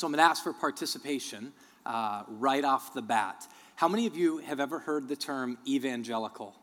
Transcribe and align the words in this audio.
So 0.00 0.06
I'm 0.06 0.12
going 0.14 0.24
to 0.24 0.30
ask 0.30 0.42
for 0.42 0.54
participation 0.54 1.52
uh, 1.84 2.22
right 2.26 2.64
off 2.64 2.94
the 2.94 3.02
bat. 3.02 3.46
How 3.76 3.86
many 3.86 4.06
of 4.06 4.16
you 4.16 4.38
have 4.38 4.58
ever 4.58 4.78
heard 4.78 5.08
the 5.08 5.14
term 5.14 5.58
evangelical? 5.68 6.54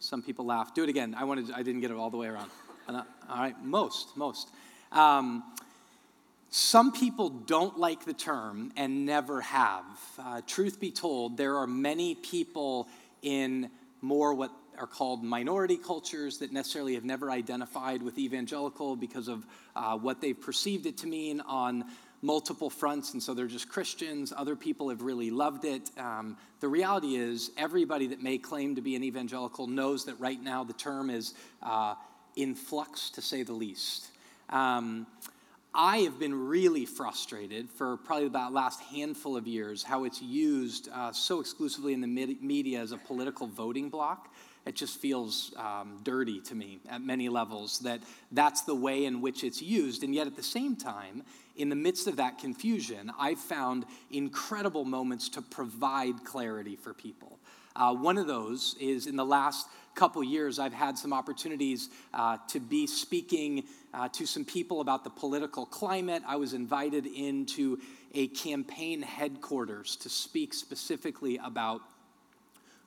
Some 0.00 0.20
people 0.20 0.46
laugh. 0.46 0.74
Do 0.74 0.82
it 0.82 0.88
again. 0.88 1.14
I 1.16 1.22
wanted. 1.22 1.52
I 1.52 1.62
didn't 1.62 1.80
get 1.80 1.92
it 1.92 1.96
all 1.96 2.10
the 2.10 2.16
way 2.16 2.26
around. 2.26 2.50
Uh, 2.88 3.02
all 3.30 3.38
right, 3.38 3.54
most, 3.62 4.16
most. 4.16 4.48
Um, 4.90 5.44
some 6.50 6.90
people 6.90 7.28
don't 7.28 7.78
like 7.78 8.04
the 8.04 8.14
term 8.14 8.72
and 8.76 9.06
never 9.06 9.40
have. 9.40 9.84
Uh, 10.18 10.40
truth 10.44 10.80
be 10.80 10.90
told, 10.90 11.36
there 11.36 11.58
are 11.58 11.68
many 11.68 12.16
people 12.16 12.88
in 13.22 13.70
more 14.00 14.34
what 14.34 14.50
are 14.78 14.86
called 14.86 15.22
minority 15.22 15.76
cultures 15.76 16.38
that 16.38 16.52
necessarily 16.52 16.94
have 16.94 17.04
never 17.04 17.30
identified 17.30 18.02
with 18.02 18.18
evangelical 18.18 18.96
because 18.96 19.28
of 19.28 19.46
uh, 19.76 19.96
what 19.96 20.20
they've 20.20 20.40
perceived 20.40 20.86
it 20.86 20.98
to 20.98 21.06
mean 21.06 21.40
on 21.42 21.84
multiple 22.22 22.70
fronts, 22.70 23.12
and 23.12 23.22
so 23.22 23.34
they're 23.34 23.46
just 23.46 23.68
Christians. 23.68 24.32
Other 24.34 24.56
people 24.56 24.88
have 24.88 25.02
really 25.02 25.30
loved 25.30 25.64
it. 25.64 25.90
Um, 25.98 26.38
the 26.60 26.68
reality 26.68 27.16
is, 27.16 27.50
everybody 27.58 28.06
that 28.08 28.22
may 28.22 28.38
claim 28.38 28.74
to 28.76 28.80
be 28.80 28.96
an 28.96 29.04
evangelical 29.04 29.66
knows 29.66 30.06
that 30.06 30.18
right 30.18 30.42
now 30.42 30.64
the 30.64 30.72
term 30.72 31.10
is 31.10 31.34
uh, 31.62 31.94
in 32.36 32.54
flux, 32.54 33.10
to 33.10 33.22
say 33.22 33.42
the 33.42 33.52
least. 33.52 34.08
Um, 34.48 35.06
I 35.74 35.98
have 35.98 36.20
been 36.20 36.46
really 36.46 36.86
frustrated 36.86 37.68
for 37.68 37.96
probably 37.96 38.26
about 38.26 38.52
last 38.52 38.80
handful 38.80 39.36
of 39.36 39.48
years 39.48 39.82
how 39.82 40.04
it's 40.04 40.22
used 40.22 40.88
uh, 40.94 41.12
so 41.12 41.40
exclusively 41.40 41.92
in 41.92 42.00
the 42.00 42.06
media 42.06 42.80
as 42.80 42.92
a 42.92 42.96
political 42.96 43.48
voting 43.48 43.88
block 43.88 44.32
it 44.66 44.74
just 44.74 44.98
feels 45.00 45.52
um, 45.56 46.00
dirty 46.02 46.40
to 46.40 46.54
me 46.54 46.80
at 46.88 47.02
many 47.02 47.28
levels 47.28 47.80
that 47.80 48.00
that's 48.32 48.62
the 48.62 48.74
way 48.74 49.04
in 49.04 49.20
which 49.20 49.44
it's 49.44 49.60
used. 49.60 50.02
And 50.02 50.14
yet, 50.14 50.26
at 50.26 50.36
the 50.36 50.42
same 50.42 50.74
time, 50.76 51.22
in 51.56 51.68
the 51.68 51.76
midst 51.76 52.06
of 52.06 52.16
that 52.16 52.38
confusion, 52.38 53.12
I've 53.18 53.38
found 53.38 53.84
incredible 54.10 54.84
moments 54.84 55.28
to 55.30 55.42
provide 55.42 56.24
clarity 56.24 56.76
for 56.76 56.94
people. 56.94 57.38
Uh, 57.76 57.94
one 57.94 58.18
of 58.18 58.26
those 58.26 58.76
is 58.80 59.06
in 59.06 59.16
the 59.16 59.24
last 59.24 59.66
couple 59.94 60.22
years, 60.24 60.58
I've 60.58 60.72
had 60.72 60.98
some 60.98 61.12
opportunities 61.12 61.88
uh, 62.12 62.38
to 62.48 62.58
be 62.58 62.86
speaking 62.86 63.64
uh, 63.92 64.08
to 64.08 64.26
some 64.26 64.44
people 64.44 64.80
about 64.80 65.04
the 65.04 65.10
political 65.10 65.66
climate. 65.66 66.22
I 66.26 66.36
was 66.36 66.54
invited 66.54 67.06
into 67.06 67.78
a 68.12 68.28
campaign 68.28 69.02
headquarters 69.02 69.96
to 69.96 70.08
speak 70.08 70.54
specifically 70.54 71.38
about 71.44 71.82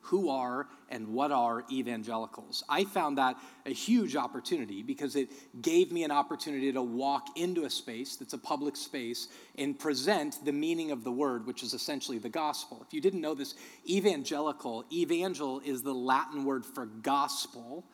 who 0.08 0.30
are 0.30 0.66
and 0.88 1.06
what 1.06 1.30
are 1.30 1.64
evangelicals. 1.70 2.64
I 2.66 2.84
found 2.84 3.18
that 3.18 3.36
a 3.66 3.74
huge 3.74 4.16
opportunity 4.16 4.82
because 4.82 5.16
it 5.16 5.30
gave 5.60 5.92
me 5.92 6.02
an 6.02 6.10
opportunity 6.10 6.72
to 6.72 6.82
walk 6.82 7.36
into 7.36 7.66
a 7.66 7.70
space 7.70 8.16
that's 8.16 8.32
a 8.32 8.38
public 8.38 8.74
space 8.74 9.28
and 9.58 9.78
present 9.78 10.42
the 10.46 10.52
meaning 10.52 10.92
of 10.92 11.04
the 11.04 11.12
word, 11.12 11.46
which 11.46 11.62
is 11.62 11.74
essentially 11.74 12.16
the 12.18 12.30
gospel. 12.30 12.82
If 12.86 12.94
you 12.94 13.02
didn't 13.02 13.20
know 13.20 13.34
this, 13.34 13.54
evangelical, 13.86 14.86
evangel 14.90 15.60
is 15.62 15.82
the 15.82 15.94
Latin 15.94 16.44
word 16.46 16.64
for 16.64 16.86
gospel 16.86 17.84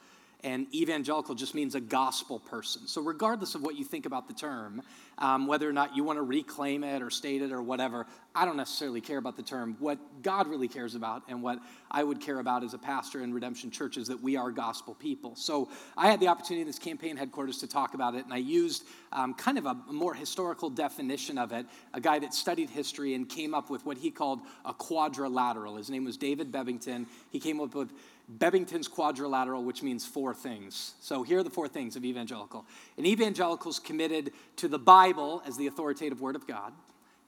and 0.44 0.72
evangelical 0.74 1.34
just 1.34 1.54
means 1.54 1.74
a 1.74 1.80
gospel 1.80 2.38
person. 2.38 2.86
So, 2.86 3.00
regardless 3.00 3.54
of 3.54 3.62
what 3.62 3.76
you 3.76 3.84
think 3.84 4.04
about 4.04 4.28
the 4.28 4.34
term, 4.34 4.82
um, 5.16 5.46
whether 5.46 5.68
or 5.68 5.72
not 5.72 5.96
you 5.96 6.04
want 6.04 6.18
to 6.18 6.22
reclaim 6.22 6.84
it 6.84 7.00
or 7.00 7.08
state 7.08 7.40
it 7.40 7.50
or 7.50 7.62
whatever, 7.62 8.06
I 8.34 8.44
don't 8.44 8.58
necessarily 8.58 9.00
care 9.00 9.16
about 9.16 9.36
the 9.36 9.42
term. 9.42 9.76
What 9.78 9.98
God 10.22 10.46
really 10.46 10.68
cares 10.68 10.94
about 10.94 11.22
and 11.28 11.42
what 11.42 11.60
I 11.90 12.04
would 12.04 12.20
care 12.20 12.40
about 12.40 12.62
as 12.62 12.74
a 12.74 12.78
pastor 12.78 13.22
in 13.22 13.32
Redemption 13.32 13.70
Church 13.70 13.96
is 13.96 14.08
that 14.08 14.20
we 14.20 14.36
are 14.36 14.50
gospel 14.50 14.94
people. 14.94 15.34
So, 15.34 15.70
I 15.96 16.10
had 16.10 16.20
the 16.20 16.28
opportunity 16.28 16.60
in 16.60 16.66
this 16.66 16.78
campaign 16.78 17.16
headquarters 17.16 17.58
to 17.58 17.66
talk 17.66 17.94
about 17.94 18.14
it, 18.14 18.24
and 18.24 18.32
I 18.32 18.38
used 18.38 18.84
um, 19.12 19.32
kind 19.32 19.56
of 19.56 19.64
a 19.64 19.74
more 19.90 20.12
historical 20.12 20.68
definition 20.68 21.38
of 21.38 21.52
it. 21.52 21.64
A 21.94 22.00
guy 22.00 22.18
that 22.18 22.34
studied 22.34 22.68
history 22.68 23.14
and 23.14 23.26
came 23.26 23.54
up 23.54 23.70
with 23.70 23.86
what 23.86 23.96
he 23.96 24.10
called 24.10 24.40
a 24.66 24.74
quadrilateral. 24.74 25.76
His 25.76 25.88
name 25.88 26.04
was 26.04 26.18
David 26.18 26.52
Bebbington. 26.52 27.06
He 27.30 27.40
came 27.40 27.60
up 27.60 27.74
with 27.74 27.92
Bebbington's 28.28 28.88
quadrilateral, 28.88 29.64
which 29.64 29.82
means 29.82 30.06
four 30.06 30.34
things. 30.34 30.94
So 31.00 31.22
here 31.22 31.40
are 31.40 31.42
the 31.42 31.50
four 31.50 31.68
things 31.68 31.94
of 31.96 32.04
evangelical. 32.04 32.64
An 32.96 33.06
evangelical 33.06 33.70
is 33.70 33.78
committed 33.78 34.32
to 34.56 34.68
the 34.68 34.78
Bible 34.78 35.42
as 35.46 35.56
the 35.56 35.66
authoritative 35.66 36.20
word 36.20 36.36
of 36.36 36.46
God, 36.46 36.72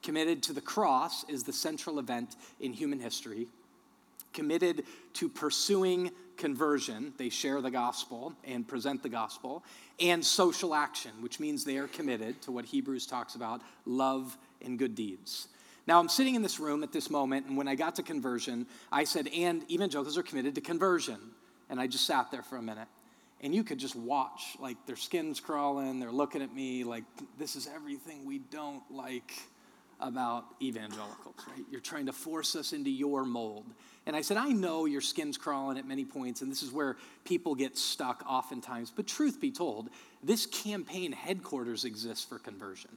committed 0.01 0.41
to 0.43 0.53
the 0.53 0.61
cross 0.61 1.23
as 1.29 1.43
the 1.43 1.53
central 1.53 1.99
event 1.99 2.35
in 2.59 2.73
human 2.73 2.99
history, 2.99 3.47
committed 4.33 4.83
to 5.13 5.29
pursuing 5.29 6.11
conversion, 6.37 7.13
they 7.17 7.29
share 7.29 7.61
the 7.61 7.71
gospel 7.71 8.33
and 8.43 8.67
present 8.67 9.03
the 9.03 9.09
gospel, 9.09 9.63
and 9.99 10.23
social 10.23 10.73
action, 10.73 11.11
which 11.21 11.39
means 11.39 11.63
they 11.63 11.77
are 11.77 11.87
committed 11.87 12.41
to 12.43 12.51
what 12.51 12.65
Hebrews 12.65 13.07
talks 13.07 13.35
about 13.35 13.61
love 13.85 14.37
and 14.61 14.77
good 14.77 14.95
deeds. 14.95 15.47
Now, 15.87 15.99
I'm 15.99 16.09
sitting 16.09 16.35
in 16.35 16.41
this 16.41 16.59
room 16.59 16.83
at 16.83 16.91
this 16.91 17.09
moment, 17.09 17.47
and 17.47 17.57
when 17.57 17.69
I 17.69 17.75
got 17.75 17.95
to 17.95 18.03
conversion, 18.03 18.67
I 18.91 19.05
said, 19.05 19.29
and 19.33 19.69
evangelicals 19.71 20.17
are 20.17 20.23
committed 20.23 20.55
to 20.55 20.61
conversion. 20.61 21.17
And 21.69 21.79
I 21.79 21.87
just 21.87 22.05
sat 22.05 22.29
there 22.29 22.43
for 22.43 22.57
a 22.57 22.61
minute. 22.61 22.87
And 23.41 23.53
you 23.55 23.63
could 23.63 23.77
just 23.77 23.95
watch, 23.95 24.57
like 24.59 24.77
their 24.85 24.95
skin's 24.95 25.39
crawling, 25.39 25.99
they're 25.99 26.11
looking 26.11 26.41
at 26.41 26.53
me 26.53 26.83
like, 26.83 27.03
this 27.37 27.55
is 27.55 27.69
everything 27.73 28.25
we 28.25 28.39
don't 28.39 28.83
like 28.91 29.31
about 29.99 30.45
evangelicals, 30.61 31.35
right? 31.47 31.65
You're 31.71 31.81
trying 31.81 32.07
to 32.07 32.13
force 32.13 32.55
us 32.55 32.73
into 32.73 32.89
your 32.89 33.25
mold. 33.25 33.65
And 34.05 34.15
I 34.15 34.21
said, 34.21 34.37
I 34.37 34.49
know 34.49 34.85
your 34.85 35.01
skin's 35.01 35.37
crawling 35.37 35.77
at 35.77 35.87
many 35.87 36.03
points, 36.03 36.41
and 36.41 36.51
this 36.51 36.63
is 36.63 36.71
where 36.71 36.97
people 37.25 37.55
get 37.55 37.77
stuck 37.77 38.23
oftentimes. 38.27 38.91
But 38.95 39.07
truth 39.07 39.39
be 39.39 39.51
told, 39.51 39.89
this 40.23 40.45
campaign 40.45 41.11
headquarters 41.11 41.85
exists 41.85 42.25
for 42.25 42.39
conversion. 42.39 42.95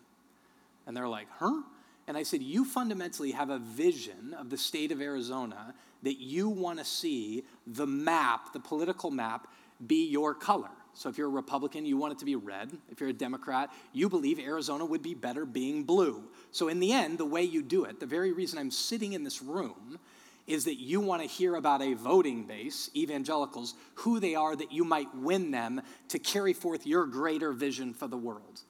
And 0.86 0.96
they're 0.96 1.08
like, 1.08 1.28
huh? 1.38 1.62
And 2.10 2.19
I 2.19 2.25
said, 2.25 2.43
You 2.43 2.65
fundamentally 2.65 3.31
have 3.31 3.50
a 3.50 3.60
vision 3.60 4.34
of 4.37 4.50
the 4.50 4.56
state 4.56 4.91
of 4.91 5.00
Arizona 5.00 5.72
that 6.03 6.19
you 6.19 6.48
want 6.48 6.81
to 6.81 6.84
see 6.84 7.44
the 7.69 7.87
map, 7.87 8.53
the 8.53 8.59
political 8.59 9.12
map, 9.12 9.47
be 9.87 10.09
your 10.09 10.34
color. 10.34 10.71
So 10.93 11.09
if 11.09 11.16
you're 11.16 11.28
a 11.28 11.31
Republican, 11.31 11.87
you 11.87 11.97
want 11.97 12.15
it 12.15 12.19
to 12.19 12.25
be 12.25 12.34
red. 12.34 12.76
If 12.91 12.98
you're 12.98 13.10
a 13.10 13.12
Democrat, 13.12 13.71
you 13.93 14.09
believe 14.09 14.41
Arizona 14.41 14.84
would 14.84 15.03
be 15.03 15.15
better 15.15 15.47
being 15.47 15.84
blue. 15.84 16.25
So 16.50 16.66
in 16.66 16.81
the 16.81 16.93
end, 16.93 17.16
the 17.16 17.25
way 17.25 17.44
you 17.44 17.62
do 17.62 17.84
it, 17.84 18.00
the 18.00 18.06
very 18.06 18.32
reason 18.32 18.59
I'm 18.59 18.72
sitting 18.72 19.12
in 19.12 19.22
this 19.22 19.41
room 19.41 20.00
is 20.48 20.65
that 20.65 20.81
you 20.81 20.98
want 20.98 21.22
to 21.22 21.28
hear 21.28 21.54
about 21.54 21.81
a 21.81 21.94
voting 21.94 22.42
base, 22.44 22.91
evangelicals, 22.97 23.75
who 23.94 24.19
they 24.19 24.34
are 24.34 24.56
that 24.56 24.72
you 24.72 24.82
might 24.82 25.15
win 25.15 25.53
them 25.53 25.81
to 26.09 26.19
carry 26.19 26.54
forth 26.54 26.88
your 26.88 27.06
greater 27.06 27.53
vision 27.53 27.94
for 27.94 28.09
the 28.09 28.16
world. 28.16 28.62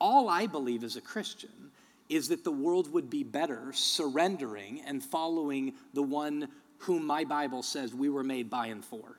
All 0.00 0.28
I 0.28 0.46
believe 0.46 0.84
as 0.84 0.94
a 0.94 1.00
Christian 1.00 1.72
is 2.08 2.28
that 2.28 2.44
the 2.44 2.52
world 2.52 2.92
would 2.92 3.10
be 3.10 3.24
better 3.24 3.72
surrendering 3.72 4.80
and 4.86 5.02
following 5.02 5.74
the 5.94 6.02
one 6.02 6.48
whom 6.78 7.06
my 7.06 7.24
Bible 7.24 7.62
says 7.62 7.94
we 7.94 8.08
were 8.08 8.24
made 8.24 8.50
by 8.50 8.66
and 8.66 8.84
for. 8.84 9.18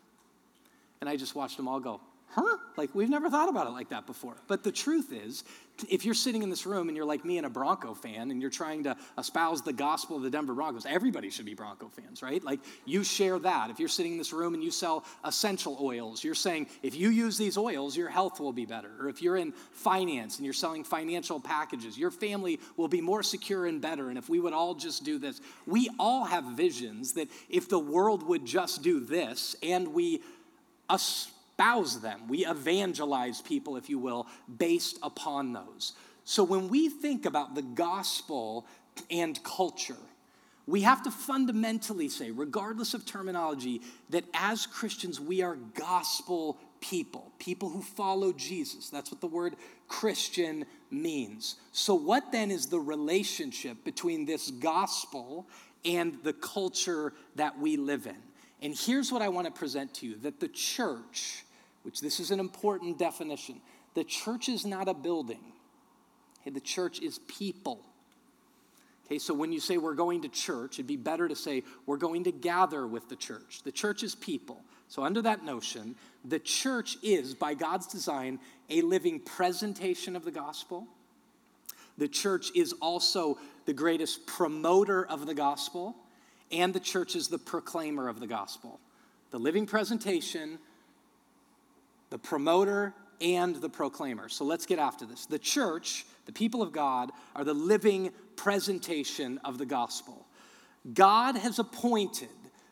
And 1.02 1.10
I 1.10 1.16
just 1.16 1.36
watched 1.36 1.58
them 1.58 1.68
all 1.68 1.80
go, 1.80 2.02
huh? 2.30 2.58
Like, 2.76 2.94
we've 2.96 3.10
never 3.10 3.30
thought 3.30 3.50
about 3.50 3.68
it 3.68 3.72
like 3.72 3.90
that 3.90 4.06
before. 4.06 4.36
But 4.48 4.64
the 4.64 4.72
truth 4.72 5.12
is, 5.12 5.44
if 5.90 6.06
you're 6.06 6.14
sitting 6.14 6.44
in 6.44 6.50
this 6.50 6.66
room 6.66 6.88
and 6.88 6.96
you're 6.96 7.06
like 7.06 7.24
me 7.26 7.38
and 7.38 7.46
a 7.46 7.50
Bronco 7.50 7.94
fan 7.94 8.32
and 8.32 8.42
you're 8.42 8.50
trying 8.50 8.84
to 8.84 8.96
espouse 9.18 9.62
the 9.62 9.74
gospel 9.74 10.18
of 10.18 10.24
the 10.24 10.30
Denver 10.30 10.54
Broncos, 10.54 10.86
everybody 10.86 11.30
should 11.30 11.46
be 11.46 11.54
Bronco 11.54 11.90
fans, 11.90 12.22
right? 12.22 12.44
Like, 12.44 12.60
you 12.86 13.04
share 13.04 13.40
that. 13.40 13.70
If 13.70 13.80
you're 13.80 13.90
sitting 13.90 14.14
in 14.14 14.18
this 14.18 14.34
room 14.34 14.54
and 14.54 14.64
you 14.64 14.72
sell 14.72 15.06
essential 15.24 15.78
oils, 15.82 16.24
you're 16.24 16.36
saying, 16.36 16.68
if 16.84 16.96
you 16.96 17.10
use 17.10 17.38
these 17.38 17.58
oils, 17.58 17.96
your 17.96 18.10
health 18.10 18.40
will 18.40 18.54
be 18.54 18.66
better. 18.66 18.90
Or 19.00 19.10
if 19.10 19.22
you're 19.22 19.38
in 19.38 19.54
finance 19.72 20.38
and 20.38 20.46
you're 20.46 20.54
selling 20.54 20.84
financial 20.84 21.40
packages, 21.40 21.98
your 21.98 22.12
family 22.12 22.60
will 22.76 22.88
be 22.88 23.02
more 23.02 23.24
secure 23.24 23.66
and 23.66 23.82
better. 23.82 24.10
And 24.10 24.18
if 24.18 24.30
we 24.30 24.40
would 24.40 24.54
all 24.54 24.76
just 24.76 25.04
do 25.04 25.20
this, 25.20 25.42
we 25.66 25.90
all 26.00 26.26
have 26.26 26.44
visions 26.44 27.14
that 27.14 27.30
if 27.50 27.70
the 27.70 27.80
world 27.80 28.24
would 28.24 28.46
just 28.46 28.82
do 28.82 29.00
this 29.00 29.56
and 29.62 29.94
we 29.94 30.22
us 30.90 31.30
espouse 31.58 32.02
them. 32.02 32.28
We 32.28 32.46
evangelize 32.46 33.42
people, 33.42 33.78
if 33.78 33.90
you 33.90 33.98
will, 33.98 34.28
based 34.58 35.00
upon 35.02 35.54
those. 35.54 35.94
So 36.24 36.44
when 36.44 36.70
we 36.70 36.90
think 36.90 37.26
about 37.26 37.56
the 37.56 37.62
gospel 37.62 38.66
and 39.10 39.42
culture, 39.44 39.98
we 40.68 40.82
have 40.82 41.02
to 41.04 41.12
fundamentally 41.12 42.10
say, 42.10 42.30
regardless 42.32 42.94
of 42.94 43.06
terminology, 43.06 43.82
that 44.10 44.26
as 44.34 44.66
Christians, 44.68 45.20
we 45.20 45.42
are 45.42 45.56
gospel 45.56 46.58
people, 46.82 47.32
people 47.40 47.70
who 47.70 47.82
follow 47.82 48.34
Jesus. 48.34 48.90
That's 48.90 49.12
what 49.12 49.22
the 49.22 49.28
word 49.28 49.56
Christian 49.88 50.66
means. 50.92 51.56
So, 51.72 51.96
what 51.96 52.32
then 52.32 52.52
is 52.52 52.68
the 52.68 52.80
relationship 52.80 53.84
between 53.84 54.26
this 54.26 54.52
gospel 54.52 55.48
and 55.86 56.18
the 56.24 56.34
culture 56.34 57.14
that 57.36 57.58
we 57.58 57.78
live 57.78 58.06
in? 58.06 58.18
And 58.62 58.76
here's 58.76 59.12
what 59.12 59.22
I 59.22 59.30
want 59.30 59.46
to 59.46 59.58
present 59.58 59.94
to 59.96 60.06
you 60.06 60.18
that 60.18 60.40
the 60.42 60.50
church 60.50 61.46
which 61.88 62.02
this 62.02 62.20
is 62.20 62.32
an 62.32 62.40
important 62.42 63.00
definition. 63.00 63.62
The 63.94 64.04
church 64.04 64.50
is 64.50 64.66
not 64.66 64.90
a 64.90 64.94
building. 64.94 65.54
Okay, 66.42 66.50
the 66.50 66.60
church 66.60 67.02
is 67.02 67.20
people. 67.30 67.80
Okay, 69.06 69.18
so 69.20 69.34
when 69.34 69.54
you 69.54 69.62
say 69.62 69.78
we're 69.78 69.94
going 69.94 70.24
to 70.24 70.28
church, 70.28 70.74
it'd 70.74 70.86
be 70.86 70.98
better 70.98 71.30
to 71.30 71.36
say 71.36 71.64
we're 71.86 71.96
going 71.96 72.26
to 72.26 72.32
gather 72.34 72.86
with 72.86 73.08
the 73.08 73.16
church. 73.16 73.62
The 73.64 73.72
church 73.72 74.04
is 74.04 74.16
people. 74.16 74.60
So, 74.90 75.06
under 75.06 75.22
that 75.22 75.46
notion, 75.46 75.96
the 76.26 76.40
church 76.40 76.98
is, 77.02 77.34
by 77.34 77.54
God's 77.54 77.88
design, 77.88 78.40
a 78.70 78.82
living 78.82 79.22
presentation 79.22 80.18
of 80.18 80.26
the 80.26 80.32
gospel, 80.32 80.90
The 81.98 82.08
church 82.08 82.52
is 82.54 82.74
also 82.74 83.40
the 83.66 83.74
greatest 83.74 84.28
promoter 84.28 85.06
of 85.06 85.26
the 85.26 85.34
gospel, 85.34 85.96
and 86.52 86.74
the 86.74 86.80
church 86.80 87.16
is 87.16 87.28
the 87.28 87.40
proclaimer 87.40 88.08
of 88.08 88.20
the 88.20 88.28
gospel. 88.28 88.80
The 89.32 89.40
living 89.40 89.66
presentation, 89.66 90.60
the 92.10 92.18
promoter, 92.18 92.94
and 93.22 93.56
the 93.56 93.70
proclaimer. 93.70 94.30
So 94.30 94.46
let's 94.46 94.66
get 94.66 94.80
after 94.80 95.06
this. 95.06 95.26
The 95.26 95.40
church, 95.40 96.06
the 96.26 96.32
people 96.32 96.62
of 96.62 96.72
God, 96.72 97.12
are 97.36 97.44
the 97.44 97.54
living 97.54 98.12
presentation 98.36 99.40
of 99.44 99.58
the 99.58 99.66
gospel. 99.66 100.26
God 100.94 101.36
has 101.36 101.60
appointed 101.60 102.30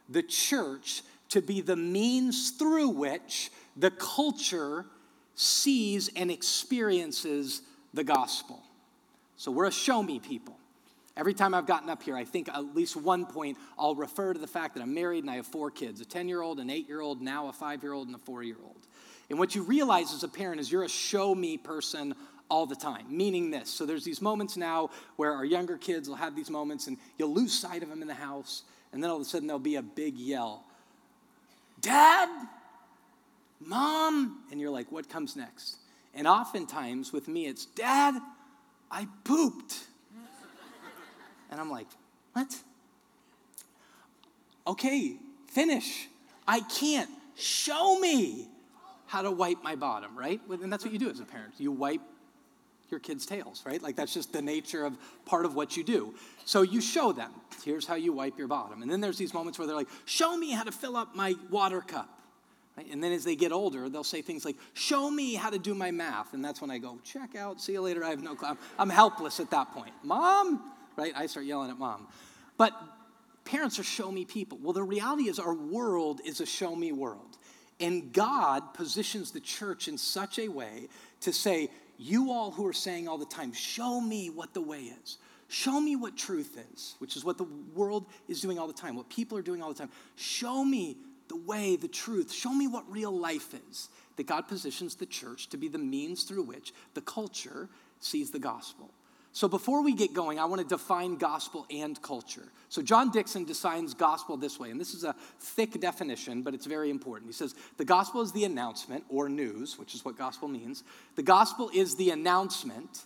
the 0.07 0.23
church 0.23 1.01
to 1.29 1.41
be 1.41 1.61
the 1.61 1.75
means 1.75 2.51
through 2.51 2.89
which 2.89 3.51
the 3.75 3.91
culture 3.91 4.85
sees 5.33 6.09
and 6.15 6.31
experiences 6.31 7.61
the 7.93 8.03
gospel. 8.03 8.63
So 9.37 9.51
we're 9.51 9.65
a 9.65 9.71
show 9.71 10.01
me 10.01 10.19
people. 10.19 10.57
Every 11.17 11.33
time 11.33 11.53
I've 11.53 11.65
gotten 11.65 11.89
up 11.89 12.03
here, 12.03 12.15
I 12.15 12.25
think 12.25 12.49
at 12.49 12.75
least 12.75 12.95
one 12.95 13.25
point 13.25 13.57
I'll 13.79 13.95
refer 13.95 14.33
to 14.33 14.39
the 14.39 14.47
fact 14.47 14.75
that 14.75 14.81
I'm 14.81 14.93
married 14.93 15.23
and 15.23 15.31
I 15.31 15.35
have 15.35 15.47
four 15.47 15.71
kids 15.71 16.01
a 16.01 16.05
10 16.05 16.27
year 16.27 16.41
old, 16.41 16.59
an 16.59 16.69
8 16.69 16.87
year 16.87 17.01
old, 17.01 17.21
now 17.21 17.47
a 17.47 17.53
5 17.53 17.83
year 17.83 17.93
old, 17.93 18.07
and 18.07 18.15
a 18.15 18.19
4 18.19 18.43
year 18.43 18.57
old. 18.63 18.74
And 19.29 19.39
what 19.39 19.55
you 19.55 19.63
realize 19.63 20.13
as 20.13 20.23
a 20.23 20.27
parent 20.27 20.59
is 20.59 20.71
you're 20.71 20.83
a 20.83 20.89
show 20.89 21.33
me 21.33 21.57
person 21.57 22.15
all 22.49 22.65
the 22.65 22.75
time, 22.75 23.05
meaning 23.09 23.49
this. 23.49 23.69
So 23.69 23.85
there's 23.85 24.03
these 24.03 24.21
moments 24.21 24.55
now 24.55 24.91
where 25.15 25.31
our 25.33 25.45
younger 25.45 25.77
kids 25.77 26.07
will 26.07 26.15
have 26.15 26.35
these 26.35 26.49
moments 26.49 26.87
and 26.87 26.97
you'll 27.17 27.33
lose 27.33 27.53
sight 27.53 27.81
of 27.81 27.89
them 27.89 28.01
in 28.01 28.07
the 28.07 28.13
house, 28.13 28.63
and 28.93 29.03
then 29.03 29.09
all 29.09 29.15
of 29.15 29.21
a 29.21 29.25
sudden 29.25 29.47
there'll 29.47 29.59
be 29.59 29.75
a 29.75 29.81
big 29.81 30.15
yell 30.15 30.63
Dad, 31.81 32.29
Mom, 33.59 34.43
and 34.49 34.59
you're 34.59 34.69
like, 34.69 34.91
what 34.91 35.09
comes 35.09 35.35
next? 35.35 35.77
And 36.13 36.27
oftentimes 36.27 37.11
with 37.11 37.27
me, 37.27 37.47
it's 37.47 37.65
Dad, 37.65 38.15
I 38.89 39.07
pooped. 39.23 39.75
And 41.51 41.61
I'm 41.61 41.69
like, 41.69 41.85
what? 42.33 42.53
Okay, 44.65 45.15
finish. 45.47 46.07
I 46.47 46.61
can't. 46.61 47.09
Show 47.35 47.99
me 47.99 48.49
how 49.07 49.21
to 49.21 49.31
wipe 49.31 49.63
my 49.63 49.75
bottom, 49.75 50.17
right? 50.17 50.41
And 50.49 50.71
that's 50.71 50.83
what 50.83 50.93
you 50.93 50.99
do 50.99 51.09
as 51.09 51.19
a 51.19 51.25
parent. 51.25 51.53
You 51.57 51.71
wipe 51.71 52.01
your 52.89 52.99
kids' 52.99 53.25
tails, 53.25 53.63
right? 53.65 53.81
Like 53.81 53.95
that's 53.95 54.13
just 54.13 54.31
the 54.31 54.41
nature 54.41 54.85
of 54.85 54.97
part 55.25 55.45
of 55.45 55.55
what 55.55 55.75
you 55.75 55.83
do. 55.83 56.13
So 56.45 56.61
you 56.61 56.81
show 56.81 57.11
them, 57.11 57.31
here's 57.63 57.85
how 57.85 57.95
you 57.95 58.13
wipe 58.13 58.37
your 58.37 58.47
bottom. 58.47 58.81
And 58.81 58.91
then 58.91 59.01
there's 59.01 59.17
these 59.17 59.33
moments 59.33 59.57
where 59.57 59.67
they're 59.67 59.75
like, 59.75 59.89
show 60.05 60.37
me 60.37 60.51
how 60.51 60.63
to 60.63 60.71
fill 60.71 60.95
up 60.95 61.15
my 61.15 61.35
water 61.49 61.81
cup. 61.81 62.09
Right? 62.77 62.91
And 62.91 63.03
then 63.03 63.11
as 63.11 63.23
they 63.23 63.35
get 63.35 63.51
older, 63.51 63.89
they'll 63.89 64.03
say 64.03 64.21
things 64.21 64.43
like, 64.43 64.57
show 64.73 65.09
me 65.09 65.33
how 65.33 65.49
to 65.49 65.57
do 65.57 65.73
my 65.73 65.91
math. 65.91 66.33
And 66.33 66.43
that's 66.43 66.61
when 66.61 66.69
I 66.69 66.77
go, 66.77 66.99
check 67.03 67.35
out, 67.35 67.61
see 67.61 67.73
you 67.73 67.81
later, 67.81 68.03
I 68.03 68.09
have 68.09 68.21
no 68.21 68.35
clue. 68.35 68.57
I'm 68.77 68.89
helpless 68.89 69.39
at 69.39 69.49
that 69.51 69.71
point. 69.71 69.93
Mom, 70.03 70.73
right? 70.95 71.13
I 71.15 71.25
start 71.27 71.45
yelling 71.45 71.71
at 71.71 71.79
mom. 71.79 72.07
But 72.57 72.73
parents 73.45 73.79
are 73.79 73.83
show 73.83 74.11
me 74.11 74.25
people. 74.25 74.59
Well, 74.61 74.73
the 74.73 74.83
reality 74.83 75.29
is 75.29 75.39
our 75.39 75.53
world 75.53 76.19
is 76.25 76.41
a 76.41 76.45
show 76.45 76.75
me 76.75 76.91
world. 76.91 77.37
And 77.79 78.13
God 78.13 78.73
positions 78.73 79.31
the 79.31 79.39
church 79.39 79.87
in 79.87 79.97
such 79.97 80.39
a 80.39 80.47
way 80.47 80.87
to 81.21 81.33
say, 81.33 81.69
you 81.97 82.31
all 82.31 82.51
who 82.51 82.65
are 82.65 82.73
saying 82.73 83.07
all 83.07 83.17
the 83.17 83.25
time, 83.25 83.53
show 83.53 83.99
me 83.99 84.29
what 84.29 84.53
the 84.53 84.61
way 84.61 84.91
is. 85.03 85.17
Show 85.47 85.79
me 85.79 85.95
what 85.95 86.17
truth 86.17 86.57
is, 86.73 86.95
which 86.99 87.15
is 87.15 87.23
what 87.23 87.37
the 87.37 87.47
world 87.73 88.07
is 88.27 88.41
doing 88.41 88.57
all 88.57 88.67
the 88.67 88.73
time, 88.73 88.95
what 88.95 89.09
people 89.09 89.37
are 89.37 89.43
doing 89.43 89.61
all 89.61 89.69
the 89.69 89.77
time. 89.77 89.91
Show 90.15 90.63
me 90.63 90.97
the 91.27 91.35
way, 91.35 91.75
the 91.75 91.87
truth. 91.87 92.31
Show 92.31 92.53
me 92.53 92.67
what 92.67 92.89
real 92.91 93.11
life 93.11 93.53
is. 93.69 93.89
That 94.15 94.27
God 94.27 94.47
positions 94.47 94.95
the 94.95 95.05
church 95.05 95.49
to 95.49 95.57
be 95.57 95.67
the 95.67 95.77
means 95.77 96.23
through 96.23 96.43
which 96.43 96.73
the 96.93 97.01
culture 97.01 97.69
sees 97.99 98.31
the 98.31 98.39
gospel. 98.39 98.89
So 99.35 99.49
before 99.49 99.83
we 99.83 99.93
get 99.93 100.13
going, 100.13 100.39
I 100.39 100.45
want 100.45 100.61
to 100.61 100.67
define 100.67 101.17
gospel 101.17 101.65
and 101.69 102.01
culture. 102.01 102.45
So 102.69 102.81
John 102.81 103.11
Dickson 103.11 103.43
defines 103.43 103.93
gospel 103.93 104.37
this 104.37 104.57
way, 104.57 104.71
and 104.71 104.79
this 104.79 104.93
is 104.93 105.03
a 105.03 105.13
thick 105.41 105.77
definition, 105.81 106.41
but 106.41 106.53
it's 106.53 106.65
very 106.65 106.89
important. 106.89 107.27
He 107.27 107.33
says 107.33 107.53
the 107.75 107.83
gospel 107.83 108.21
is 108.21 108.31
the 108.31 108.45
announcement 108.45 109.03
or 109.09 109.27
news, 109.27 109.77
which 109.77 109.93
is 109.93 110.05
what 110.05 110.17
gospel 110.17 110.47
means. 110.47 110.85
The 111.17 111.21
gospel 111.21 111.69
is 111.73 111.97
the 111.97 112.11
announcement 112.11 113.03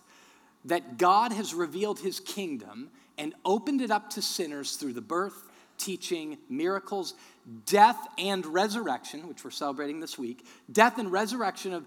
that 0.66 0.98
God 0.98 1.32
has 1.32 1.52
revealed 1.52 1.98
his 1.98 2.20
kingdom 2.20 2.90
and 3.18 3.34
opened 3.44 3.80
it 3.80 3.90
up 3.90 4.10
to 4.10 4.22
sinners 4.22 4.76
through 4.76 4.92
the 4.92 5.00
birth, 5.00 5.50
teaching, 5.78 6.38
miracles, 6.48 7.14
death, 7.66 7.98
and 8.18 8.46
resurrection, 8.46 9.26
which 9.26 9.42
we're 9.42 9.50
celebrating 9.50 9.98
this 9.98 10.16
week, 10.16 10.46
death 10.70 10.96
and 10.98 11.10
resurrection 11.10 11.72
of 11.72 11.86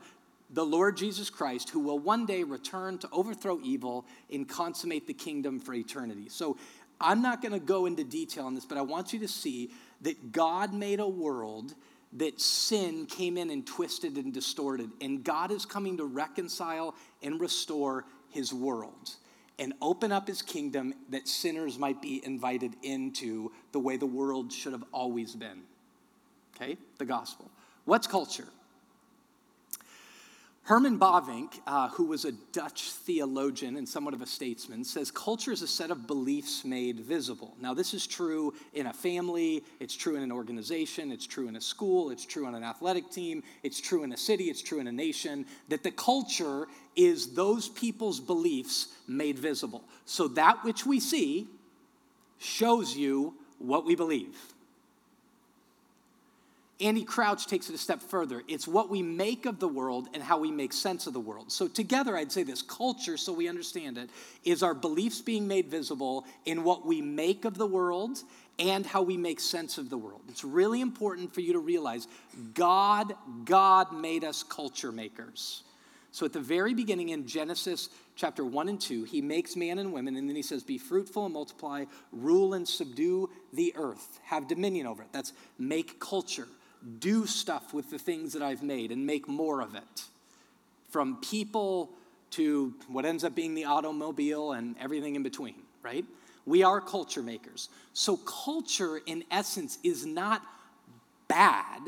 the 0.53 0.63
Lord 0.63 0.95
Jesus 0.95 1.29
Christ, 1.29 1.71
who 1.71 1.79
will 1.79 1.99
one 1.99 2.25
day 2.25 2.43
return 2.43 2.99
to 2.99 3.09
overthrow 3.11 3.59
evil 3.63 4.05
and 4.31 4.47
consummate 4.47 5.07
the 5.07 5.13
kingdom 5.13 5.59
for 5.59 5.73
eternity. 5.73 6.29
So 6.29 6.57
I'm 7.01 7.21
not 7.21 7.41
going 7.41 7.53
to 7.53 7.59
go 7.59 7.87
into 7.87 8.03
detail 8.03 8.45
on 8.45 8.53
this, 8.53 8.65
but 8.65 8.77
I 8.77 8.81
want 8.81 9.13
you 9.13 9.19
to 9.19 9.27
see 9.27 9.71
that 10.01 10.31
God 10.31 10.73
made 10.73 10.99
a 10.99 11.07
world 11.07 11.73
that 12.13 12.39
sin 12.39 13.07
came 13.07 13.37
in 13.37 13.49
and 13.49 13.65
twisted 13.65 14.15
and 14.17 14.31
distorted, 14.31 14.91
and 15.01 15.23
God 15.23 15.51
is 15.51 15.65
coming 15.65 15.97
to 15.97 16.05
reconcile 16.05 16.93
and 17.23 17.41
restore 17.41 18.05
his 18.29 18.53
world 18.53 19.15
and 19.57 19.73
open 19.81 20.11
up 20.11 20.27
his 20.27 20.41
kingdom 20.41 20.93
that 21.09 21.27
sinners 21.27 21.79
might 21.79 22.01
be 22.01 22.23
invited 22.25 22.75
into 22.83 23.51
the 23.71 23.79
way 23.79 23.97
the 23.97 24.05
world 24.05 24.51
should 24.51 24.73
have 24.73 24.83
always 24.91 25.35
been. 25.35 25.61
Okay? 26.55 26.77
The 26.99 27.05
gospel. 27.05 27.49
What's 27.85 28.07
culture? 28.07 28.47
Herman 30.65 30.97
Bavinck, 30.97 31.59
uh, 31.67 31.89
who 31.89 32.05
was 32.05 32.23
a 32.23 32.31
Dutch 32.31 32.83
theologian 32.83 33.75
and 33.75 33.87
somewhat 33.87 34.13
of 34.13 34.21
a 34.21 34.25
statesman, 34.25 34.85
says 34.85 35.11
culture 35.11 35.51
is 35.51 35.61
a 35.61 35.67
set 35.67 35.91
of 35.91 36.07
beliefs 36.07 36.63
made 36.63 37.01
visible. 37.01 37.57
Now, 37.59 37.73
this 37.73 37.93
is 37.93 38.07
true 38.07 38.53
in 38.73 38.87
a 38.87 38.93
family, 38.93 39.65
it's 39.81 39.93
true 39.93 40.15
in 40.15 40.23
an 40.23 40.31
organization, 40.31 41.11
it's 41.11 41.27
true 41.27 41.49
in 41.49 41.57
a 41.57 41.61
school, 41.61 42.11
it's 42.11 42.25
true 42.25 42.45
on 42.45 42.55
an 42.55 42.63
athletic 42.63 43.11
team, 43.11 43.43
it's 43.61 43.81
true 43.81 44.03
in 44.03 44.13
a 44.13 44.17
city, 44.17 44.45
it's 44.45 44.61
true 44.61 44.79
in 44.79 44.87
a 44.87 44.91
nation, 44.91 45.45
that 45.67 45.83
the 45.83 45.91
culture 45.91 46.67
is 46.95 47.33
those 47.33 47.67
people's 47.67 48.21
beliefs 48.21 48.87
made 49.05 49.37
visible. 49.37 49.83
So, 50.05 50.29
that 50.29 50.63
which 50.63 50.85
we 50.85 51.01
see 51.01 51.49
shows 52.37 52.95
you 52.95 53.33
what 53.59 53.83
we 53.83 53.95
believe. 53.95 54.52
Andy 56.83 57.05
Crouch 57.05 57.47
takes 57.47 57.69
it 57.69 57.75
a 57.75 57.77
step 57.77 58.01
further. 58.01 58.43
It's 58.49 58.67
what 58.67 58.89
we 58.89 59.01
make 59.01 59.45
of 59.45 59.57
the 59.57 59.69
world 59.69 60.09
and 60.13 60.21
how 60.21 60.37
we 60.37 60.51
make 60.51 60.73
sense 60.73 61.07
of 61.07 61.13
the 61.13 61.19
world. 61.19 61.49
So, 61.49 61.69
together, 61.69 62.17
I'd 62.17 62.31
say 62.31 62.43
this 62.43 62.61
culture, 62.61 63.15
so 63.15 63.31
we 63.31 63.47
understand 63.47 63.97
it, 63.97 64.09
is 64.43 64.61
our 64.63 64.73
beliefs 64.73 65.21
being 65.21 65.47
made 65.47 65.67
visible 65.67 66.25
in 66.45 66.65
what 66.65 66.85
we 66.85 67.01
make 67.01 67.45
of 67.45 67.57
the 67.57 67.65
world 67.65 68.19
and 68.59 68.85
how 68.85 69.01
we 69.01 69.15
make 69.15 69.39
sense 69.39 69.77
of 69.77 69.89
the 69.89 69.97
world. 69.97 70.21
It's 70.27 70.43
really 70.43 70.81
important 70.81 71.33
for 71.33 71.39
you 71.39 71.53
to 71.53 71.59
realize 71.59 72.07
God, 72.53 73.13
God 73.45 73.93
made 73.95 74.25
us 74.25 74.43
culture 74.43 74.91
makers. 74.91 75.63
So, 76.11 76.25
at 76.25 76.33
the 76.33 76.41
very 76.41 76.73
beginning 76.73 77.09
in 77.09 77.25
Genesis 77.25 77.87
chapter 78.17 78.43
1 78.43 78.67
and 78.67 78.81
2, 78.81 79.05
he 79.05 79.21
makes 79.21 79.55
man 79.55 79.79
and 79.79 79.93
women, 79.93 80.17
and 80.17 80.27
then 80.27 80.35
he 80.35 80.41
says, 80.41 80.63
Be 80.63 80.77
fruitful 80.77 81.23
and 81.23 81.33
multiply, 81.33 81.85
rule 82.11 82.55
and 82.55 82.67
subdue 82.67 83.29
the 83.53 83.73
earth, 83.77 84.19
have 84.25 84.49
dominion 84.49 84.85
over 84.85 85.01
it. 85.01 85.09
That's 85.13 85.31
make 85.57 86.01
culture 86.01 86.49
do 86.99 87.25
stuff 87.25 87.73
with 87.73 87.89
the 87.89 87.99
things 87.99 88.33
that 88.33 88.41
I've 88.41 88.63
made 88.63 88.91
and 88.91 89.05
make 89.05 89.27
more 89.27 89.61
of 89.61 89.75
it. 89.75 90.03
From 90.89 91.17
people 91.21 91.89
to 92.31 92.73
what 92.87 93.05
ends 93.05 93.23
up 93.23 93.35
being 93.35 93.55
the 93.55 93.65
automobile 93.65 94.53
and 94.53 94.75
everything 94.79 95.15
in 95.15 95.23
between, 95.23 95.55
right? 95.81 96.05
We 96.45 96.63
are 96.63 96.81
culture 96.81 97.21
makers. 97.21 97.69
So, 97.93 98.17
culture, 98.17 98.99
in 99.05 99.23
essence, 99.31 99.77
is 99.83 100.05
not 100.05 100.41
bad. 101.27 101.81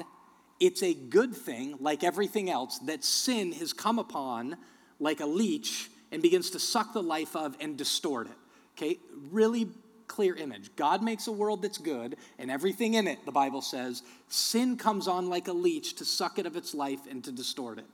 It's 0.60 0.82
a 0.82 0.94
good 0.94 1.36
thing, 1.36 1.75
like 1.80 2.04
everything 2.04 2.50
else, 2.50 2.80
that 2.80 3.04
sin 3.04 3.52
has 3.54 3.74
come 3.74 4.00
upon 4.00 4.56
like 5.00 5.20
a 5.20 5.25
leech 5.25 5.90
and 6.12 6.22
begins 6.22 6.52
to 6.52 6.60
suck 6.60 6.94
the 6.94 7.04
life 7.04 7.36
of 7.36 7.58
and 7.60 7.75
distort 7.75 8.28
it. 8.28 8.38
Okay? 8.78 9.00
Really 9.32 9.68
clear 10.08 10.36
image. 10.36 10.76
God 10.76 11.04
makes 11.04 11.28
a 11.28 11.32
world 11.32 11.62
that's 11.62 11.78
good, 11.78 12.16
and 12.40 12.50
everything 12.52 12.96
in 12.96 13.08
it, 13.08 13.26
the 13.26 13.32
Bible 13.32 13.62
says, 13.62 14.04
sin 14.30 14.78
comes 14.78 15.08
on 15.08 15.30
like 15.30 15.48
a 15.48 15.54
leech 15.54 15.96
to 15.96 16.06
suck 16.06 16.40
it 16.40 16.46
of 16.46 16.56
its 16.56 16.74
life 16.74 17.02
and 17.10 17.24
to 17.24 17.32
distort 17.32 17.80
it. 17.80 17.86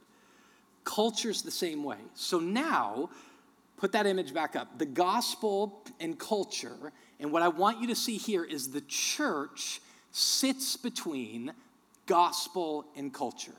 Culture's 0.84 1.42
the 1.42 1.52
same 1.52 1.84
way. 1.84 1.98
So 2.16 2.40
now, 2.40 3.10
put 3.78 3.92
that 3.94 4.06
image 4.06 4.34
back 4.34 4.56
up. 4.56 4.78
The 4.78 4.86
gospel 4.86 5.84
and 6.00 6.18
culture, 6.18 6.92
and 7.20 7.32
what 7.32 7.42
I 7.42 7.48
want 7.48 7.82
you 7.82 7.88
to 7.88 7.96
see 7.96 8.18
here 8.18 8.44
is 8.44 8.72
the 8.72 8.82
church 8.82 9.82
sits 10.12 10.76
between 10.78 11.54
gospel 12.06 12.86
and 12.96 13.14
culture. 13.14 13.54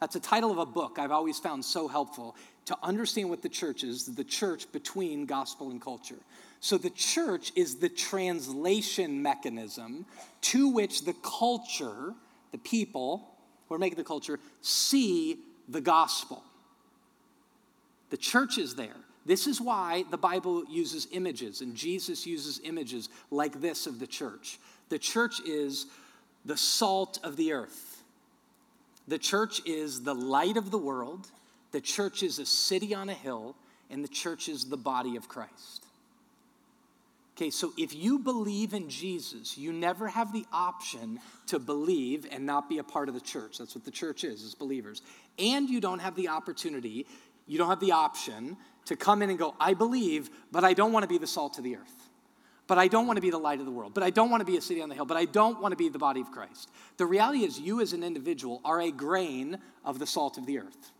That's 0.00 0.16
a 0.16 0.20
title 0.20 0.50
of 0.50 0.58
a 0.58 0.66
book 0.66 0.98
I've 0.98 1.12
always 1.12 1.38
found 1.38 1.64
so 1.64 1.86
helpful 1.86 2.34
to 2.64 2.76
understand 2.82 3.30
what 3.30 3.42
the 3.42 3.48
church 3.48 3.84
is, 3.84 4.06
the 4.06 4.24
church 4.24 4.70
between 4.72 5.26
gospel 5.26 5.70
and 5.70 5.80
culture. 5.80 6.18
So 6.62 6.78
the 6.78 6.90
church 6.90 7.50
is 7.56 7.74
the 7.74 7.88
translation 7.88 9.20
mechanism 9.20 10.06
to 10.42 10.68
which 10.68 11.04
the 11.04 11.14
culture, 11.14 12.14
the 12.52 12.58
people 12.58 13.28
who 13.68 13.74
are 13.74 13.78
making 13.78 13.98
the 13.98 14.04
culture, 14.04 14.38
see 14.60 15.40
the 15.68 15.80
gospel. 15.80 16.44
The 18.10 18.16
church 18.16 18.58
is 18.58 18.76
there. 18.76 18.94
This 19.26 19.48
is 19.48 19.60
why 19.60 20.04
the 20.12 20.16
Bible 20.16 20.64
uses 20.70 21.08
images, 21.10 21.62
and 21.62 21.74
Jesus 21.74 22.28
uses 22.28 22.60
images 22.62 23.08
like 23.32 23.60
this 23.60 23.88
of 23.88 23.98
the 23.98 24.06
church. 24.06 24.60
The 24.88 25.00
church 25.00 25.40
is 25.44 25.86
the 26.44 26.56
salt 26.56 27.18
of 27.24 27.36
the 27.36 27.52
earth, 27.52 28.04
the 29.08 29.18
church 29.18 29.60
is 29.66 30.02
the 30.02 30.14
light 30.14 30.56
of 30.56 30.70
the 30.70 30.78
world, 30.78 31.26
the 31.72 31.80
church 31.80 32.22
is 32.22 32.38
a 32.38 32.46
city 32.46 32.94
on 32.94 33.08
a 33.08 33.14
hill, 33.14 33.56
and 33.90 34.04
the 34.04 34.08
church 34.08 34.48
is 34.48 34.66
the 34.66 34.76
body 34.76 35.16
of 35.16 35.28
Christ. 35.28 35.81
Okay, 37.36 37.48
so 37.48 37.72
if 37.78 37.94
you 37.94 38.18
believe 38.18 38.74
in 38.74 38.90
Jesus, 38.90 39.56
you 39.56 39.72
never 39.72 40.06
have 40.08 40.32
the 40.32 40.44
option 40.52 41.18
to 41.46 41.58
believe 41.58 42.26
and 42.30 42.44
not 42.44 42.68
be 42.68 42.78
a 42.78 42.84
part 42.84 43.08
of 43.08 43.14
the 43.14 43.20
church. 43.20 43.58
That's 43.58 43.74
what 43.74 43.84
the 43.84 43.90
church 43.90 44.22
is, 44.22 44.42
is 44.42 44.54
believers. 44.54 45.00
And 45.38 45.68
you 45.68 45.80
don't 45.80 46.00
have 46.00 46.14
the 46.14 46.28
opportunity, 46.28 47.06
you 47.46 47.56
don't 47.56 47.70
have 47.70 47.80
the 47.80 47.92
option 47.92 48.58
to 48.84 48.96
come 48.96 49.22
in 49.22 49.30
and 49.30 49.38
go, 49.38 49.54
I 49.58 49.74
believe, 49.74 50.28
but 50.50 50.62
I 50.64 50.74
don't 50.74 50.92
want 50.92 51.04
to 51.04 51.08
be 51.08 51.18
the 51.18 51.26
salt 51.26 51.56
of 51.56 51.64
the 51.64 51.76
earth. 51.76 52.10
But 52.66 52.78
I 52.78 52.88
don't 52.88 53.06
want 53.06 53.16
to 53.16 53.20
be 53.20 53.30
the 53.30 53.38
light 53.38 53.60
of 53.60 53.66
the 53.66 53.72
world. 53.72 53.92
But 53.92 54.02
I 54.02 54.10
don't 54.10 54.30
want 54.30 54.40
to 54.40 54.46
be 54.46 54.56
a 54.56 54.60
city 54.60 54.82
on 54.82 54.88
the 54.88 54.94
hill. 54.94 55.04
But 55.04 55.16
I 55.16 55.24
don't 55.24 55.60
want 55.60 55.72
to 55.72 55.76
be 55.76 55.88
the 55.88 55.98
body 55.98 56.20
of 56.20 56.30
Christ. 56.30 56.70
The 56.96 57.06
reality 57.06 57.44
is, 57.44 57.58
you 57.58 57.80
as 57.80 57.92
an 57.92 58.02
individual 58.02 58.60
are 58.64 58.80
a 58.80 58.90
grain 58.90 59.58
of 59.84 59.98
the 59.98 60.06
salt 60.06 60.38
of 60.38 60.46
the 60.46 60.58
earth. 60.58 60.92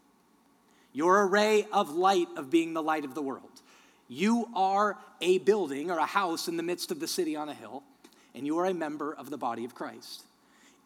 You're 0.93 1.21
a 1.21 1.27
ray 1.27 1.67
of 1.73 1.91
light 1.91 2.29
of 2.37 2.51
being 2.51 2.75
the 2.75 2.83
light 2.83 3.05
of 3.05 3.15
the 3.15 3.23
world. 3.23 3.62
You 4.09 4.49
are 4.55 4.99
a 5.21 5.39
building 5.39 5.91
or 5.91 5.99
a 5.99 6.07
house 6.07 6.49
in 6.49 6.57
the 6.57 6.63
midst 6.63 6.91
of 6.91 7.01
the 7.01 7.09
city 7.09 7.37
on 7.37 7.49
a 7.49 7.55
hill, 7.55 7.83
and 8.35 8.47
you 8.47 8.59
are 8.59 8.67
a 8.67 8.75
member 8.75 9.15
of 9.15 9.31
the 9.31 9.39
body 9.39 9.65
of 9.65 9.75
Christ. 9.75 10.25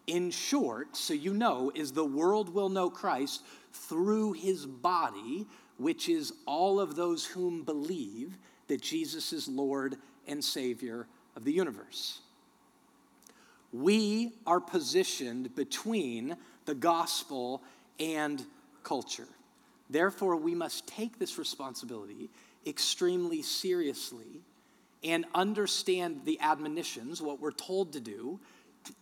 In 0.07 0.31
short, 0.31 0.97
so 0.97 1.15
you 1.15 1.35
know, 1.35 1.73
is 1.75 1.93
the 1.93 2.05
world 2.05 2.55
will 2.55 2.69
know 2.69 2.89
Christ 2.89 3.43
through 3.73 4.35
his 4.35 4.65
body, 4.65 5.47
which 5.79 6.09
is 6.09 6.33
all 6.47 6.79
of 6.79 6.95
those 6.95 7.25
whom 7.25 7.63
believe 7.63 8.37
that 8.69 8.81
Jesus 8.81 9.33
is 9.33 9.49
Lord 9.49 9.97
and 10.29 10.43
Savior 10.45 11.07
of 11.35 11.45
the 11.45 11.53
universe. 11.53 12.21
We 13.73 14.33
are 14.47 14.61
positioned 14.61 15.55
between 15.55 16.37
the 16.65 16.75
gospel 16.75 17.63
and 17.99 18.45
culture. 18.83 19.29
Therefore, 19.91 20.37
we 20.37 20.55
must 20.55 20.87
take 20.87 21.19
this 21.19 21.39
responsibility 21.39 22.31
extremely 22.67 23.43
seriously 23.43 24.43
and 25.05 25.25
understand 25.35 26.23
the 26.25 26.41
admonitions, 26.41 27.23
what 27.23 27.41
we're 27.41 27.53
told 27.53 27.93
to 27.93 28.01
do, 28.01 28.41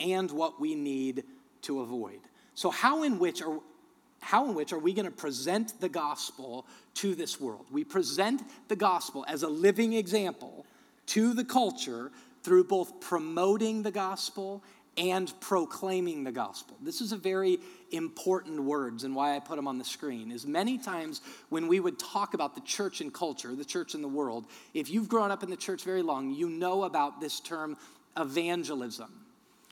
and 0.00 0.30
what 0.30 0.60
we 0.60 0.74
need 0.74 1.24
to 1.62 1.80
avoid. 1.80 2.20
So, 2.54 2.70
how 2.70 3.02
in 3.02 3.18
which 3.18 3.42
are 3.42 3.58
how 4.20 4.48
in 4.48 4.54
which 4.54 4.72
are 4.72 4.78
we 4.78 4.94
going 4.94 5.04
to 5.04 5.10
present 5.10 5.78
the 5.80 5.88
gospel 5.88 6.66
to 6.94 7.14
this 7.14 7.38
world? 7.38 7.66
We 7.70 7.84
present 7.84 8.42
the 8.68 8.76
gospel 8.76 9.24
as 9.28 9.42
a 9.42 9.48
living 9.48 9.92
example 9.92 10.64
to 11.08 11.34
the 11.34 11.44
culture 11.44 12.10
through 12.42 12.64
both 12.64 13.00
promoting 13.00 13.82
the 13.82 13.90
gospel 13.90 14.62
and 14.96 15.32
proclaiming 15.40 16.24
the 16.24 16.32
gospel. 16.32 16.76
This 16.80 17.00
is 17.00 17.12
a 17.12 17.16
very 17.16 17.58
important 17.90 18.62
words 18.62 19.04
and 19.04 19.14
why 19.14 19.36
I 19.36 19.40
put 19.40 19.56
them 19.56 19.68
on 19.68 19.78
the 19.78 19.84
screen 19.84 20.30
is 20.30 20.46
many 20.46 20.78
times 20.78 21.20
when 21.48 21.68
we 21.68 21.80
would 21.80 21.98
talk 21.98 22.34
about 22.34 22.54
the 22.54 22.60
church 22.62 23.00
and 23.00 23.12
culture, 23.12 23.54
the 23.54 23.64
church 23.64 23.94
and 23.94 24.02
the 24.02 24.08
world, 24.08 24.46
if 24.72 24.90
you've 24.90 25.08
grown 25.08 25.30
up 25.30 25.42
in 25.42 25.50
the 25.50 25.56
church 25.56 25.84
very 25.84 26.02
long, 26.02 26.30
you 26.30 26.48
know 26.48 26.84
about 26.84 27.20
this 27.20 27.40
term 27.40 27.76
evangelism, 28.16 29.12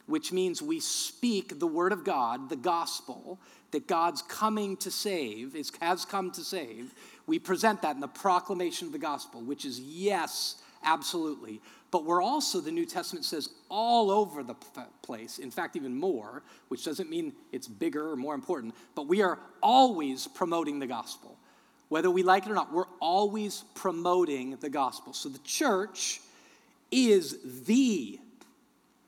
which 0.06 0.32
means 0.32 0.60
we 0.60 0.80
speak 0.80 1.58
the 1.58 1.66
word 1.66 1.92
of 1.92 2.04
God, 2.04 2.48
the 2.48 2.56
gospel 2.56 3.38
that 3.70 3.86
God's 3.86 4.22
coming 4.22 4.76
to 4.78 4.90
save, 4.90 5.56
is 5.56 5.72
has 5.80 6.04
come 6.04 6.30
to 6.32 6.44
save. 6.44 6.94
We 7.26 7.38
present 7.38 7.82
that 7.82 7.94
in 7.94 8.00
the 8.00 8.08
proclamation 8.08 8.86
of 8.88 8.92
the 8.92 8.98
gospel, 8.98 9.40
which 9.40 9.64
is 9.64 9.80
yes, 9.80 10.56
absolutely 10.84 11.60
but 11.92 12.06
we're 12.06 12.22
also, 12.22 12.60
the 12.60 12.72
New 12.72 12.86
Testament 12.86 13.26
says, 13.26 13.50
all 13.68 14.10
over 14.10 14.42
the 14.42 14.54
place, 15.02 15.38
in 15.38 15.50
fact, 15.50 15.76
even 15.76 15.94
more, 15.94 16.42
which 16.68 16.86
doesn't 16.86 17.10
mean 17.10 17.34
it's 17.52 17.68
bigger 17.68 18.10
or 18.10 18.16
more 18.16 18.34
important, 18.34 18.74
but 18.94 19.06
we 19.06 19.20
are 19.20 19.38
always 19.62 20.26
promoting 20.26 20.78
the 20.78 20.86
gospel. 20.86 21.36
Whether 21.90 22.10
we 22.10 22.22
like 22.22 22.46
it 22.46 22.50
or 22.50 22.54
not, 22.54 22.72
we're 22.72 22.86
always 22.98 23.64
promoting 23.74 24.56
the 24.56 24.70
gospel. 24.70 25.12
So 25.12 25.28
the 25.28 25.38
church 25.40 26.22
is 26.90 27.38
the 27.66 28.18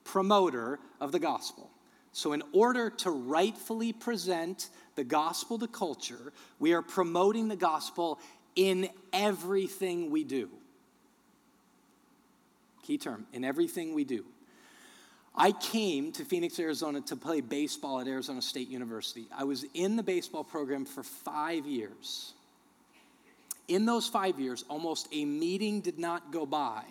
promoter 0.05 0.79
of 1.01 1.11
the 1.11 1.19
gospel. 1.19 1.71
So, 2.13 2.33
in 2.33 2.43
order 2.53 2.91
to 2.91 3.11
rightfully 3.11 3.93
present 3.93 4.69
the 4.95 5.03
gospel 5.03 5.59
to 5.59 5.67
culture, 5.67 6.33
we 6.61 6.73
are 6.73 6.83
promoting 6.83 7.49
the 7.49 7.57
gospel 7.57 8.21
in 8.55 8.89
everything 9.13 10.11
we 10.11 10.23
do. 10.23 10.49
Key 12.85 12.99
term, 12.99 13.27
in 13.33 13.45
everything 13.45 13.95
we 13.95 14.05
do. 14.05 14.27
I 15.35 15.53
came 15.53 16.13
to 16.13 16.25
Phoenix, 16.25 16.61
Arizona 16.61 17.01
to 17.03 17.17
play 17.17 17.41
baseball 17.41 17.99
at 17.99 18.07
Arizona 18.07 18.43
State 18.43 18.69
University. 18.69 19.27
I 19.35 19.45
was 19.45 19.65
in 19.73 19.97
the 19.97 20.03
baseball 20.03 20.45
program 20.45 20.85
for 20.85 21.03
five 21.03 21.67
years. 21.67 22.35
In 23.67 23.87
those 23.87 24.07
five 24.07 24.39
years, 24.39 24.65
almost 24.69 25.09
a 25.13 25.25
meeting 25.25 25.81
did 25.81 25.99
not 25.99 26.31
go 26.31 26.45
by 26.45 26.85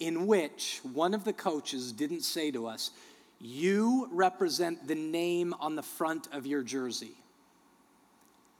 in 0.00 0.26
which 0.26 0.80
one 0.92 1.14
of 1.14 1.22
the 1.24 1.32
coaches 1.32 1.92
didn't 1.92 2.22
say 2.22 2.50
to 2.50 2.66
us, 2.66 2.90
You 3.40 4.08
represent 4.10 4.88
the 4.88 4.96
name 4.96 5.54
on 5.60 5.76
the 5.76 5.82
front 5.82 6.28
of 6.32 6.46
your 6.46 6.64
jersey 6.64 7.14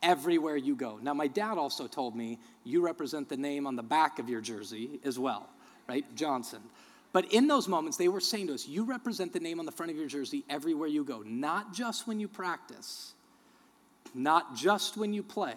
everywhere 0.01 0.57
you 0.57 0.77
go. 0.77 1.01
Now, 1.03 1.13
my 1.13 1.27
dad 1.27 1.59
also 1.59 1.89
told 1.89 2.15
me, 2.15 2.39
You 2.63 2.83
represent 2.83 3.29
the 3.29 3.37
name 3.37 3.67
on 3.67 3.75
the 3.75 3.83
back 3.83 4.21
of 4.21 4.29
your 4.29 4.41
jersey 4.41 5.01
as 5.05 5.19
well 5.19 5.51
right? 5.89 6.05
Johnson. 6.15 6.61
But 7.13 7.33
in 7.33 7.47
those 7.47 7.67
moments, 7.67 7.97
they 7.97 8.09
were 8.09 8.21
saying 8.21 8.49
to 8.49 8.55
us, 8.55 8.69
You 8.69 8.85
represent 8.85 9.33
the 9.33 9.41
name 9.41 9.59
on 9.59 9.67
the 9.67 9.73
front 9.73 9.91
of 9.91 9.97
your 9.97 10.07
jersey 10.07 10.45
everywhere 10.51 10.89
you 10.89 11.05
go, 11.05 11.23
not 11.25 11.73
just 11.73 12.07
when 12.07 12.21
you 12.21 12.29
practice, 12.29 13.15
not 14.15 14.55
just 14.55 14.97
when 14.97 15.13
you 15.13 15.23
play, 15.23 15.57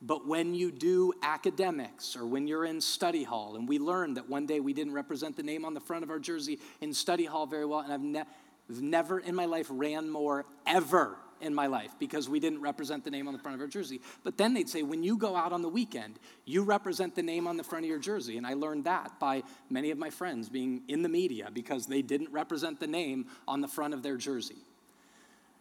but 0.00 0.26
when 0.26 0.54
you 0.54 0.72
do 0.72 1.12
academics 1.22 2.16
or 2.16 2.26
when 2.26 2.48
you're 2.48 2.64
in 2.64 2.80
study 2.80 3.22
hall. 3.22 3.54
And 3.54 3.68
we 3.68 3.78
learned 3.78 4.16
that 4.16 4.28
one 4.28 4.46
day 4.46 4.58
we 4.58 4.72
didn't 4.72 4.94
represent 4.94 5.36
the 5.36 5.44
name 5.44 5.64
on 5.64 5.74
the 5.74 5.80
front 5.80 6.02
of 6.02 6.10
our 6.10 6.18
jersey 6.18 6.58
in 6.80 6.92
study 6.92 7.24
hall 7.24 7.46
very 7.46 7.64
well, 7.64 7.80
and 7.80 7.92
I've 7.92 8.00
ne- 8.00 8.24
never 8.68 9.20
in 9.20 9.34
my 9.34 9.44
life 9.44 9.66
ran 9.70 10.10
more 10.10 10.44
ever 10.66 11.16
in 11.42 11.54
my 11.54 11.66
life 11.66 11.92
because 11.98 12.28
we 12.28 12.40
didn't 12.40 12.60
represent 12.60 13.04
the 13.04 13.10
name 13.10 13.26
on 13.26 13.34
the 13.34 13.38
front 13.38 13.54
of 13.56 13.60
our 13.60 13.66
jersey. 13.66 14.00
But 14.22 14.38
then 14.38 14.54
they'd 14.54 14.68
say, 14.68 14.82
when 14.82 15.02
you 15.02 15.16
go 15.16 15.36
out 15.36 15.52
on 15.52 15.60
the 15.60 15.68
weekend, 15.68 16.18
you 16.44 16.62
represent 16.62 17.14
the 17.14 17.22
name 17.22 17.46
on 17.46 17.56
the 17.56 17.64
front 17.64 17.84
of 17.84 17.88
your 17.88 17.98
jersey. 17.98 18.38
And 18.38 18.46
I 18.46 18.54
learned 18.54 18.84
that 18.84 19.18
by 19.18 19.42
many 19.68 19.90
of 19.90 19.98
my 19.98 20.10
friends 20.10 20.48
being 20.48 20.82
in 20.88 21.02
the 21.02 21.08
media 21.08 21.50
because 21.52 21.86
they 21.86 22.00
didn't 22.00 22.32
represent 22.32 22.80
the 22.80 22.86
name 22.86 23.26
on 23.46 23.60
the 23.60 23.68
front 23.68 23.92
of 23.92 24.02
their 24.02 24.16
jersey. 24.16 24.58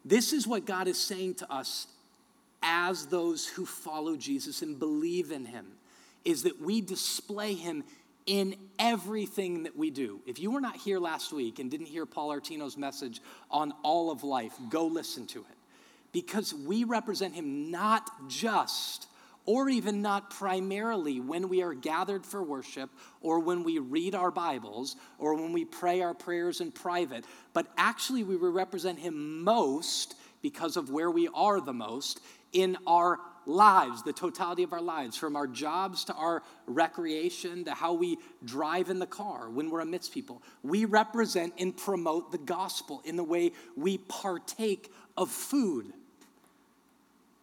This 0.05 0.33
is 0.33 0.47
what 0.47 0.65
God 0.65 0.87
is 0.87 0.99
saying 0.99 1.35
to 1.35 1.51
us 1.51 1.87
as 2.63 3.07
those 3.07 3.47
who 3.47 3.65
follow 3.65 4.15
Jesus 4.15 4.61
and 4.61 4.77
believe 4.77 5.31
in 5.31 5.45
him 5.45 5.67
is 6.23 6.43
that 6.43 6.61
we 6.61 6.81
display 6.81 7.55
him 7.55 7.83
in 8.27 8.55
everything 8.77 9.63
that 9.63 9.75
we 9.75 9.89
do. 9.89 10.19
If 10.27 10.39
you 10.39 10.51
were 10.51 10.61
not 10.61 10.75
here 10.75 10.99
last 10.99 11.33
week 11.33 11.57
and 11.57 11.71
didn't 11.71 11.87
hear 11.87 12.05
Paul 12.05 12.29
Artino's 12.29 12.77
message 12.77 13.19
on 13.49 13.73
all 13.83 14.11
of 14.11 14.23
life, 14.23 14.53
go 14.69 14.85
listen 14.85 15.25
to 15.27 15.39
it 15.39 15.57
because 16.11 16.53
we 16.53 16.83
represent 16.83 17.33
him 17.33 17.71
not 17.71 18.09
just 18.29 19.07
or 19.45 19.69
even 19.69 20.01
not 20.01 20.29
primarily 20.29 21.19
when 21.19 21.49
we 21.49 21.63
are 21.63 21.73
gathered 21.73 22.25
for 22.25 22.43
worship 22.43 22.89
or 23.21 23.39
when 23.39 23.63
we 23.63 23.79
read 23.79 24.13
our 24.13 24.31
Bibles 24.31 24.95
or 25.17 25.35
when 25.35 25.51
we 25.51 25.65
pray 25.65 26.01
our 26.01 26.13
prayers 26.13 26.61
in 26.61 26.71
private, 26.71 27.25
but 27.53 27.67
actually 27.77 28.23
we 28.23 28.35
represent 28.35 28.99
him 28.99 29.43
most 29.43 30.15
because 30.41 30.77
of 30.77 30.89
where 30.89 31.09
we 31.09 31.27
are 31.33 31.59
the 31.59 31.73
most 31.73 32.19
in 32.53 32.77
our 32.85 33.19
lives, 33.45 34.03
the 34.03 34.13
totality 34.13 34.61
of 34.61 34.73
our 34.73 34.81
lives, 34.81 35.17
from 35.17 35.35
our 35.35 35.47
jobs 35.47 36.03
to 36.05 36.13
our 36.13 36.43
recreation 36.67 37.63
to 37.65 37.71
how 37.71 37.93
we 37.93 38.17
drive 38.45 38.89
in 38.89 38.99
the 38.99 39.07
car 39.07 39.49
when 39.49 39.69
we're 39.69 39.79
amidst 39.79 40.13
people. 40.13 40.43
We 40.61 40.85
represent 40.85 41.53
and 41.57 41.75
promote 41.75 42.31
the 42.31 42.37
gospel 42.37 43.01
in 43.05 43.15
the 43.15 43.23
way 43.23 43.53
we 43.75 43.97
partake 43.97 44.91
of 45.17 45.31
food 45.31 45.91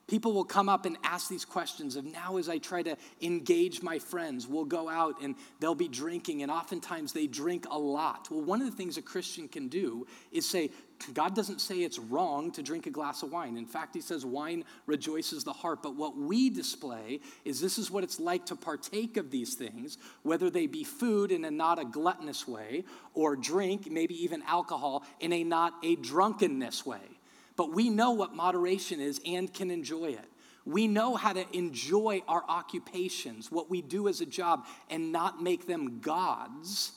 People 0.09 0.33
will 0.33 0.45
come 0.45 0.71
up 0.71 0.87
and 0.87 0.97
ask 1.05 1.29
these 1.29 1.45
questions 1.45 1.95
of 1.95 2.07
now 2.07 2.39
as 2.39 2.49
I 2.49 2.57
try 2.57 2.83
to 2.83 2.97
engage 3.21 3.83
my 3.83 3.99
friends, 3.99 4.49
we'll 4.49 4.65
go 4.65 4.89
out 4.89 5.21
and 5.23 5.37
they'll 5.61 5.75
be 5.75 5.87
drinking, 5.87 6.43
and 6.43 6.51
oftentimes 6.51 7.13
they 7.13 7.27
drink 7.27 7.67
a 7.71 7.79
lot. 7.79 8.27
Well, 8.31 8.41
one 8.41 8.63
of 8.63 8.71
the 8.71 8.77
things 8.77 8.97
a 8.97 9.03
Christian 9.03 9.49
can 9.49 9.69
do 9.69 10.07
is 10.33 10.49
say, 10.49 10.71
God 11.13 11.37
doesn't 11.37 11.61
say 11.61 11.81
it's 11.81 11.99
wrong 11.99 12.51
to 12.53 12.63
drink 12.63 12.87
a 12.87 12.91
glass 12.91 13.23
of 13.23 13.31
wine. 13.31 13.59
In 13.59 13.67
fact, 13.67 13.95
He 13.95 14.01
says 14.01 14.25
wine 14.25 14.65
rejoices 14.87 15.45
the 15.45 15.53
heart. 15.53 15.83
But 15.83 15.95
what 15.95 16.17
we 16.17 16.49
display 16.49 17.21
is 17.45 17.61
this 17.61 17.79
is 17.79 17.91
what 17.91 18.03
it's 18.03 18.19
like 18.19 18.47
to 18.47 18.57
partake 18.57 19.19
of 19.19 19.31
these 19.31 19.55
things, 19.55 19.99
whether 20.23 20.49
they 20.49 20.67
be 20.67 20.85
food 20.85 21.31
in 21.31 21.45
a 21.45 21.51
not 21.51 21.79
a 21.79 21.85
gluttonous 21.85 22.49
way, 22.49 22.85
or 23.13 23.37
drink, 23.37 23.91
maybe 23.91 24.15
even 24.25 24.43
alcohol, 24.43 25.05
in 25.21 25.35
a 25.35 25.45
not 25.45 25.75
a 25.85 25.97
drunkenness 25.97 26.87
way 26.87 27.18
but 27.59 27.75
we 27.75 27.91
know 27.91 28.13
what 28.13 28.37
moderation 28.37 29.01
is 29.01 29.21
and 29.27 29.53
can 29.53 29.71
enjoy 29.71 30.07
it. 30.07 30.25
We 30.65 30.87
know 30.87 31.17
how 31.17 31.33
to 31.33 31.45
enjoy 31.57 32.23
our 32.29 32.45
occupations, 32.49 33.51
what 33.51 33.69
we 33.69 33.83
do 33.83 34.07
as 34.07 34.21
a 34.21 34.27
job, 34.27 34.65
and 34.89 35.11
not 35.11 35.43
make 35.43 35.67
them 35.67 35.99
gods, 35.99 36.93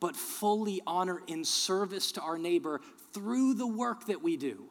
but 0.00 0.16
fully 0.16 0.82
honor 0.84 1.22
in 1.28 1.44
service 1.44 2.10
to 2.12 2.20
our 2.22 2.38
neighbor 2.38 2.80
through 3.14 3.54
the 3.54 3.66
work 3.68 4.06
that 4.06 4.20
we 4.20 4.36
do. 4.36 4.64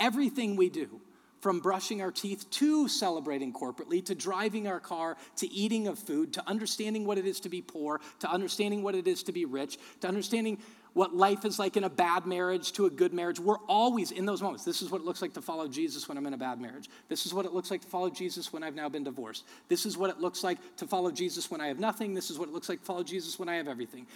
Everything 0.00 0.56
we 0.56 0.70
do, 0.70 1.02
from 1.40 1.60
brushing 1.60 2.00
our 2.00 2.10
teeth 2.10 2.48
to 2.50 2.88
celebrating 2.88 3.52
corporately, 3.52 4.02
to 4.06 4.14
driving 4.14 4.66
our 4.66 4.80
car, 4.80 5.18
to 5.36 5.52
eating 5.52 5.86
of 5.86 5.98
food, 5.98 6.32
to 6.32 6.48
understanding 6.48 7.04
what 7.04 7.18
it 7.18 7.26
is 7.26 7.40
to 7.40 7.50
be 7.50 7.60
poor, 7.60 8.00
to 8.20 8.30
understanding 8.30 8.82
what 8.82 8.94
it 8.94 9.06
is 9.06 9.22
to 9.24 9.32
be 9.32 9.44
rich, 9.44 9.78
to 10.00 10.08
understanding 10.08 10.58
what 10.98 11.14
life 11.14 11.44
is 11.44 11.60
like 11.60 11.76
in 11.76 11.84
a 11.84 11.88
bad 11.88 12.26
marriage 12.26 12.72
to 12.72 12.86
a 12.86 12.90
good 12.90 13.14
marriage. 13.14 13.38
We're 13.38 13.60
always 13.68 14.10
in 14.10 14.26
those 14.26 14.42
moments. 14.42 14.64
This 14.64 14.82
is 14.82 14.90
what 14.90 15.00
it 15.00 15.04
looks 15.04 15.22
like 15.22 15.32
to 15.34 15.40
follow 15.40 15.68
Jesus 15.68 16.08
when 16.08 16.18
I'm 16.18 16.26
in 16.26 16.34
a 16.34 16.38
bad 16.38 16.60
marriage. 16.60 16.90
This 17.08 17.24
is 17.24 17.32
what 17.32 17.46
it 17.46 17.54
looks 17.54 17.70
like 17.70 17.82
to 17.82 17.86
follow 17.86 18.10
Jesus 18.10 18.52
when 18.52 18.64
I've 18.64 18.74
now 18.74 18.88
been 18.88 19.04
divorced. 19.04 19.44
This 19.68 19.86
is 19.86 19.96
what 19.96 20.10
it 20.10 20.18
looks 20.18 20.42
like 20.42 20.58
to 20.78 20.88
follow 20.88 21.12
Jesus 21.12 21.52
when 21.52 21.60
I 21.60 21.68
have 21.68 21.78
nothing. 21.78 22.14
This 22.14 22.30
is 22.30 22.38
what 22.38 22.48
it 22.48 22.52
looks 22.52 22.68
like 22.68 22.80
to 22.80 22.84
follow 22.84 23.04
Jesus 23.04 23.38
when 23.38 23.48
I 23.48 23.54
have 23.54 23.68
everything. 23.68 24.08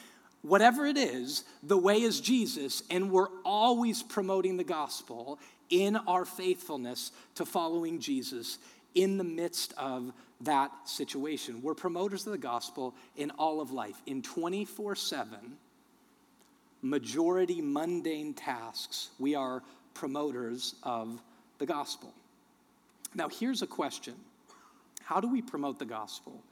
Whatever 0.42 0.84
it 0.84 0.96
is, 0.96 1.44
the 1.62 1.78
way 1.78 2.02
is 2.02 2.20
Jesus, 2.20 2.82
and 2.90 3.12
we're 3.12 3.30
always 3.44 4.02
promoting 4.02 4.56
the 4.56 4.64
gospel 4.64 5.38
in 5.70 5.94
our 6.08 6.24
faithfulness 6.24 7.12
to 7.36 7.46
following 7.46 8.00
Jesus 8.00 8.58
in 8.96 9.18
the 9.18 9.24
midst 9.24 9.72
of 9.78 10.12
that 10.40 10.72
situation. 10.84 11.62
We're 11.62 11.76
promoters 11.76 12.26
of 12.26 12.32
the 12.32 12.38
gospel 12.38 12.96
in 13.16 13.30
all 13.38 13.60
of 13.60 13.70
life, 13.70 14.02
in 14.04 14.20
24 14.20 14.96
7 14.96 15.58
majority 16.82 17.60
mundane 17.62 18.34
tasks, 18.34 19.10
we 19.18 19.34
are 19.34 19.62
promoters 19.94 20.74
of 20.82 21.22
the 21.58 21.66
gospel. 21.66 22.12
Now, 23.14 23.28
here's 23.28 23.62
a 23.62 23.66
question 23.66 24.14
How 25.02 25.20
do 25.20 25.28
we 25.28 25.40
promote 25.40 25.78
the 25.78 25.84
gospel 25.84 26.42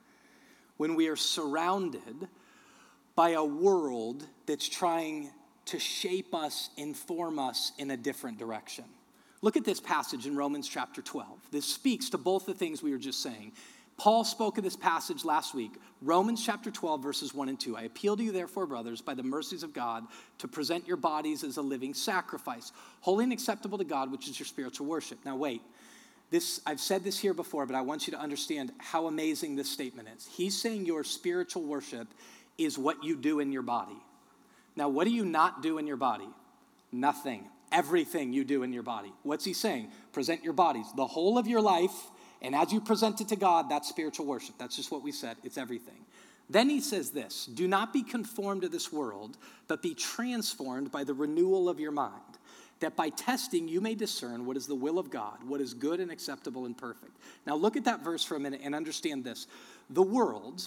when 0.77 0.95
we 0.95 1.09
are 1.09 1.17
surrounded 1.17 2.29
by 3.17 3.31
a 3.31 3.45
world 3.45 4.25
that's 4.47 4.69
trying 4.69 5.31
to 5.67 5.79
shape 5.79 6.35
us, 6.35 6.71
inform 6.77 7.39
us 7.39 7.73
in 7.79 7.91
a 7.91 7.97
different 7.97 8.39
direction? 8.39 8.85
Look 9.43 9.57
at 9.57 9.65
this 9.65 9.81
passage 9.81 10.27
in 10.27 10.37
Romans 10.37 10.69
chapter 10.69 11.01
12. 11.01 11.29
This 11.51 11.65
speaks 11.65 12.11
to 12.11 12.19
both 12.19 12.45
the 12.45 12.55
things 12.55 12.83
we 12.83 12.93
were 12.93 12.99
just 12.99 13.23
saying 13.23 13.53
Paul 14.01 14.25
spoke 14.25 14.57
of 14.57 14.65
this 14.65 14.77
passage 14.77 15.27
last 15.27 15.55
week, 15.55 15.73
Romans 16.01 16.43
chapter 16.43 16.71
12, 16.71 17.03
verses 17.03 17.35
1 17.35 17.51
and 17.51 17.61
2. 17.61 17.77
I 17.77 17.83
appeal 17.83 18.17
to 18.17 18.23
you, 18.23 18.33
therefore, 18.33 18.65
brothers, 18.65 19.03
by 19.03 19.13
the 19.13 19.23
mercies 19.23 19.63
of 19.63 19.75
God, 19.75 20.07
to 20.39 20.49
present 20.49 20.89
your 20.89 20.97
bodies 20.97 21.45
as 21.45 21.59
a 21.59 21.61
living 21.61 21.93
sacrifice, 21.93 22.73
holy 23.03 23.25
and 23.25 23.33
acceptable 23.35 23.77
to 23.77 23.85
God, 23.85 24.11
which 24.11 24.27
is 24.27 24.41
your 24.41 24.47
spiritual 24.47 24.87
worship. 24.87 25.19
Now, 25.27 25.37
wait. 25.37 25.61
This, 26.31 26.63
I've 26.65 26.81
said 26.81 27.05
this 27.05 27.19
here 27.19 27.35
before, 27.35 27.67
but 27.67 27.77
I 27.77 27.83
want 27.83 28.07
you 28.07 28.13
to 28.13 28.19
understand 28.19 28.73
how 28.79 29.07
amazing 29.07 29.55
this 29.55 29.71
statement 29.71 30.09
is. 30.17 30.27
He's 30.33 30.59
saying 30.59 30.87
your 30.87 31.05
spiritual 31.05 31.65
worship 31.65 32.09
is 32.57 32.79
what 32.79 33.05
you 33.05 33.17
do 33.17 33.41
in 33.41 33.53
your 33.53 33.61
body. 33.61 33.99
Now, 34.77 34.89
what 34.89 35.05
do 35.05 35.11
you 35.11 35.27
not 35.27 35.63
do 35.63 35.77
in 35.77 35.87
your 35.87 35.99
body? 35.99 36.29
Nothing. 36.91 37.45
Everything 37.71 38.33
you 38.33 38.45
do 38.45 38.63
in 38.63 38.73
your 38.73 38.83
body. 38.83 39.13
What's 39.25 39.45
he 39.45 39.53
saying? 39.53 39.89
Present 40.13 40.43
your 40.43 40.55
bodies. 40.55 40.87
The 40.97 41.07
whole 41.07 41.37
of 41.37 41.47
your 41.47 41.61
life 41.61 42.11
and 42.43 42.55
as 42.55 42.73
you 42.73 42.81
present 42.81 43.21
it 43.21 43.29
to 43.29 43.37
God, 43.37 43.69
that's 43.69 43.89
spiritual 43.89 44.27
worship. 44.27 44.57
That's 44.59 44.77
just 44.77 44.91
what 44.91 45.03
we 45.03 45.13
said. 45.13 45.37
It's 45.45 45.59
everything. 45.59 46.07
Then 46.49 46.69
he 46.69 46.81
says 46.81 47.11
this 47.11 47.47
Do 47.47 47.69
not 47.69 47.93
be 47.93 48.03
conformed 48.03 48.63
to 48.63 48.69
this 48.69 48.93
world, 48.93 49.37
but 49.69 49.83
be 49.83 49.95
transformed 49.95 50.91
by 50.91 51.05
the 51.05 51.15
renewal 51.15 51.69
of 51.69 51.79
your 51.79 51.93
mind, 51.93 52.15
that 52.81 52.97
by 52.97 53.11
testing 53.11 53.69
you 53.69 53.81
may 53.81 53.95
discern 53.95 54.47
what 54.47 54.57
is 54.57 54.67
the 54.67 54.75
will 54.75 54.99
of 54.99 55.11
God, 55.11 55.39
what 55.47 55.61
is 55.61 55.75
good 55.75 56.01
and 56.01 56.11
acceptable 56.11 56.67
and 56.67 56.77
perfect. 56.77 57.17
Now 57.47 57.55
look 57.55 57.77
at 57.77 57.85
that 57.85 58.03
verse 58.03 58.25
for 58.25 58.37
a 58.37 58.41
minute 58.41 58.63
and 58.65 58.75
understand 58.75 59.23
this. 59.23 59.47
The 59.91 60.03
world, 60.03 60.67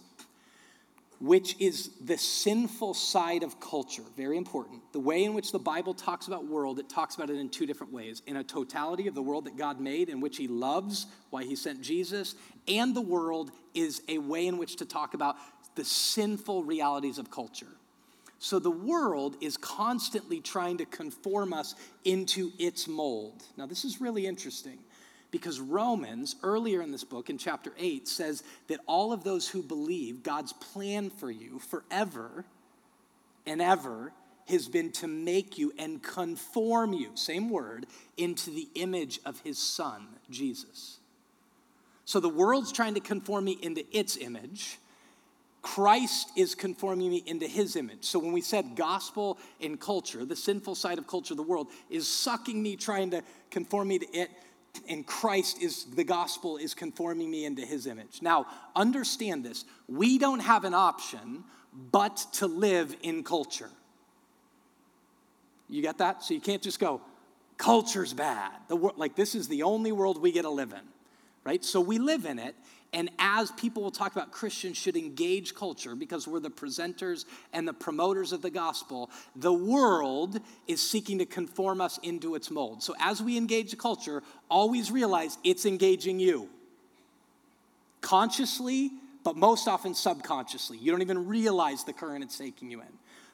which 1.23 1.55
is 1.57 1.89
the 2.03 2.17
sinful 2.17 2.93
side 2.93 3.43
of 3.43 3.57
culture. 3.57 4.03
Very 4.17 4.35
important. 4.35 4.81
The 4.91 4.99
way 4.99 5.23
in 5.23 5.33
which 5.33 5.53
the 5.53 5.59
Bible 5.59 5.93
talks 5.93 6.27
about 6.27 6.45
world, 6.47 6.79
it 6.79 6.89
talks 6.89 7.15
about 7.15 7.29
it 7.29 7.37
in 7.37 7.47
two 7.47 7.65
different 7.65 7.93
ways. 7.93 8.21
In 8.27 8.35
a 8.35 8.43
totality 8.43 9.07
of 9.07 9.15
the 9.15 9.21
world 9.21 9.45
that 9.45 9.55
God 9.55 9.79
made, 9.79 10.09
in 10.09 10.19
which 10.19 10.35
He 10.35 10.49
loves, 10.49 11.05
why 11.29 11.45
He 11.45 11.55
sent 11.55 11.81
Jesus, 11.81 12.35
and 12.67 12.93
the 12.93 13.01
world 13.01 13.51
is 13.73 14.01
a 14.09 14.17
way 14.17 14.47
in 14.47 14.57
which 14.57 14.75
to 14.75 14.85
talk 14.85 15.13
about 15.13 15.37
the 15.75 15.85
sinful 15.85 16.65
realities 16.65 17.17
of 17.17 17.31
culture. 17.31 17.71
So 18.39 18.59
the 18.59 18.69
world 18.69 19.37
is 19.39 19.55
constantly 19.55 20.41
trying 20.41 20.79
to 20.79 20.85
conform 20.85 21.53
us 21.53 21.75
into 22.03 22.51
its 22.59 22.85
mold. 22.85 23.43
Now, 23.55 23.65
this 23.65 23.85
is 23.85 24.01
really 24.01 24.27
interesting 24.27 24.77
because 25.33 25.59
Romans, 25.59 26.35
earlier 26.43 26.83
in 26.83 26.91
this 26.91 27.03
book, 27.03 27.31
in 27.31 27.39
chapter 27.39 27.71
8, 27.75 28.07
says 28.07 28.43
that 28.67 28.79
all 28.85 29.11
of 29.11 29.23
those 29.23 29.47
who 29.49 29.63
believe 29.63 30.21
God's 30.21 30.53
plan 30.53 31.09
for 31.09 31.31
you 31.31 31.57
forever 31.57 32.45
and 33.47 33.59
ever 33.59 34.13
has 34.47 34.67
been 34.67 34.91
to 34.91 35.07
make 35.07 35.57
you 35.57 35.73
and 35.79 36.03
conform 36.03 36.93
you, 36.93 37.09
same 37.15 37.49
word, 37.49 37.87
into 38.15 38.51
the 38.51 38.67
image 38.75 39.19
of 39.25 39.39
his 39.39 39.57
son, 39.57 40.05
Jesus. 40.29 40.99
So 42.05 42.19
the 42.19 42.29
world's 42.29 42.71
trying 42.71 42.93
to 42.93 42.99
conform 42.99 43.45
me 43.45 43.57
into 43.59 43.83
its 43.91 44.17
image. 44.17 44.77
Christ 45.63 46.29
is 46.37 46.53
conforming 46.53 47.09
me 47.09 47.23
into 47.25 47.47
his 47.47 47.75
image. 47.75 48.03
So 48.05 48.19
when 48.19 48.33
we 48.33 48.41
said 48.41 48.75
gospel 48.75 49.39
and 49.59 49.79
culture, 49.79 50.25
the 50.25 50.35
sinful 50.35 50.75
side 50.75 50.99
of 50.99 51.07
culture, 51.07 51.33
the 51.33 51.41
world, 51.41 51.69
is 51.89 52.07
sucking 52.07 52.61
me, 52.61 52.75
trying 52.75 53.09
to 53.11 53.23
conform 53.49 53.87
me 53.87 53.97
to 53.97 54.15
it, 54.15 54.29
and 54.87 55.05
Christ 55.05 55.61
is 55.61 55.85
the 55.85 56.03
gospel 56.03 56.57
is 56.57 56.73
conforming 56.73 57.29
me 57.29 57.45
into 57.45 57.65
his 57.65 57.87
image. 57.87 58.21
Now, 58.21 58.47
understand 58.75 59.43
this. 59.43 59.65
We 59.87 60.17
don't 60.17 60.39
have 60.39 60.65
an 60.65 60.73
option 60.73 61.43
but 61.91 62.17
to 62.33 62.47
live 62.47 62.95
in 63.01 63.23
culture. 63.23 63.69
You 65.69 65.81
get 65.81 65.97
that? 65.99 66.23
So 66.23 66.33
you 66.33 66.41
can't 66.41 66.61
just 66.61 66.79
go, 66.79 67.01
culture's 67.57 68.13
bad. 68.13 68.51
The 68.67 68.75
wor- 68.75 68.93
like 68.95 69.15
this 69.15 69.35
is 69.35 69.47
the 69.47 69.63
only 69.63 69.91
world 69.91 70.21
we 70.21 70.31
get 70.31 70.43
to 70.43 70.49
live 70.49 70.71
in. 70.71 70.81
Right? 71.43 71.63
So 71.63 71.81
we 71.81 71.97
live 71.97 72.25
in 72.25 72.39
it, 72.39 72.55
and 72.93 73.09
as 73.17 73.51
people 73.51 73.81
will 73.81 73.91
talk 73.91 74.11
about, 74.11 74.31
Christians 74.31 74.77
should 74.77 74.95
engage 74.95 75.55
culture 75.55 75.95
because 75.95 76.27
we're 76.27 76.39
the 76.39 76.51
presenters 76.51 77.25
and 77.51 77.67
the 77.67 77.73
promoters 77.73 78.31
of 78.31 78.41
the 78.41 78.51
gospel. 78.51 79.09
The 79.35 79.51
world 79.51 80.39
is 80.67 80.81
seeking 80.81 81.17
to 81.17 81.25
conform 81.25 81.81
us 81.81 81.99
into 82.03 82.35
its 82.35 82.51
mold. 82.51 82.83
So 82.83 82.93
as 82.99 83.21
we 83.21 83.35
engage 83.35 83.75
culture, 83.77 84.21
always 84.49 84.91
realize 84.91 85.37
it's 85.43 85.65
engaging 85.65 86.19
you 86.19 86.49
consciously, 88.01 88.91
but 89.23 89.35
most 89.35 89.67
often 89.67 89.95
subconsciously. 89.95 90.77
You 90.77 90.91
don't 90.91 91.01
even 91.01 91.27
realize 91.27 91.83
the 91.83 91.93
current 91.93 92.23
it's 92.23 92.37
taking 92.37 92.69
you 92.69 92.81
in. 92.81 92.87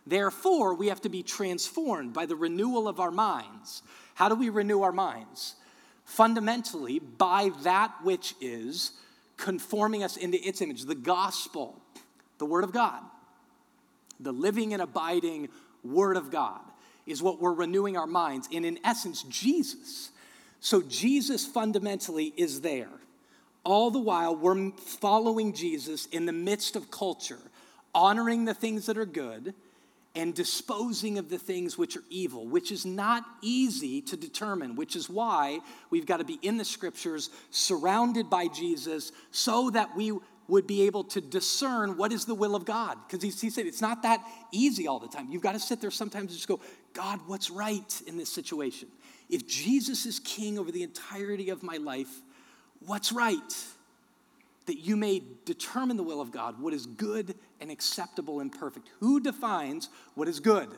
Therefore, 0.08 0.74
we 0.74 0.88
have 0.88 1.02
to 1.02 1.10
be 1.10 1.24
transformed 1.24 2.13
by 2.13 2.26
the 2.26 2.36
renewal 2.36 2.88
of 2.88 3.00
our 3.00 3.12
minds. 3.12 3.84
How 4.13 4.30
do 4.30 4.36
we 4.36 4.50
renew 4.50 4.84
our 4.84 4.91
minds? 4.91 5.56
Fundamentally, 6.06 7.00
by 7.00 7.52
that 7.63 7.93
which 8.04 8.36
is 8.39 8.93
conforming 9.39 10.04
us 10.04 10.17
into 10.17 10.38
its 10.45 10.62
image, 10.62 10.84
the 10.84 10.95
gospel, 10.95 11.82
the 12.38 12.45
Word 12.45 12.63
of 12.63 12.71
God, 12.71 13.02
the 14.19 14.34
living 14.34 14.73
and 14.73 14.82
abiding 14.82 15.49
Word 15.84 16.17
of 16.17 16.30
God 16.30 16.60
is 17.08 17.23
what 17.23 17.41
we're 17.41 17.54
renewing 17.54 17.97
our 17.97 18.06
minds. 18.06 18.47
And 18.54 18.65
in 18.65 18.80
essence, 18.84 19.23
Jesus. 19.23 20.12
So 20.60 20.82
Jesus 20.82 21.45
fundamentally 21.45 22.34
is 22.36 22.62
there. 22.62 22.89
All 23.63 23.91
the 23.91 23.99
while, 23.99 24.36
we're 24.36 24.71
following 24.71 25.54
Jesus 25.54 26.06
in 26.08 26.25
the 26.25 26.34
midst 26.34 26.75
of 26.75 26.91
culture, 26.91 27.39
honoring 27.95 28.45
the 28.45 28.54
things 28.54 28.86
that 28.88 28.97
are 28.97 29.06
good 29.06 29.54
and 30.15 30.34
disposing 30.34 31.17
of 31.17 31.30
the 31.30 31.38
things 31.38 31.78
which 31.78 31.95
are 31.95 32.04
evil, 32.10 32.48
which 32.48 32.72
is 32.72 32.86
not 32.86 33.24
easy 33.41 34.02
to 34.02 34.17
determine, 34.17 34.76
which 34.76 34.95
is 34.95 35.10
why 35.10 35.60
we've 35.89 36.06
got 36.06 36.17
to 36.17 36.24
be 36.24 36.39
in 36.41 36.58
the 36.58 36.65
scriptures, 36.65 37.30
surrounded 37.52 38.30
by 38.30 38.48
Jesus, 38.48 39.12
so 39.32 39.69
that 39.69 39.95
we 39.95 40.17
would 40.48 40.65
be 40.65 40.82
able 40.82 41.04
to 41.04 41.22
discern 41.22 41.95
what 41.95 42.12
is 42.12 42.26
the 42.26 42.34
will 42.34 42.56
of 42.56 42.65
God. 42.65 42.98
Because 43.08 43.22
he, 43.22 43.30
he 43.30 43.52
said 43.52 43.67
it's 43.67 43.82
not 43.82 44.02
that 44.02 44.24
easy 44.52 44.88
all 44.88 45.00
the 45.00 45.08
time. 45.08 45.28
You've 45.30 45.43
got 45.43 45.54
to 45.54 45.60
sit 45.60 45.80
there 45.80 45.91
sometimes 45.91 46.32
and 46.32 46.38
just 46.38 46.48
go, 46.48 46.60
God, 46.93 47.19
what's 47.28 47.52
right 47.52 48.02
in 48.08 48.17
this 48.17 48.32
situation? 48.32 48.89
If 49.30 49.48
Jesus 49.48 50.08
is 50.08 50.19
king 50.19 50.58
over 50.58 50.72
the 50.72 50.82
entirety 50.82 51.52
of 51.52 51.62
my 51.62 51.78
life, 51.78 52.10
what's 52.80 53.12
right? 53.12 53.38
That 54.65 54.80
you 54.80 54.95
may 54.95 55.24
determine 55.45 55.98
the 55.98 56.04
will 56.04 56.22
of 56.22 56.32
God, 56.32 56.62
what 56.62 56.74
is 56.74 56.86
good 56.86 57.36
and 57.60 57.72
acceptable 57.72 58.39
and 58.39 58.52
perfect. 58.52 58.89
Who 59.00 59.19
defines 59.19 59.89
what 60.15 60.28
is 60.28 60.39
good? 60.39 60.69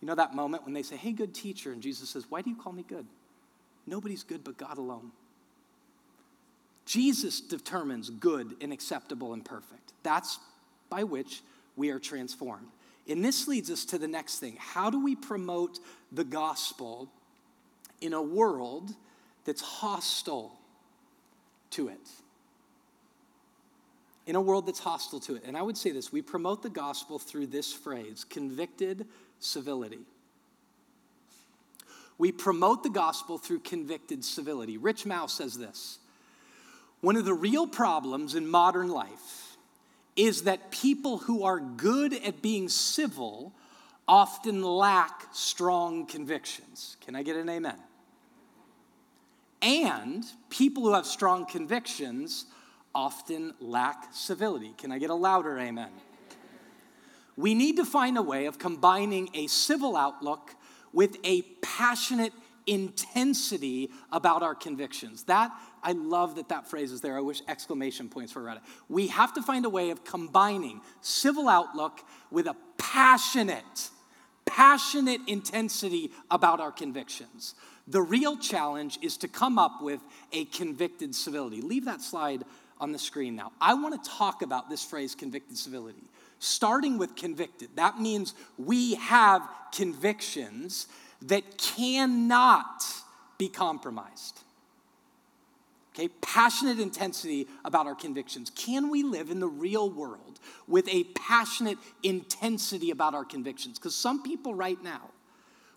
You 0.00 0.08
know 0.08 0.14
that 0.14 0.34
moment 0.34 0.64
when 0.64 0.74
they 0.74 0.82
say, 0.82 0.96
Hey, 0.96 1.12
good 1.12 1.34
teacher, 1.34 1.72
and 1.72 1.80
Jesus 1.80 2.10
says, 2.10 2.26
Why 2.28 2.42
do 2.42 2.50
you 2.50 2.56
call 2.56 2.72
me 2.72 2.84
good? 2.86 3.06
Nobody's 3.86 4.22
good 4.22 4.42
but 4.42 4.56
God 4.56 4.78
alone. 4.78 5.12
Jesus 6.86 7.40
determines 7.40 8.10
good 8.10 8.56
and 8.60 8.72
acceptable 8.72 9.32
and 9.32 9.44
perfect. 9.44 9.92
That's 10.02 10.38
by 10.90 11.04
which 11.04 11.42
we 11.76 11.90
are 11.90 11.98
transformed. 11.98 12.68
And 13.08 13.24
this 13.24 13.48
leads 13.48 13.70
us 13.70 13.84
to 13.86 13.98
the 13.98 14.08
next 14.08 14.38
thing. 14.38 14.56
How 14.58 14.90
do 14.90 15.02
we 15.02 15.14
promote 15.14 15.78
the 16.12 16.24
gospel 16.24 17.10
in 18.00 18.12
a 18.12 18.22
world 18.22 18.94
that's 19.44 19.62
hostile 19.62 20.58
to 21.70 21.88
it. 21.88 22.08
In 24.26 24.36
a 24.36 24.40
world 24.40 24.66
that's 24.66 24.78
hostile 24.78 25.20
to 25.20 25.36
it. 25.36 25.42
And 25.44 25.56
I 25.56 25.62
would 25.62 25.76
say 25.76 25.90
this 25.90 26.12
we 26.12 26.22
promote 26.22 26.62
the 26.62 26.70
gospel 26.70 27.18
through 27.18 27.48
this 27.48 27.72
phrase 27.72 28.24
convicted 28.24 29.06
civility. 29.38 30.00
We 32.16 32.32
promote 32.32 32.82
the 32.82 32.90
gospel 32.90 33.38
through 33.38 33.60
convicted 33.60 34.24
civility. 34.24 34.78
Rich 34.78 35.04
Mouw 35.04 35.28
says 35.28 35.58
this 35.58 35.98
One 37.00 37.16
of 37.16 37.24
the 37.24 37.34
real 37.34 37.66
problems 37.66 38.34
in 38.34 38.46
modern 38.46 38.88
life 38.88 39.56
is 40.16 40.42
that 40.42 40.70
people 40.70 41.18
who 41.18 41.44
are 41.44 41.58
good 41.58 42.14
at 42.14 42.40
being 42.40 42.68
civil 42.68 43.52
often 44.06 44.62
lack 44.62 45.26
strong 45.32 46.06
convictions. 46.06 46.96
Can 47.04 47.16
I 47.16 47.22
get 47.22 47.36
an 47.36 47.48
amen? 47.48 47.78
And 49.62 50.24
people 50.50 50.82
who 50.84 50.92
have 50.92 51.06
strong 51.06 51.46
convictions 51.46 52.44
often 52.94 53.54
lack 53.60 54.08
civility. 54.12 54.74
Can 54.78 54.92
I 54.92 54.98
get 54.98 55.10
a 55.10 55.14
louder 55.14 55.58
amen? 55.58 55.90
We 57.36 57.54
need 57.54 57.76
to 57.76 57.84
find 57.84 58.16
a 58.16 58.22
way 58.22 58.46
of 58.46 58.58
combining 58.58 59.28
a 59.34 59.48
civil 59.48 59.96
outlook 59.96 60.54
with 60.92 61.16
a 61.24 61.42
passionate 61.62 62.32
intensity 62.66 63.90
about 64.12 64.42
our 64.42 64.54
convictions. 64.54 65.24
That, 65.24 65.50
I 65.82 65.92
love 65.92 66.36
that 66.36 66.48
that 66.48 66.68
phrase 66.68 66.92
is 66.92 67.00
there. 67.00 67.16
I 67.16 67.20
wish 67.20 67.42
exclamation 67.48 68.08
points 68.08 68.34
were 68.34 68.42
around 68.42 68.58
it. 68.58 68.62
We 68.88 69.08
have 69.08 69.34
to 69.34 69.42
find 69.42 69.64
a 69.64 69.68
way 69.68 69.90
of 69.90 70.04
combining 70.04 70.80
civil 71.00 71.48
outlook 71.48 72.00
with 72.30 72.46
a 72.46 72.56
passionate, 72.78 73.90
passionate 74.46 75.20
intensity 75.26 76.12
about 76.30 76.60
our 76.60 76.72
convictions. 76.72 77.54
The 77.86 78.00
real 78.00 78.38
challenge 78.38 78.98
is 79.02 79.18
to 79.18 79.28
come 79.28 79.58
up 79.58 79.82
with 79.82 80.00
a 80.32 80.46
convicted 80.46 81.14
civility. 81.14 81.60
Leave 81.60 81.84
that 81.84 82.00
slide 82.00 82.44
on 82.84 82.92
the 82.92 82.98
screen 82.98 83.34
now. 83.34 83.50
I 83.60 83.74
want 83.74 84.00
to 84.00 84.10
talk 84.10 84.42
about 84.42 84.70
this 84.70 84.84
phrase, 84.84 85.16
convicted 85.16 85.58
civility 85.58 86.04
starting 86.44 86.98
with 86.98 87.16
convicted. 87.16 87.70
That 87.76 87.98
means 87.98 88.34
we 88.58 88.94
have 88.96 89.42
convictions 89.74 90.86
that 91.22 91.58
cannot 91.58 92.84
be 93.38 93.48
compromised. 93.48 94.40
Okay, 95.94 96.08
passionate 96.20 96.80
intensity 96.80 97.46
about 97.64 97.86
our 97.86 97.94
convictions. 97.94 98.50
Can 98.50 98.90
we 98.90 99.02
live 99.02 99.30
in 99.30 99.38
the 99.40 99.48
real 99.48 99.88
world 99.88 100.40
with 100.66 100.88
a 100.88 101.04
passionate 101.14 101.78
intensity 102.02 102.90
about 102.90 103.14
our 103.14 103.24
convictions? 103.24 103.78
Because 103.78 103.94
some 103.94 104.22
people 104.22 104.54
right 104.54 104.82
now 104.82 105.10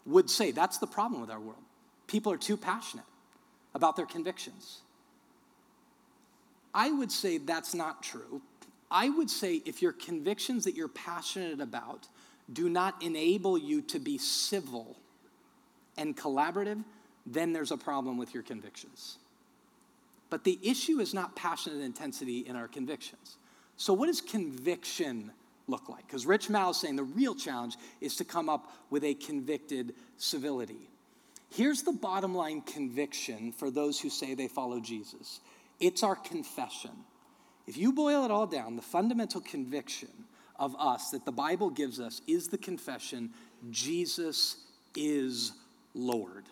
would 0.05 0.29
say 0.29 0.51
that's 0.51 0.79
the 0.79 0.87
problem 0.87 1.21
with 1.21 1.29
our 1.29 1.39
world. 1.39 1.63
People 2.07 2.31
are 2.31 2.37
too 2.37 2.57
passionate 2.57 3.05
about 3.75 3.95
their 3.95 4.07
convictions. 4.07 4.79
I 6.77 6.91
would 6.91 7.11
say 7.11 7.39
that's 7.39 7.73
not 7.73 8.01
true 8.01 8.41
I 8.89 9.09
would 9.09 9.29
say 9.29 9.61
if 9.65 9.81
your 9.81 9.91
convictions 9.91 10.63
that 10.63 10.75
you're 10.75 10.87
passionate 10.87 11.59
about 11.59 12.07
do 12.51 12.69
not 12.69 13.01
enable 13.03 13.57
you 13.57 13.81
to 13.83 13.99
be 13.99 14.17
civil 14.17 14.97
and 15.97 16.15
collaborative, 16.15 16.83
then 17.25 17.51
there's 17.51 17.71
a 17.71 17.77
problem 17.77 18.17
with 18.17 18.33
your 18.33 18.43
convictions. 18.43 19.17
But 20.29 20.43
the 20.43 20.59
issue 20.61 20.99
is 20.99 21.13
not 21.13 21.35
passionate 21.35 21.81
intensity 21.81 22.39
in 22.39 22.55
our 22.55 22.67
convictions. 22.67 23.37
So, 23.75 23.93
what 23.93 24.07
does 24.07 24.21
conviction 24.21 25.31
look 25.67 25.89
like? 25.89 26.07
Because 26.07 26.25
Rich 26.25 26.47
Mouw 26.47 26.71
is 26.71 26.77
saying 26.77 26.95
the 26.95 27.03
real 27.03 27.35
challenge 27.35 27.75
is 27.99 28.15
to 28.17 28.25
come 28.25 28.49
up 28.49 28.71
with 28.89 29.03
a 29.03 29.13
convicted 29.15 29.93
civility. 30.17 30.89
Here's 31.49 31.83
the 31.83 31.93
bottom 31.93 32.35
line 32.35 32.61
conviction 32.61 33.51
for 33.51 33.69
those 33.69 33.99
who 33.99 34.09
say 34.09 34.33
they 34.33 34.47
follow 34.47 34.79
Jesus 34.79 35.39
it's 35.79 36.03
our 36.03 36.15
confession. 36.15 36.91
If 37.67 37.77
you 37.77 37.91
boil 37.91 38.25
it 38.25 38.31
all 38.31 38.47
down, 38.47 38.75
the 38.75 38.81
fundamental 38.81 39.41
conviction 39.41 40.09
of 40.55 40.75
us 40.79 41.11
that 41.11 41.25
the 41.25 41.31
Bible 41.31 41.69
gives 41.69 41.99
us 41.99 42.21
is 42.27 42.47
the 42.47 42.57
confession 42.57 43.31
Jesus 43.69 44.57
is 44.95 45.51
Lord. 45.93 46.45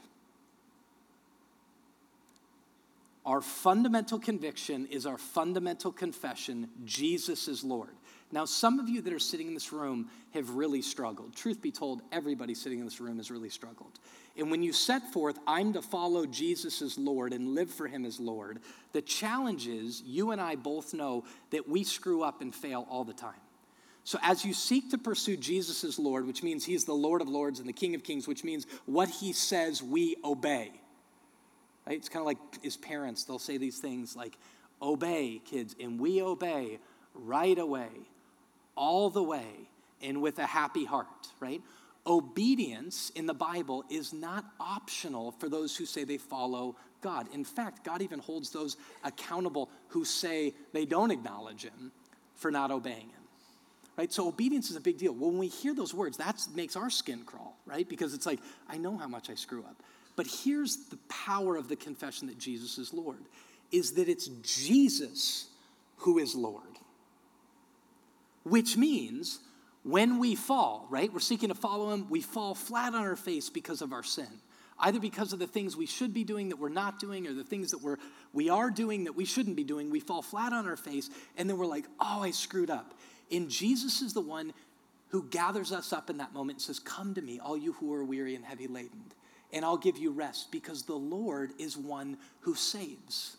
Our 3.26 3.42
fundamental 3.42 4.20
conviction 4.20 4.86
is 4.92 5.08
our 5.08 5.18
fundamental 5.18 5.92
confession 5.92 6.70
Jesus 6.84 7.48
is 7.48 7.64
Lord. 7.64 7.96
Now, 8.36 8.44
some 8.44 8.80
of 8.80 8.90
you 8.90 9.02
that 9.02 9.14
are 9.14 9.18
sitting 9.18 9.48
in 9.48 9.54
this 9.54 9.72
room 9.72 10.10
have 10.34 10.50
really 10.50 10.82
struggled. 10.82 11.34
Truth 11.38 11.62
be 11.62 11.72
told, 11.72 12.02
everybody 12.12 12.54
sitting 12.54 12.80
in 12.80 12.86
this 12.86 13.00
room 13.00 13.16
has 13.16 13.32
really 13.32 13.48
struggled. 13.48 13.98
And 14.36 14.52
when 14.52 14.62
you 14.62 14.74
set 14.74 15.14
forth, 15.14 15.40
I'm 15.48 15.72
to 15.72 15.82
follow 15.82 16.26
Jesus 16.26 16.82
as 16.82 16.98
Lord 16.98 17.32
and 17.32 17.56
live 17.56 17.70
for 17.70 17.88
him 17.88 18.04
as 18.04 18.20
Lord, 18.20 18.60
the 18.92 19.02
challenge 19.02 19.68
is 19.68 20.04
you 20.06 20.32
and 20.32 20.42
I 20.42 20.58
both 20.58 20.94
know 20.94 21.24
that 21.52 21.70
we 21.70 21.86
screw 21.86 22.24
up 22.24 22.42
and 22.42 22.54
fail 22.54 22.86
all 22.90 23.06
the 23.06 23.14
time. 23.14 23.40
So, 24.04 24.20
as 24.22 24.44
you 24.44 24.54
seek 24.54 24.92
to 24.92 24.98
pursue 24.98 25.38
Jesus 25.38 25.86
as 25.86 25.98
Lord, 25.98 26.28
which 26.28 26.44
means 26.44 26.66
He's 26.66 26.84
the 26.84 26.94
Lord 26.94 27.22
of 27.22 27.30
Lords 27.30 27.60
and 27.60 27.70
the 27.70 27.74
King 27.74 27.96
of 27.96 28.04
Kings, 28.04 28.28
which 28.28 28.44
means 28.44 28.68
what 28.86 29.08
He 29.08 29.32
says 29.32 29.82
we 29.82 30.18
obey. 30.26 30.74
Right? 31.88 31.98
It's 31.98 32.10
kind 32.10 32.22
of 32.22 32.28
like 32.28 32.66
as 32.66 32.76
parents, 32.76 33.24
they'll 33.24 33.40
say 33.40 33.58
these 33.58 33.80
things 33.80 34.14
like, 34.14 34.38
obey, 34.82 35.42
kids, 35.46 35.74
and 35.80 35.98
we 35.98 36.22
obey 36.22 36.80
right 37.16 37.58
away 37.58 37.88
all 38.76 39.10
the 39.10 39.24
way 39.24 39.70
and 40.02 40.22
with 40.22 40.40
a 40.40 40.46
happy 40.46 40.86
heart, 40.86 41.08
right? 41.40 41.62
Obedience 42.08 43.12
in 43.16 43.26
the 43.26 43.34
Bible 43.34 43.84
is 43.90 44.14
not 44.14 44.46
optional 44.60 45.32
for 45.32 45.50
those 45.50 45.76
who 45.76 45.86
say 45.86 46.04
they 46.04 46.18
follow 46.18 46.76
God. 47.02 47.28
In 47.34 47.44
fact, 47.44 47.84
God 47.84 48.02
even 48.02 48.20
holds 48.20 48.52
those 48.52 48.78
accountable 49.04 49.70
who 49.90 50.06
say 50.06 50.54
they 50.74 50.86
don't 50.86 51.12
acknowledge 51.12 51.64
Him 51.64 51.92
for 52.36 52.52
not 52.52 52.72
obeying 52.72 53.10
Him. 53.10 53.22
Right? 53.98 54.12
So 54.12 54.28
obedience 54.28 54.70
is 54.70 54.76
a 54.76 54.82
big 54.82 54.98
deal. 54.98 55.14
Well, 55.14 55.30
When 55.30 55.40
we 55.40 55.48
hear 55.48 55.74
those 55.74 55.94
words, 55.94 56.18
that 56.18 56.46
makes 56.54 56.76
our 56.76 56.90
skin 56.90 57.24
crawl, 57.24 57.58
right? 57.66 57.88
Because 57.88 58.14
it's 58.14 58.26
like, 58.26 58.40
I 58.68 58.78
know 58.78 58.98
how 58.98 59.08
much 59.08 59.30
I 59.30 59.36
screw 59.36 59.62
up. 59.62 59.82
But 60.16 60.28
here's 60.28 60.76
the 60.88 60.98
power 61.10 61.56
of 61.56 61.68
the 61.70 61.76
confession 61.76 62.28
that 62.28 62.38
Jesus 62.38 62.78
is 62.78 62.94
Lord 62.94 63.24
is 63.72 63.94
that 63.94 64.08
it's 64.08 64.28
Jesus 64.44 65.48
who 65.98 66.20
is 66.20 66.36
Lord 66.36 66.75
which 68.46 68.78
means 68.78 69.40
when 69.84 70.20
we 70.20 70.36
fall, 70.36 70.88
right, 70.90 71.12
we're 71.12 71.20
seeking 71.20 71.50
to 71.50 71.56
follow 71.56 71.92
him, 71.92 72.08
we 72.10 72.22
fall 72.22 72.56
flat 72.56 72.94
on 72.94 73.02
our 73.02 73.16
face 73.16 73.50
because 73.50 73.82
of 73.82 73.92
our 73.92 74.04
sin. 74.04 74.28
Either 74.80 75.00
because 75.00 75.34
of 75.34 75.40
the 75.40 75.48
things 75.48 75.76
we 75.76 75.86
should 75.86 76.14
be 76.14 76.24
doing 76.24 76.50
that 76.50 76.58
we're 76.58 76.70
not 76.70 77.00
doing, 77.00 77.28
or 77.28 77.34
the 77.34 77.44
things 77.44 77.72
that 77.72 77.82
we're, 77.82 77.98
we 78.34 78.50
are 78.50 78.70
doing 78.70 79.06
that 79.06 79.16
we 79.16 79.26
shouldn't 79.26 79.56
be 79.56 79.64
doing, 79.64 79.90
we 79.90 80.00
fall 80.00 80.22
flat 80.22 80.54
on 80.54 80.68
our 80.68 80.76
face, 80.76 81.10
and 81.38 81.50
then 81.50 81.58
we're 81.58 81.66
like, 81.66 81.86
oh, 82.00 82.22
I 82.24 82.32
screwed 82.32 82.70
up. 82.70 82.94
And 83.32 83.50
Jesus 83.50 84.02
is 84.02 84.14
the 84.14 84.22
one 84.22 84.54
who 85.10 85.24
gathers 85.24 85.72
us 85.72 85.94
up 85.94 86.10
in 86.10 86.18
that 86.18 86.34
moment 86.34 86.58
and 86.58 86.62
says, 86.62 86.80
Come 86.80 87.14
to 87.14 87.22
me, 87.22 87.40
all 87.40 87.58
you 87.58 87.74
who 87.74 87.94
are 87.94 88.04
weary 88.04 88.36
and 88.36 88.44
heavy 88.44 88.68
laden, 88.68 89.04
and 89.54 89.64
I'll 89.64 89.78
give 89.78 89.98
you 89.98 90.12
rest, 90.12 90.52
because 90.52 90.84
the 90.84 90.94
Lord 90.94 91.54
is 91.58 91.78
one 91.78 92.18
who 92.42 92.54
saves. 92.54 93.38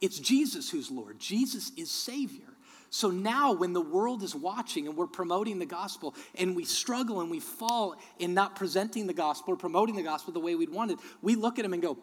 It's 0.00 0.18
Jesus 0.18 0.70
who's 0.70 0.90
Lord, 0.90 1.18
Jesus 1.18 1.72
is 1.76 1.90
Savior. 1.90 2.53
So 2.94 3.10
now, 3.10 3.52
when 3.52 3.72
the 3.72 3.80
world 3.80 4.22
is 4.22 4.36
watching 4.36 4.86
and 4.86 4.96
we're 4.96 5.08
promoting 5.08 5.58
the 5.58 5.66
gospel 5.66 6.14
and 6.36 6.54
we 6.54 6.64
struggle 6.64 7.20
and 7.20 7.28
we 7.28 7.40
fall 7.40 7.96
in 8.20 8.34
not 8.34 8.54
presenting 8.54 9.08
the 9.08 9.12
gospel 9.12 9.54
or 9.54 9.56
promoting 9.56 9.96
the 9.96 10.04
gospel 10.04 10.32
the 10.32 10.38
way 10.38 10.54
we'd 10.54 10.70
wanted, 10.70 11.00
we 11.20 11.34
look 11.34 11.58
at 11.58 11.64
them 11.64 11.72
and 11.72 11.82
go, 11.82 11.98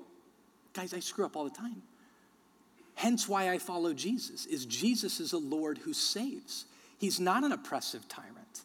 guys, 0.74 0.94
I 0.94 1.00
screw 1.00 1.24
up 1.24 1.38
all 1.38 1.46
the 1.46 1.50
time. 1.50 1.82
Hence 2.96 3.26
why 3.26 3.50
I 3.50 3.58
follow 3.58 3.94
Jesus, 3.94 4.46
is 4.46 4.66
Jesus 4.66 5.22
is 5.22 5.32
a 5.32 5.38
Lord 5.38 5.78
who 5.78 5.94
saves. 5.94 6.66
He's 6.98 7.22
not 7.22 7.46
an 7.46 7.54
oppressive 7.54 8.10
tyrant. 8.10 8.64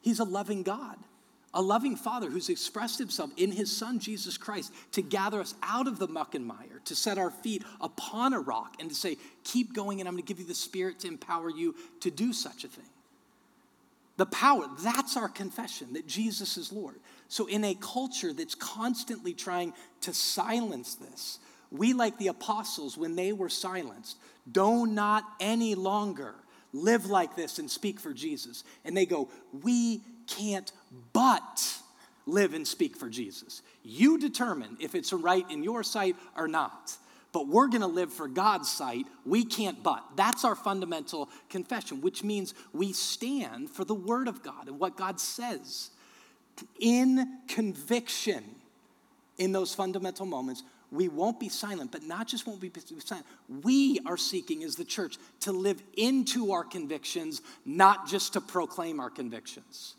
He's 0.00 0.20
a 0.20 0.24
loving 0.24 0.62
God 0.62 0.98
a 1.54 1.62
loving 1.62 1.96
father 1.96 2.30
who's 2.30 2.50
expressed 2.50 2.98
himself 2.98 3.30
in 3.36 3.50
his 3.50 3.74
son 3.74 3.98
Jesus 3.98 4.36
Christ 4.36 4.72
to 4.92 5.02
gather 5.02 5.40
us 5.40 5.54
out 5.62 5.88
of 5.88 5.98
the 5.98 6.08
muck 6.08 6.34
and 6.34 6.46
mire, 6.46 6.80
to 6.84 6.94
set 6.94 7.18
our 7.18 7.30
feet 7.30 7.62
upon 7.80 8.32
a 8.32 8.40
rock, 8.40 8.76
and 8.80 8.88
to 8.90 8.94
say, 8.94 9.16
Keep 9.44 9.74
going, 9.74 10.00
and 10.00 10.08
I'm 10.08 10.14
going 10.14 10.22
to 10.22 10.26
give 10.26 10.40
you 10.40 10.46
the 10.46 10.54
Spirit 10.54 11.00
to 11.00 11.08
empower 11.08 11.50
you 11.50 11.74
to 12.00 12.10
do 12.10 12.32
such 12.32 12.64
a 12.64 12.68
thing. 12.68 12.84
The 14.18 14.26
power, 14.26 14.66
that's 14.80 15.16
our 15.16 15.28
confession 15.28 15.92
that 15.94 16.06
Jesus 16.06 16.58
is 16.58 16.72
Lord. 16.72 16.96
So, 17.28 17.46
in 17.46 17.64
a 17.64 17.74
culture 17.74 18.32
that's 18.32 18.54
constantly 18.54 19.32
trying 19.32 19.72
to 20.02 20.12
silence 20.12 20.96
this, 20.96 21.38
we, 21.70 21.92
like 21.92 22.18
the 22.18 22.28
apostles, 22.28 22.98
when 22.98 23.16
they 23.16 23.32
were 23.32 23.48
silenced, 23.48 24.18
do 24.50 24.86
not 24.86 25.24
any 25.40 25.74
longer 25.74 26.34
live 26.72 27.06
like 27.06 27.36
this 27.36 27.58
and 27.58 27.70
speak 27.70 28.00
for 28.00 28.12
Jesus. 28.12 28.64
And 28.84 28.96
they 28.96 29.06
go, 29.06 29.28
We 29.62 30.02
can't 30.26 30.70
but 31.12 31.78
live 32.26 32.54
and 32.54 32.66
speak 32.66 32.96
for 32.96 33.08
Jesus. 33.08 33.62
You 33.82 34.18
determine 34.18 34.76
if 34.80 34.94
it's 34.94 35.12
right 35.12 35.48
in 35.50 35.62
your 35.62 35.82
sight 35.82 36.16
or 36.36 36.48
not. 36.48 36.96
But 37.30 37.46
we're 37.46 37.68
going 37.68 37.82
to 37.82 37.86
live 37.86 38.10
for 38.12 38.26
God's 38.26 38.70
sight. 38.70 39.06
We 39.26 39.44
can't 39.44 39.82
but. 39.82 40.02
That's 40.16 40.44
our 40.44 40.54
fundamental 40.54 41.28
confession, 41.50 42.00
which 42.00 42.24
means 42.24 42.54
we 42.72 42.92
stand 42.92 43.70
for 43.70 43.84
the 43.84 43.94
Word 43.94 44.28
of 44.28 44.42
God 44.42 44.66
and 44.66 44.78
what 44.78 44.96
God 44.96 45.20
says 45.20 45.90
in 46.80 47.38
conviction 47.46 48.44
in 49.36 49.52
those 49.52 49.74
fundamental 49.74 50.26
moments, 50.26 50.62
we 50.90 51.08
won't 51.08 51.38
be 51.38 51.48
silent, 51.48 51.92
but 51.92 52.02
not 52.02 52.26
just 52.26 52.46
won't 52.46 52.60
be 52.60 52.72
silent. 52.98 53.26
We 53.62 54.00
are 54.06 54.16
seeking 54.16 54.64
as 54.64 54.74
the 54.74 54.84
church 54.84 55.16
to 55.40 55.52
live 55.52 55.82
into 55.96 56.52
our 56.52 56.64
convictions, 56.64 57.42
not 57.64 58.08
just 58.08 58.32
to 58.32 58.40
proclaim 58.40 58.98
our 58.98 59.10
convictions. 59.10 59.94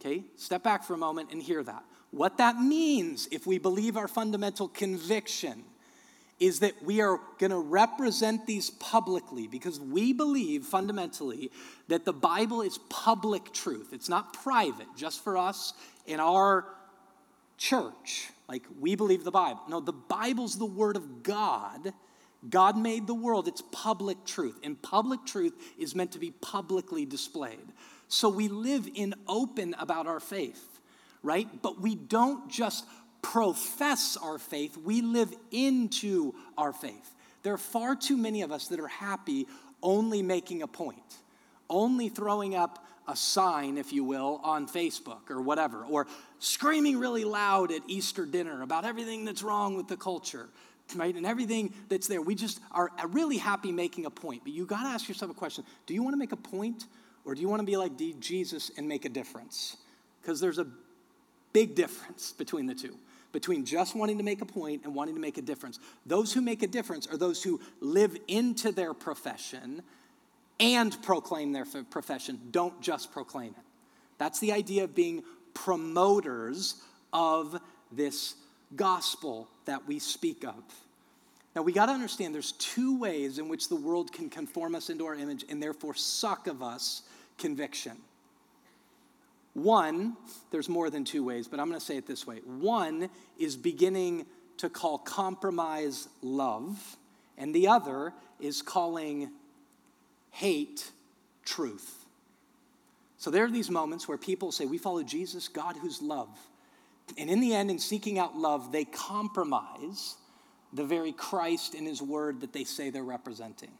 Okay, 0.00 0.24
step 0.36 0.62
back 0.62 0.82
for 0.82 0.94
a 0.94 0.98
moment 0.98 1.30
and 1.30 1.42
hear 1.42 1.62
that. 1.62 1.84
What 2.10 2.38
that 2.38 2.56
means, 2.58 3.28
if 3.30 3.46
we 3.46 3.58
believe 3.58 3.96
our 3.96 4.08
fundamental 4.08 4.66
conviction, 4.66 5.62
is 6.40 6.60
that 6.60 6.82
we 6.82 7.02
are 7.02 7.20
going 7.38 7.50
to 7.50 7.58
represent 7.58 8.46
these 8.46 8.70
publicly 8.70 9.46
because 9.46 9.78
we 9.78 10.14
believe 10.14 10.64
fundamentally 10.64 11.50
that 11.88 12.06
the 12.06 12.14
Bible 12.14 12.62
is 12.62 12.78
public 12.88 13.52
truth. 13.52 13.92
It's 13.92 14.08
not 14.08 14.32
private, 14.32 14.86
just 14.96 15.22
for 15.22 15.36
us 15.36 15.74
in 16.06 16.18
our 16.18 16.64
church. 17.58 18.30
Like 18.48 18.64
we 18.80 18.96
believe 18.96 19.22
the 19.22 19.30
Bible. 19.30 19.60
No, 19.68 19.80
the 19.80 19.92
Bible's 19.92 20.58
the 20.58 20.64
Word 20.64 20.96
of 20.96 21.22
God. 21.22 21.92
God 22.48 22.76
made 22.76 23.06
the 23.06 23.14
world, 23.14 23.48
it's 23.48 23.62
public 23.70 24.24
truth. 24.24 24.58
And 24.62 24.80
public 24.80 25.24
truth 25.26 25.52
is 25.78 25.94
meant 25.94 26.12
to 26.12 26.18
be 26.18 26.30
publicly 26.30 27.04
displayed. 27.04 27.72
So 28.08 28.28
we 28.28 28.48
live 28.48 28.88
in 28.94 29.14
open 29.28 29.74
about 29.78 30.06
our 30.06 30.20
faith, 30.20 30.80
right? 31.22 31.48
But 31.62 31.80
we 31.80 31.94
don't 31.94 32.50
just 32.50 32.84
profess 33.22 34.16
our 34.16 34.38
faith, 34.38 34.76
we 34.76 35.02
live 35.02 35.32
into 35.50 36.34
our 36.56 36.72
faith. 36.72 37.14
There 37.42 37.52
are 37.52 37.58
far 37.58 37.94
too 37.94 38.16
many 38.16 38.42
of 38.42 38.52
us 38.52 38.68
that 38.68 38.80
are 38.80 38.88
happy 38.88 39.46
only 39.82 40.22
making 40.22 40.62
a 40.62 40.66
point, 40.66 41.16
only 41.68 42.08
throwing 42.08 42.54
up 42.54 42.84
a 43.08 43.16
sign, 43.16 43.76
if 43.76 43.92
you 43.92 44.04
will, 44.04 44.40
on 44.44 44.66
Facebook 44.66 45.30
or 45.30 45.40
whatever, 45.40 45.84
or 45.84 46.06
screaming 46.38 46.98
really 46.98 47.24
loud 47.24 47.72
at 47.72 47.82
Easter 47.86 48.24
dinner 48.24 48.62
about 48.62 48.84
everything 48.84 49.24
that's 49.24 49.42
wrong 49.42 49.74
with 49.76 49.88
the 49.88 49.96
culture, 49.96 50.48
right? 50.94 51.14
And 51.14 51.26
everything 51.26 51.72
that's 51.88 52.06
there. 52.06 52.20
We 52.20 52.34
just 52.34 52.60
are 52.72 52.90
really 53.08 53.36
happy 53.36 53.72
making 53.72 54.06
a 54.06 54.10
point. 54.10 54.42
But 54.44 54.52
you 54.52 54.66
got 54.66 54.82
to 54.82 54.88
ask 54.88 55.08
yourself 55.08 55.30
a 55.30 55.34
question 55.34 55.64
Do 55.86 55.94
you 55.94 56.02
want 56.02 56.14
to 56.14 56.18
make 56.18 56.32
a 56.32 56.36
point, 56.36 56.86
or 57.24 57.34
do 57.34 57.40
you 57.40 57.48
want 57.48 57.60
to 57.60 57.66
be 57.66 57.76
like 57.76 57.92
Jesus 58.20 58.70
and 58.76 58.88
make 58.88 59.04
a 59.04 59.08
difference? 59.08 59.76
Because 60.20 60.40
there's 60.40 60.58
a 60.58 60.66
big 61.52 61.74
difference 61.74 62.32
between 62.32 62.66
the 62.66 62.74
two 62.74 62.96
between 63.32 63.64
just 63.64 63.94
wanting 63.94 64.18
to 64.18 64.24
make 64.24 64.40
a 64.40 64.46
point 64.46 64.82
and 64.84 64.94
wanting 64.94 65.14
to 65.14 65.20
make 65.20 65.38
a 65.38 65.42
difference. 65.42 65.78
Those 66.04 66.32
who 66.32 66.40
make 66.40 66.62
a 66.62 66.66
difference 66.66 67.06
are 67.06 67.16
those 67.16 67.42
who 67.42 67.60
live 67.80 68.16
into 68.28 68.72
their 68.72 68.92
profession 68.92 69.82
and 70.58 71.00
proclaim 71.02 71.52
their 71.52 71.64
profession, 71.90 72.38
don't 72.50 72.80
just 72.82 73.12
proclaim 73.12 73.50
it. 73.50 73.64
That's 74.18 74.40
the 74.40 74.52
idea 74.52 74.84
of 74.84 74.94
being 74.94 75.22
promoters 75.54 76.74
of 77.12 77.58
this 77.90 78.34
gospel 78.76 79.48
that 79.64 79.86
we 79.86 79.98
speak 79.98 80.44
of. 80.44 80.62
Now, 81.54 81.62
we 81.62 81.72
got 81.72 81.86
to 81.86 81.92
understand 81.92 82.34
there's 82.34 82.52
two 82.52 82.98
ways 82.98 83.38
in 83.38 83.48
which 83.48 83.68
the 83.68 83.76
world 83.76 84.12
can 84.12 84.30
conform 84.30 84.74
us 84.74 84.88
into 84.88 85.06
our 85.06 85.14
image 85.14 85.44
and 85.48 85.62
therefore 85.62 85.94
suck 85.94 86.46
of 86.46 86.62
us 86.62 87.02
conviction. 87.38 87.96
One, 89.54 90.16
there's 90.52 90.68
more 90.68 90.90
than 90.90 91.04
two 91.04 91.24
ways, 91.24 91.48
but 91.48 91.58
I'm 91.58 91.68
going 91.68 91.80
to 91.80 91.84
say 91.84 91.96
it 91.96 92.06
this 92.06 92.26
way. 92.26 92.36
One 92.44 93.10
is 93.38 93.56
beginning 93.56 94.26
to 94.58 94.68
call 94.68 94.98
compromise 94.98 96.08
love, 96.22 96.96
and 97.36 97.52
the 97.54 97.66
other 97.66 98.12
is 98.38 98.62
calling 98.62 99.30
hate 100.30 100.90
truth. 101.44 102.04
So 103.16 103.30
there 103.30 103.44
are 103.44 103.50
these 103.50 103.70
moments 103.70 104.06
where 104.06 104.18
people 104.18 104.52
say, 104.52 104.66
We 104.66 104.78
follow 104.78 105.02
Jesus, 105.02 105.48
God 105.48 105.76
who's 105.76 106.00
love. 106.00 106.28
And 107.18 107.30
in 107.30 107.40
the 107.40 107.54
end, 107.54 107.70
in 107.70 107.78
seeking 107.78 108.18
out 108.18 108.36
love, 108.36 108.72
they 108.72 108.84
compromise 108.84 110.16
the 110.72 110.84
very 110.84 111.12
Christ 111.12 111.74
in 111.74 111.84
his 111.84 112.00
word 112.00 112.40
that 112.40 112.52
they 112.52 112.64
say 112.64 112.90
they're 112.90 113.02
representing. 113.02 113.70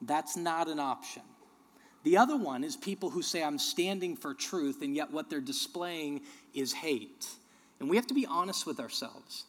That's 0.00 0.36
not 0.36 0.68
an 0.68 0.80
option. 0.80 1.22
The 2.04 2.16
other 2.16 2.36
one 2.36 2.64
is 2.64 2.76
people 2.76 3.10
who 3.10 3.22
say, 3.22 3.42
I'm 3.42 3.58
standing 3.58 4.16
for 4.16 4.34
truth, 4.34 4.82
and 4.82 4.96
yet 4.96 5.12
what 5.12 5.30
they're 5.30 5.40
displaying 5.40 6.22
is 6.52 6.72
hate. 6.72 7.28
And 7.78 7.88
we 7.88 7.96
have 7.96 8.08
to 8.08 8.14
be 8.14 8.26
honest 8.26 8.66
with 8.66 8.80
ourselves. 8.80 9.44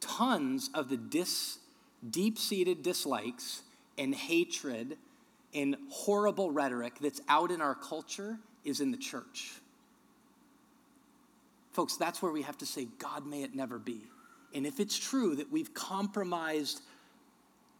Tons 0.00 0.68
of 0.74 0.88
the 0.88 0.96
dis, 0.96 1.58
deep 2.10 2.38
seated 2.38 2.82
dislikes 2.82 3.62
and 3.96 4.14
hatred 4.14 4.96
and 5.54 5.76
horrible 5.90 6.50
rhetoric 6.50 6.94
that's 7.00 7.20
out 7.28 7.52
in 7.52 7.60
our 7.60 7.74
culture 7.74 8.38
is 8.64 8.80
in 8.80 8.90
the 8.90 8.96
church. 8.96 9.52
Folks, 11.72 11.96
that's 11.96 12.20
where 12.22 12.32
we 12.32 12.42
have 12.42 12.58
to 12.58 12.66
say, 12.66 12.88
God, 12.98 13.26
may 13.26 13.42
it 13.42 13.54
never 13.54 13.78
be. 13.78 14.02
And 14.54 14.66
if 14.66 14.80
it's 14.80 14.98
true 14.98 15.36
that 15.36 15.50
we've 15.50 15.72
compromised 15.74 16.82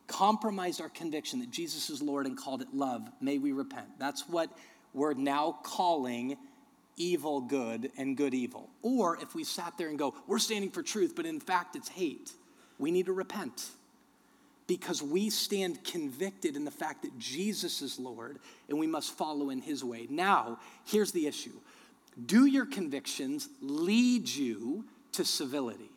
compromised 0.08 0.80
our 0.80 0.90
conviction 0.90 1.38
that 1.38 1.50
Jesus 1.50 1.88
is 1.88 2.02
Lord 2.02 2.26
and 2.26 2.36
called 2.36 2.60
it 2.60 2.68
love, 2.74 3.08
may 3.20 3.38
we 3.38 3.52
repent. 3.52 3.86
That's 3.98 4.28
what 4.28 4.50
we're 4.92 5.14
now 5.14 5.58
calling 5.62 6.36
evil 6.96 7.40
good 7.40 7.90
and 7.96 8.16
good 8.16 8.34
evil. 8.34 8.68
Or 8.82 9.16
if 9.22 9.34
we 9.34 9.44
sat 9.44 9.78
there 9.78 9.88
and 9.88 9.98
go, 9.98 10.14
we're 10.26 10.38
standing 10.38 10.70
for 10.70 10.82
truth, 10.82 11.14
but 11.16 11.24
in 11.24 11.40
fact 11.40 11.76
it's 11.76 11.88
hate, 11.88 12.32
we 12.78 12.90
need 12.90 13.06
to 13.06 13.12
repent 13.12 13.70
because 14.66 15.02
we 15.02 15.30
stand 15.30 15.82
convicted 15.84 16.56
in 16.56 16.64
the 16.64 16.70
fact 16.70 17.02
that 17.02 17.18
Jesus 17.18 17.82
is 17.82 17.98
Lord 17.98 18.38
and 18.68 18.78
we 18.78 18.86
must 18.86 19.16
follow 19.16 19.50
in 19.50 19.60
his 19.60 19.82
way. 19.84 20.06
Now, 20.10 20.58
here's 20.84 21.12
the 21.12 21.26
issue 21.26 21.52
do 22.26 22.46
your 22.46 22.66
convictions 22.66 23.48
lead 23.60 24.28
you 24.28 24.84
to 25.12 25.24
civility? 25.24 25.90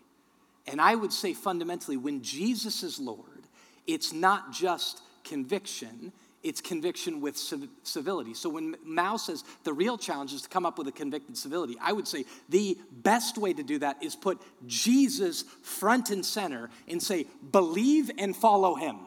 And 0.67 0.81
I 0.81 0.95
would 0.95 1.13
say 1.13 1.33
fundamentally, 1.33 1.97
when 1.97 2.21
Jesus 2.21 2.83
is 2.83 2.99
Lord, 2.99 3.47
it's 3.85 4.13
not 4.13 4.51
just 4.51 5.01
conviction, 5.23 6.11
it's 6.41 6.61
conviction 6.61 7.21
with 7.21 7.37
civility. 7.83 8.33
So 8.33 8.49
when 8.49 8.75
Mouw 8.87 9.19
says 9.19 9.43
the 9.63 9.73
real 9.73 9.97
challenge 9.97 10.33
is 10.33 10.43
to 10.43 10.49
come 10.49 10.65
up 10.65 10.77
with 10.77 10.87
a 10.87 10.91
convicted 10.91 11.37
civility, 11.37 11.75
I 11.81 11.91
would 11.91 12.07
say 12.07 12.25
the 12.49 12.77
best 12.91 13.37
way 13.37 13.53
to 13.53 13.63
do 13.63 13.79
that 13.79 14.01
is 14.01 14.15
put 14.15 14.41
Jesus 14.65 15.43
front 15.61 16.09
and 16.11 16.25
center 16.25 16.69
and 16.87 17.01
say, 17.01 17.25
believe 17.51 18.09
and 18.17 18.35
follow 18.35 18.75
him. 18.75 18.97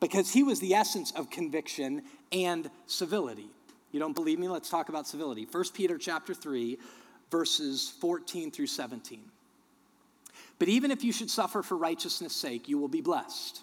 Because 0.00 0.32
he 0.32 0.42
was 0.42 0.60
the 0.60 0.74
essence 0.74 1.12
of 1.12 1.30
conviction 1.30 2.02
and 2.32 2.70
civility. 2.86 3.50
You 3.92 4.00
don't 4.00 4.14
believe 4.14 4.38
me? 4.38 4.48
Let's 4.48 4.70
talk 4.70 4.88
about 4.88 5.06
civility. 5.06 5.46
1 5.50 5.64
Peter 5.74 5.98
chapter 5.98 6.34
3, 6.34 6.78
verses 7.30 7.94
14 8.00 8.50
through 8.50 8.66
17. 8.66 9.20
But 10.58 10.68
even 10.68 10.90
if 10.90 11.04
you 11.04 11.12
should 11.12 11.30
suffer 11.30 11.62
for 11.62 11.76
righteousness' 11.76 12.34
sake, 12.34 12.68
you 12.68 12.78
will 12.78 12.88
be 12.88 13.00
blessed. 13.00 13.60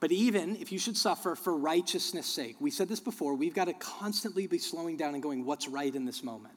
But 0.00 0.12
even 0.12 0.56
if 0.56 0.70
you 0.70 0.78
should 0.78 0.96
suffer 0.96 1.34
for 1.34 1.56
righteousness' 1.56 2.26
sake, 2.26 2.56
we 2.60 2.70
said 2.70 2.88
this 2.88 3.00
before, 3.00 3.34
we've 3.34 3.54
got 3.54 3.66
to 3.66 3.72
constantly 3.74 4.46
be 4.46 4.58
slowing 4.58 4.96
down 4.96 5.14
and 5.14 5.22
going, 5.22 5.44
what's 5.44 5.66
right 5.66 5.94
in 5.94 6.04
this 6.04 6.22
moment? 6.22 6.54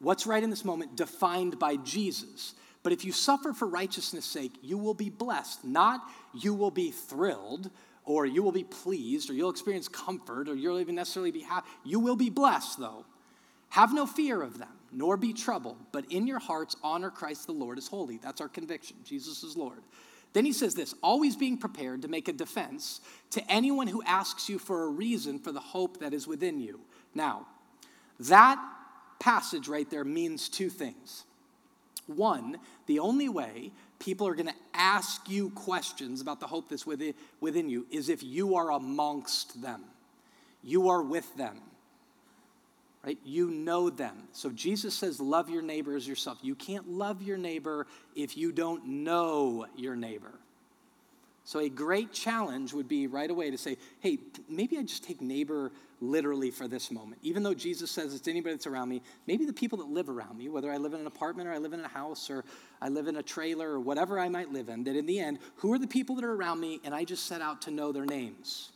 What's 0.00 0.26
right 0.26 0.42
in 0.42 0.50
this 0.50 0.64
moment 0.64 0.96
defined 0.96 1.58
by 1.58 1.76
Jesus. 1.76 2.54
But 2.82 2.92
if 2.92 3.04
you 3.04 3.12
suffer 3.12 3.52
for 3.54 3.66
righteousness' 3.66 4.26
sake, 4.26 4.52
you 4.62 4.76
will 4.76 4.94
be 4.94 5.08
blessed. 5.08 5.64
Not 5.64 6.02
you 6.34 6.52
will 6.52 6.70
be 6.70 6.90
thrilled 6.90 7.70
or 8.04 8.26
you 8.26 8.42
will 8.42 8.52
be 8.52 8.64
pleased 8.64 9.30
or 9.30 9.34
you'll 9.34 9.50
experience 9.50 9.88
comfort 9.88 10.48
or 10.48 10.54
you'll 10.54 10.80
even 10.80 10.94
necessarily 10.94 11.30
be 11.30 11.40
happy. 11.40 11.68
You 11.84 12.00
will 12.00 12.16
be 12.16 12.30
blessed, 12.30 12.78
though. 12.78 13.04
Have 13.70 13.92
no 13.92 14.06
fear 14.06 14.42
of 14.42 14.58
them 14.58 14.68
nor 14.94 15.16
be 15.16 15.32
troubled, 15.32 15.76
but 15.92 16.04
in 16.10 16.26
your 16.26 16.38
hearts 16.38 16.76
honor 16.82 17.10
Christ 17.10 17.46
the 17.46 17.52
Lord 17.52 17.78
as 17.78 17.88
holy. 17.88 18.18
That's 18.18 18.40
our 18.40 18.48
conviction. 18.48 18.96
Jesus 19.04 19.42
is 19.42 19.56
Lord. 19.56 19.82
Then 20.32 20.44
he 20.44 20.52
says 20.52 20.74
this 20.74 20.94
always 21.02 21.36
being 21.36 21.58
prepared 21.58 22.02
to 22.02 22.08
make 22.08 22.28
a 22.28 22.32
defense 22.32 23.00
to 23.30 23.50
anyone 23.50 23.86
who 23.86 24.02
asks 24.04 24.48
you 24.48 24.58
for 24.58 24.84
a 24.84 24.88
reason 24.88 25.38
for 25.38 25.52
the 25.52 25.60
hope 25.60 26.00
that 26.00 26.14
is 26.14 26.26
within 26.26 26.60
you. 26.60 26.80
Now, 27.14 27.46
that 28.20 28.58
passage 29.18 29.68
right 29.68 29.88
there 29.90 30.04
means 30.04 30.48
two 30.48 30.70
things. 30.70 31.24
One, 32.06 32.58
the 32.86 32.98
only 32.98 33.28
way 33.28 33.72
people 34.04 34.26
are 34.26 34.34
going 34.34 34.48
to 34.48 34.54
ask 34.74 35.28
you 35.28 35.50
questions 35.50 36.20
about 36.20 36.40
the 36.40 36.46
hope 36.46 36.68
that's 36.68 36.86
within, 36.86 37.14
within 37.40 37.68
you 37.68 37.86
is 37.90 38.08
if 38.08 38.22
you 38.22 38.56
are 38.56 38.72
amongst 38.72 39.62
them, 39.62 39.82
you 40.62 40.88
are 40.88 41.02
with 41.02 41.34
them 41.36 41.60
right? 43.04 43.18
You 43.24 43.50
know 43.50 43.90
them. 43.90 44.28
So 44.32 44.50
Jesus 44.50 44.94
says, 44.94 45.20
love 45.20 45.50
your 45.50 45.62
neighbor 45.62 45.94
as 45.94 46.08
yourself. 46.08 46.38
You 46.42 46.54
can't 46.54 46.88
love 46.88 47.20
your 47.20 47.36
neighbor 47.36 47.86
if 48.16 48.36
you 48.36 48.50
don't 48.50 48.86
know 48.86 49.66
your 49.76 49.94
neighbor. 49.94 50.32
So 51.44 51.58
a 51.58 51.68
great 51.68 52.12
challenge 52.12 52.72
would 52.72 52.88
be 52.88 53.06
right 53.06 53.30
away 53.30 53.50
to 53.50 53.58
say, 53.58 53.76
hey, 54.00 54.18
maybe 54.48 54.78
I 54.78 54.82
just 54.82 55.04
take 55.04 55.20
neighbor 55.20 55.70
literally 56.10 56.50
for 56.50 56.68
this 56.68 56.90
moment. 56.90 57.18
Even 57.22 57.42
though 57.42 57.54
Jesus 57.54 57.90
says 57.90 58.14
it's 58.14 58.28
anybody 58.28 58.54
that's 58.54 58.66
around 58.66 58.88
me, 58.88 59.02
maybe 59.26 59.44
the 59.44 59.52
people 59.52 59.78
that 59.78 59.88
live 59.88 60.08
around 60.08 60.38
me, 60.38 60.48
whether 60.48 60.70
I 60.70 60.76
live 60.76 60.94
in 60.94 61.00
an 61.00 61.06
apartment 61.06 61.48
or 61.48 61.52
I 61.52 61.58
live 61.58 61.72
in 61.72 61.80
a 61.80 61.88
house 61.88 62.30
or 62.30 62.44
I 62.80 62.88
live 62.88 63.08
in 63.08 63.16
a 63.16 63.22
trailer 63.22 63.70
or 63.70 63.80
whatever 63.80 64.18
I 64.18 64.28
might 64.28 64.52
live 64.52 64.68
in, 64.68 64.84
that 64.84 64.96
in 64.96 65.06
the 65.06 65.18
end, 65.18 65.38
who 65.56 65.72
are 65.72 65.78
the 65.78 65.86
people 65.86 66.14
that 66.16 66.24
are 66.24 66.34
around 66.34 66.60
me 66.60 66.80
and 66.84 66.94
I 66.94 67.04
just 67.04 67.26
set 67.26 67.40
out 67.40 67.62
to 67.62 67.70
know 67.70 67.92
their 67.92 68.06
names. 68.06 68.70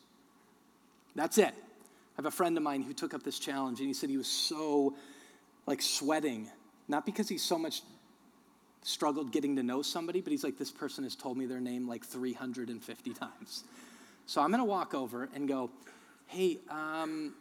That's 1.15 1.39
it. 1.39 1.55
I 1.55 2.17
have 2.17 2.27
a 2.27 2.31
friend 2.31 2.57
of 2.57 2.63
mine 2.63 2.83
who 2.83 2.93
took 2.93 3.15
up 3.15 3.23
this 3.23 3.39
challenge, 3.39 3.79
and 3.79 3.87
he 3.87 3.95
said 3.95 4.11
he 4.11 4.17
was 4.17 4.27
so 4.27 4.97
like 5.67 5.83
sweating, 5.83 6.49
not 6.89 7.07
because 7.07 7.29
he's 7.29 7.45
so 7.45 7.59
much 7.59 7.83
struggled 8.83 9.33
getting 9.33 9.57
to 9.57 9.63
know 9.63 9.83
somebody, 9.83 10.21
but 10.21 10.31
he's 10.31 10.43
like, 10.43 10.59
this 10.59 10.71
person 10.71 11.05
has 11.05 11.15
told 11.15 11.37
me 11.37 11.47
their 11.47 11.61
name 11.61 11.87
like 11.87 12.05
350 12.05 13.13
times. 13.15 13.65
So 14.27 14.41
I'm 14.41 14.49
going 14.49 14.61
to 14.61 14.65
walk 14.65 14.95
over 14.95 15.29
and 15.35 15.47
go, 15.49 15.71
hey, 16.29 16.59
um, 16.71 17.35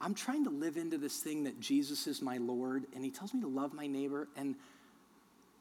I'm 0.00 0.14
trying 0.14 0.44
to 0.44 0.50
live 0.50 0.76
into 0.76 0.98
this 0.98 1.20
thing 1.20 1.44
that 1.44 1.60
Jesus 1.60 2.06
is 2.06 2.20
my 2.20 2.38
Lord, 2.38 2.84
and 2.94 3.04
he 3.04 3.10
tells 3.10 3.32
me 3.32 3.40
to 3.42 3.46
love 3.46 3.72
my 3.72 3.86
neighbor, 3.86 4.28
and 4.36 4.54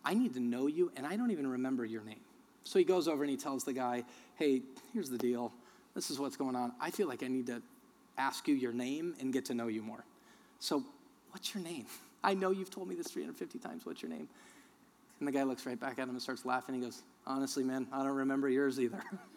I 0.04 0.14
need 0.14 0.34
to 0.34 0.40
know 0.40 0.68
you, 0.68 0.92
and 0.96 1.06
I 1.06 1.16
don't 1.16 1.32
even 1.32 1.48
remember 1.48 1.86
your 1.86 2.04
name. 2.04 2.20
So 2.64 2.80
he 2.80 2.86
goes 2.86 3.08
over 3.08 3.24
and 3.24 3.30
he 3.30 3.38
tells 3.38 3.64
the 3.64 3.74
guy, 3.74 4.04
hey, 4.36 4.62
here's 4.94 5.10
the 5.10 5.18
deal. 5.18 5.54
This 5.94 6.10
is 6.10 6.20
what's 6.20 6.36
going 6.36 6.56
on. 6.56 6.74
I 6.82 6.92
feel 6.92 7.08
like 7.08 7.24
I 7.24 7.28
need 7.28 7.48
to 7.48 7.62
ask 8.18 8.48
you 8.48 8.56
your 8.56 8.74
name 8.74 9.16
and 9.20 9.32
get 9.32 9.46
to 9.46 9.54
know 9.54 9.68
you 9.68 9.82
more. 9.82 10.04
So, 10.60 10.84
what's 11.32 11.54
your 11.54 11.64
name? 11.64 11.86
I 12.24 12.34
know 12.34 12.52
you've 12.52 12.72
told 12.72 12.88
me 12.88 12.96
this 12.96 13.08
350 13.08 13.60
times. 13.60 13.86
What's 13.86 14.02
your 14.02 14.10
name? 14.10 14.28
And 15.20 15.28
the 15.28 15.32
guy 15.32 15.44
looks 15.44 15.66
right 15.66 15.80
back 15.80 16.00
at 16.00 16.04
him 16.04 16.10
and 16.10 16.22
starts 16.22 16.44
laughing. 16.44 16.76
He 16.76 16.82
goes, 16.82 17.04
Honestly, 17.28 17.64
man, 17.64 17.88
I 17.92 18.00
don't 18.00 18.16
remember 18.16 18.50
yours 18.50 18.80
either. 18.80 19.02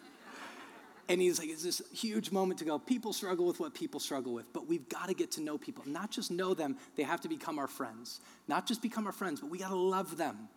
and 1.08 1.20
he's 1.20 1.38
like, 1.38 1.48
It's 1.48 1.62
this 1.62 1.82
huge 1.92 2.30
moment 2.30 2.58
to 2.60 2.64
go. 2.64 2.78
People 2.78 3.12
struggle 3.12 3.46
with 3.46 3.60
what 3.60 3.74
people 3.74 4.00
struggle 4.00 4.32
with, 4.32 4.52
but 4.52 4.66
we've 4.66 4.88
got 4.88 5.08
to 5.08 5.14
get 5.14 5.30
to 5.32 5.40
know 5.40 5.58
people. 5.58 5.82
Not 5.86 6.10
just 6.10 6.30
know 6.30 6.54
them, 6.54 6.76
they 6.96 7.02
have 7.02 7.20
to 7.22 7.28
become 7.28 7.58
our 7.58 7.66
friends. 7.66 8.20
Not 8.46 8.66
just 8.66 8.82
become 8.82 9.06
our 9.06 9.12
friends, 9.12 9.40
but 9.40 9.50
we 9.50 9.58
got 9.58 9.70
to 9.70 9.76
love 9.76 10.16
them 10.16 10.48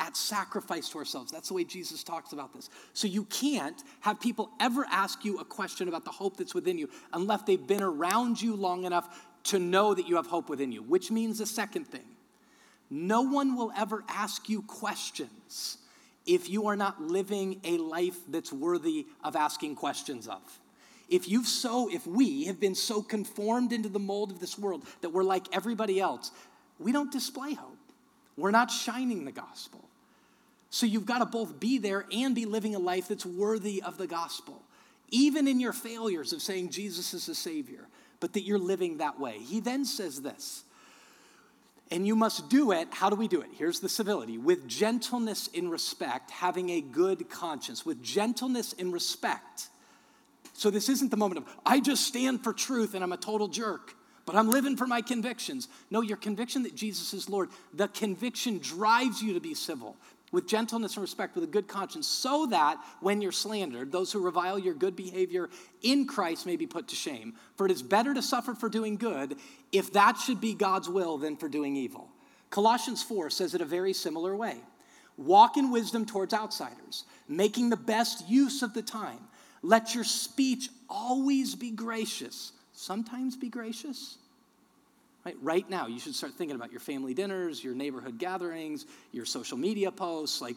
at 0.00 0.16
sacrifice 0.16 0.88
to 0.88 0.98
ourselves. 0.98 1.30
That's 1.30 1.48
the 1.48 1.54
way 1.54 1.62
Jesus 1.62 2.02
talks 2.02 2.32
about 2.32 2.54
this. 2.54 2.70
So 2.94 3.06
you 3.06 3.24
can't 3.24 3.82
have 4.00 4.18
people 4.18 4.50
ever 4.58 4.86
ask 4.90 5.24
you 5.24 5.38
a 5.38 5.44
question 5.44 5.88
about 5.88 6.04
the 6.04 6.10
hope 6.10 6.38
that's 6.38 6.54
within 6.54 6.78
you 6.78 6.88
unless 7.12 7.42
they've 7.42 7.64
been 7.64 7.82
around 7.82 8.40
you 8.40 8.56
long 8.56 8.84
enough 8.86 9.26
to 9.44 9.58
know 9.58 9.94
that 9.94 10.08
you 10.08 10.16
have 10.16 10.26
hope 10.26 10.48
within 10.48 10.72
you, 10.72 10.82
which 10.82 11.10
means 11.10 11.38
the 11.38 11.46
second 11.46 11.84
thing. 11.86 12.04
No 12.88 13.22
one 13.22 13.56
will 13.56 13.72
ever 13.76 14.02
ask 14.08 14.48
you 14.48 14.62
questions 14.62 15.78
if 16.30 16.48
you 16.48 16.68
are 16.68 16.76
not 16.76 17.02
living 17.02 17.60
a 17.64 17.76
life 17.78 18.16
that's 18.28 18.52
worthy 18.52 19.04
of 19.24 19.34
asking 19.34 19.74
questions 19.74 20.28
of. 20.28 20.40
If 21.08 21.28
you've 21.28 21.48
so, 21.48 21.90
if 21.92 22.06
we 22.06 22.44
have 22.44 22.60
been 22.60 22.76
so 22.76 23.02
conformed 23.02 23.72
into 23.72 23.88
the 23.88 23.98
mold 23.98 24.30
of 24.30 24.38
this 24.38 24.56
world 24.56 24.86
that 25.00 25.10
we're 25.10 25.24
like 25.24 25.46
everybody 25.52 25.98
else, 25.98 26.30
we 26.78 26.92
don't 26.92 27.10
display 27.10 27.54
hope. 27.54 27.76
We're 28.36 28.52
not 28.52 28.70
shining 28.70 29.24
the 29.24 29.32
gospel. 29.32 29.84
So 30.70 30.86
you've 30.86 31.04
got 31.04 31.18
to 31.18 31.26
both 31.26 31.58
be 31.58 31.78
there 31.78 32.06
and 32.12 32.32
be 32.32 32.46
living 32.46 32.76
a 32.76 32.78
life 32.78 33.08
that's 33.08 33.26
worthy 33.26 33.82
of 33.82 33.98
the 33.98 34.06
gospel, 34.06 34.62
even 35.10 35.48
in 35.48 35.58
your 35.58 35.72
failures 35.72 36.32
of 36.32 36.42
saying 36.42 36.70
Jesus 36.70 37.12
is 37.12 37.28
a 37.28 37.34
Savior, 37.34 37.88
but 38.20 38.34
that 38.34 38.42
you're 38.42 38.56
living 38.56 38.98
that 38.98 39.18
way. 39.18 39.38
He 39.38 39.58
then 39.58 39.84
says 39.84 40.22
this, 40.22 40.62
and 41.90 42.06
you 42.06 42.14
must 42.14 42.48
do 42.48 42.72
it. 42.72 42.88
How 42.90 43.10
do 43.10 43.16
we 43.16 43.28
do 43.28 43.40
it? 43.40 43.48
Here's 43.56 43.80
the 43.80 43.88
civility 43.88 44.38
with 44.38 44.68
gentleness 44.68 45.48
in 45.48 45.68
respect, 45.68 46.30
having 46.30 46.70
a 46.70 46.80
good 46.80 47.28
conscience, 47.28 47.84
with 47.84 48.02
gentleness 48.02 48.72
in 48.72 48.92
respect. 48.92 49.68
So 50.52 50.70
this 50.70 50.88
isn't 50.88 51.10
the 51.10 51.16
moment 51.16 51.38
of, 51.38 51.54
I 51.64 51.80
just 51.80 52.06
stand 52.06 52.44
for 52.44 52.52
truth 52.52 52.94
and 52.94 53.02
I'm 53.02 53.12
a 53.12 53.16
total 53.16 53.48
jerk 53.48 53.94
but 54.30 54.38
I'm 54.38 54.48
living 54.48 54.76
for 54.76 54.86
my 54.86 55.02
convictions. 55.02 55.66
No, 55.90 56.02
your 56.02 56.16
conviction 56.16 56.62
that 56.62 56.76
Jesus 56.76 57.12
is 57.14 57.28
Lord, 57.28 57.48
the 57.74 57.88
conviction 57.88 58.58
drives 58.58 59.20
you 59.20 59.34
to 59.34 59.40
be 59.40 59.54
civil 59.54 59.96
with 60.32 60.46
gentleness 60.46 60.94
and 60.94 61.02
respect, 61.02 61.34
with 61.34 61.44
a 61.44 61.48
good 61.48 61.66
conscience, 61.66 62.06
so 62.06 62.46
that 62.46 62.78
when 63.00 63.20
you're 63.20 63.32
slandered, 63.32 63.90
those 63.90 64.12
who 64.12 64.20
revile 64.20 64.58
your 64.58 64.74
good 64.74 64.94
behavior 64.94 65.50
in 65.82 66.06
Christ 66.06 66.46
may 66.46 66.56
be 66.56 66.66
put 66.66 66.88
to 66.88 66.96
shame. 66.96 67.34
For 67.56 67.66
it 67.66 67.72
is 67.72 67.82
better 67.82 68.14
to 68.14 68.22
suffer 68.22 68.54
for 68.54 68.68
doing 68.68 68.96
good, 68.96 69.36
if 69.72 69.92
that 69.92 70.16
should 70.18 70.40
be 70.40 70.54
God's 70.54 70.88
will, 70.88 71.18
than 71.18 71.36
for 71.36 71.48
doing 71.48 71.76
evil. 71.76 72.08
Colossians 72.50 73.02
4 73.02 73.30
says 73.30 73.54
it 73.54 73.60
a 73.60 73.64
very 73.66 73.92
similar 73.92 74.36
way. 74.36 74.56
Walk 75.16 75.56
in 75.56 75.70
wisdom 75.70 76.06
towards 76.06 76.32
outsiders, 76.32 77.04
making 77.28 77.70
the 77.70 77.76
best 77.76 78.28
use 78.28 78.62
of 78.62 78.72
the 78.72 78.82
time. 78.82 79.18
Let 79.62 79.94
your 79.94 80.04
speech 80.04 80.70
always 80.88 81.54
be 81.54 81.70
gracious. 81.70 82.52
Sometimes 82.72 83.36
be 83.36 83.48
gracious, 83.48 84.16
Right? 85.24 85.36
right 85.42 85.68
now, 85.68 85.86
you 85.86 86.00
should 86.00 86.14
start 86.14 86.34
thinking 86.34 86.56
about 86.56 86.70
your 86.70 86.80
family 86.80 87.12
dinners, 87.12 87.62
your 87.62 87.74
neighborhood 87.74 88.18
gatherings, 88.18 88.86
your 89.12 89.26
social 89.26 89.58
media 89.58 89.90
posts. 89.90 90.40
Like, 90.40 90.56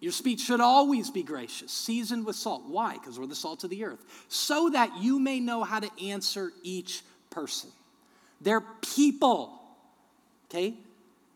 your 0.00 0.12
speech 0.12 0.40
should 0.40 0.60
always 0.60 1.10
be 1.10 1.22
gracious, 1.22 1.72
seasoned 1.72 2.26
with 2.26 2.36
salt. 2.36 2.64
Why? 2.66 2.94
Because 2.94 3.18
we're 3.18 3.26
the 3.26 3.34
salt 3.34 3.64
of 3.64 3.70
the 3.70 3.84
earth. 3.84 4.04
So 4.28 4.70
that 4.70 4.98
you 5.00 5.18
may 5.18 5.40
know 5.40 5.62
how 5.62 5.80
to 5.80 5.88
answer 6.04 6.52
each 6.62 7.02
person. 7.30 7.70
They're 8.40 8.60
people, 8.60 9.62
okay? 10.50 10.74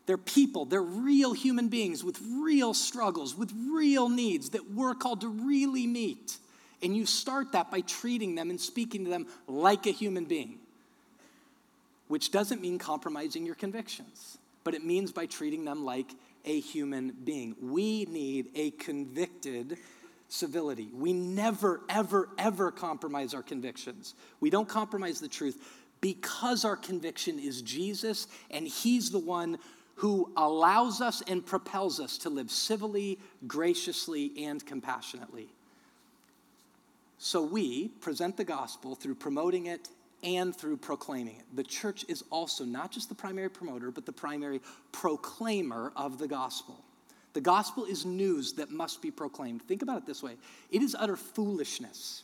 They're 0.05 0.17
people. 0.17 0.65
They're 0.65 0.81
real 0.81 1.33
human 1.33 1.69
beings 1.69 2.03
with 2.03 2.19
real 2.21 2.73
struggles, 2.73 3.35
with 3.35 3.53
real 3.71 4.09
needs 4.09 4.49
that 4.49 4.71
we're 4.71 4.93
called 4.93 5.21
to 5.21 5.29
really 5.29 5.87
meet. 5.87 6.37
And 6.83 6.95
you 6.95 7.05
start 7.05 7.53
that 7.53 7.71
by 7.71 7.81
treating 7.81 8.35
them 8.35 8.49
and 8.49 8.59
speaking 8.59 9.05
to 9.05 9.09
them 9.09 9.27
like 9.47 9.87
a 9.87 9.91
human 9.91 10.25
being 10.25 10.59
which 12.07 12.31
doesn't 12.31 12.61
mean 12.61 12.77
compromising 12.77 13.45
your 13.45 13.55
convictions, 13.55 14.37
but 14.63 14.73
it 14.73 14.83
means 14.85 15.11
by 15.11 15.25
treating 15.25 15.65
them 15.65 15.83
like 15.83 16.13
a 16.45 16.59
human 16.59 17.13
being. 17.23 17.55
We 17.61 18.05
need 18.05 18.47
a 18.55 18.71
convicted 18.71 19.77
civility. 20.29 20.89
We 20.93 21.13
never, 21.13 21.81
ever, 21.89 22.29
ever 22.37 22.71
compromise 22.71 23.33
our 23.33 23.43
convictions. 23.43 24.15
We 24.39 24.49
don't 24.49 24.67
compromise 24.67 25.19
the 25.19 25.27
truth 25.27 25.83
because 26.01 26.65
our 26.65 26.75
conviction 26.75 27.39
is 27.39 27.61
Jesus, 27.61 28.27
and 28.51 28.67
He's 28.67 29.09
the 29.09 29.19
one 29.19 29.57
who 29.95 30.31
allows 30.37 31.01
us 31.01 31.23
and 31.27 31.43
propels 31.43 31.99
us 31.99 32.19
to 32.19 32.29
live 32.29 32.51
civilly, 32.51 33.17
graciously, 33.47 34.31
and 34.37 34.63
compassionately. 34.63 35.47
So 37.17 37.41
we 37.41 37.87
present 37.87 38.37
the 38.37 38.43
gospel 38.43 38.93
through 38.93 39.15
promoting 39.15 39.65
it 39.65 39.89
and 40.23 40.55
through 40.55 40.77
proclaiming 40.77 41.37
it. 41.37 41.55
The 41.55 41.63
church 41.63 42.05
is 42.07 42.23
also 42.29 42.65
not 42.65 42.91
just 42.91 43.09
the 43.09 43.15
primary 43.15 43.49
promoter, 43.49 43.91
but 43.91 44.05
the 44.05 44.11
primary 44.11 44.61
proclaimer 44.91 45.91
of 45.95 46.17
the 46.17 46.27
gospel. 46.27 46.83
The 47.33 47.41
gospel 47.41 47.85
is 47.85 48.05
news 48.05 48.53
that 48.53 48.71
must 48.71 49.01
be 49.01 49.11
proclaimed. 49.11 49.61
Think 49.63 49.81
about 49.81 49.97
it 49.97 50.05
this 50.05 50.23
way 50.23 50.37
it 50.71 50.81
is 50.81 50.95
utter 50.97 51.15
foolishness 51.15 52.23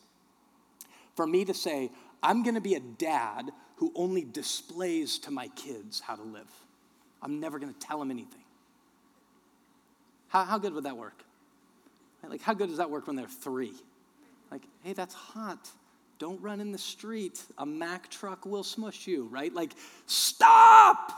for 1.16 1.28
me 1.28 1.46
to 1.46 1.54
say, 1.54 1.92
I'm 2.22 2.44
going 2.44 2.56
to 2.56 2.62
be 2.62 2.76
a 2.76 2.80
dad 2.80 3.52
who 3.76 3.92
only 3.96 4.24
displays 4.24 5.20
to 5.20 5.32
my 5.32 5.50
kids 5.50 6.00
how 6.00 6.16
to 6.16 6.24
live. 6.24 6.50
I'm 7.22 7.40
never 7.40 7.60
going 7.60 7.74
to 7.74 7.80
tell 7.80 8.00
them 8.00 8.12
anything. 8.12 8.42
How, 10.28 10.46
how 10.46 10.58
good 10.58 10.74
would 10.74 10.86
that 10.86 10.98
work? 10.98 11.24
Like, 12.28 12.42
how 12.42 12.54
good 12.54 12.70
does 12.70 12.78
that 12.78 12.90
work 12.90 13.08
when 13.08 13.16
they're 13.16 13.28
three? 13.28 13.74
Like, 14.50 14.64
hey, 14.84 14.94
that's 14.94 15.14
hot. 15.14 15.70
Don't 16.24 16.42
run 16.42 16.62
in 16.62 16.72
the 16.72 16.78
street. 16.78 17.44
A 17.58 17.66
Mack 17.66 18.10
truck 18.10 18.46
will 18.46 18.64
smush 18.64 19.08
you, 19.08 19.26
right? 19.26 19.54
Like, 19.54 19.74
stop! 20.06 21.12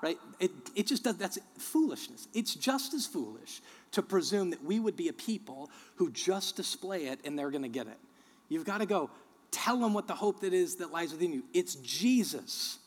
Right? 0.00 0.16
It, 0.38 0.52
it 0.76 0.86
just 0.86 1.02
does, 1.02 1.16
that's 1.16 1.36
foolishness. 1.58 2.28
It's 2.32 2.54
just 2.54 2.94
as 2.94 3.04
foolish 3.04 3.60
to 3.90 4.02
presume 4.02 4.50
that 4.50 4.64
we 4.64 4.78
would 4.78 4.96
be 4.96 5.08
a 5.08 5.12
people 5.12 5.68
who 5.96 6.12
just 6.12 6.54
display 6.54 7.06
it 7.06 7.18
and 7.24 7.36
they're 7.36 7.50
going 7.50 7.64
to 7.64 7.68
get 7.68 7.88
it. 7.88 7.98
You've 8.48 8.64
got 8.64 8.78
to 8.78 8.86
go 8.86 9.10
tell 9.50 9.80
them 9.80 9.94
what 9.94 10.06
the 10.06 10.14
hope 10.14 10.42
that 10.42 10.54
is 10.54 10.76
that 10.76 10.92
lies 10.92 11.10
within 11.10 11.32
you. 11.32 11.42
It's 11.52 11.74
Jesus, 11.74 12.78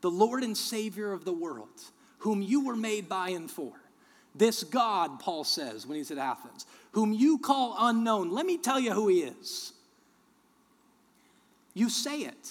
the 0.00 0.10
Lord 0.10 0.42
and 0.42 0.56
Savior 0.56 1.12
of 1.12 1.26
the 1.26 1.34
world, 1.34 1.82
whom 2.20 2.40
you 2.40 2.64
were 2.64 2.76
made 2.76 3.10
by 3.10 3.28
and 3.28 3.50
for. 3.50 3.74
This 4.34 4.64
God, 4.64 5.20
Paul 5.20 5.44
says 5.44 5.86
when 5.86 5.98
he's 5.98 6.10
at 6.10 6.16
Athens, 6.16 6.64
whom 6.92 7.12
you 7.12 7.36
call 7.36 7.76
unknown. 7.78 8.30
Let 8.30 8.46
me 8.46 8.56
tell 8.56 8.80
you 8.80 8.92
who 8.94 9.08
he 9.08 9.18
is. 9.18 9.74
You 11.74 11.88
say 11.88 12.20
it 12.20 12.50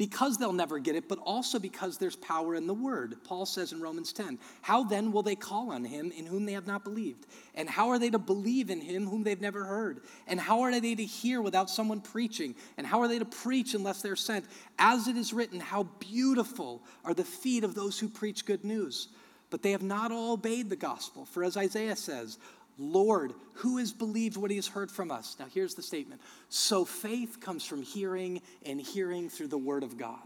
because 0.00 0.38
they'll 0.38 0.50
never 0.50 0.78
get 0.78 0.96
it, 0.96 1.10
but 1.10 1.18
also 1.18 1.58
because 1.58 1.98
there's 1.98 2.16
power 2.16 2.54
in 2.54 2.66
the 2.66 2.72
word. 2.72 3.16
Paul 3.22 3.44
says 3.44 3.72
in 3.72 3.82
Romans 3.82 4.14
10, 4.14 4.38
How 4.62 4.82
then 4.82 5.12
will 5.12 5.22
they 5.22 5.34
call 5.34 5.72
on 5.72 5.84
him 5.84 6.10
in 6.10 6.24
whom 6.24 6.46
they 6.46 6.54
have 6.54 6.66
not 6.66 6.84
believed? 6.84 7.26
And 7.54 7.68
how 7.68 7.90
are 7.90 7.98
they 7.98 8.08
to 8.08 8.18
believe 8.18 8.70
in 8.70 8.80
him 8.80 9.06
whom 9.06 9.24
they've 9.24 9.42
never 9.42 9.62
heard? 9.62 10.00
And 10.26 10.40
how 10.40 10.62
are 10.62 10.80
they 10.80 10.94
to 10.94 11.04
hear 11.04 11.42
without 11.42 11.68
someone 11.68 12.00
preaching? 12.00 12.54
And 12.78 12.86
how 12.86 13.02
are 13.02 13.08
they 13.08 13.18
to 13.18 13.26
preach 13.26 13.74
unless 13.74 14.00
they're 14.00 14.16
sent? 14.16 14.46
As 14.78 15.06
it 15.06 15.18
is 15.18 15.34
written, 15.34 15.60
How 15.60 15.82
beautiful 15.98 16.82
are 17.04 17.12
the 17.12 17.22
feet 17.22 17.62
of 17.62 17.74
those 17.74 17.98
who 17.98 18.08
preach 18.08 18.46
good 18.46 18.64
news. 18.64 19.08
But 19.50 19.62
they 19.62 19.72
have 19.72 19.82
not 19.82 20.12
all 20.12 20.32
obeyed 20.32 20.70
the 20.70 20.76
gospel. 20.76 21.26
For 21.26 21.44
as 21.44 21.58
Isaiah 21.58 21.96
says, 21.96 22.38
Lord, 22.80 23.34
who 23.54 23.76
has 23.76 23.92
believed 23.92 24.38
what 24.38 24.50
he 24.50 24.56
has 24.56 24.66
heard 24.66 24.90
from 24.90 25.10
us? 25.10 25.36
Now, 25.38 25.44
here's 25.52 25.74
the 25.74 25.82
statement. 25.82 26.22
So 26.48 26.86
faith 26.86 27.38
comes 27.38 27.64
from 27.64 27.82
hearing, 27.82 28.40
and 28.64 28.80
hearing 28.80 29.28
through 29.28 29.48
the 29.48 29.58
word 29.58 29.82
of 29.82 29.98
God. 29.98 30.18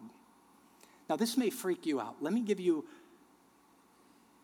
Now, 1.11 1.17
this 1.17 1.37
may 1.37 1.51
freak 1.51 1.85
you 1.85 2.01
out. 2.01 2.15
Let 2.21 2.33
me 2.33 2.43
give 2.43 2.61
you 2.61 2.85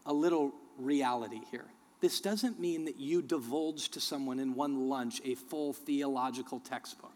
a 0.05 0.13
little 0.13 0.53
reality 0.77 1.41
here. 1.53 1.67
This 2.01 2.21
doesn't 2.21 2.59
mean 2.59 2.85
that 2.87 2.99
you 2.99 3.23
divulge 3.23 3.91
to 3.91 4.01
someone 4.01 4.41
in 4.41 4.55
one 4.55 4.89
lunch 4.89 5.21
a 5.25 5.37
full 5.37 5.73
theological 5.73 6.59
textbook. 6.59 7.15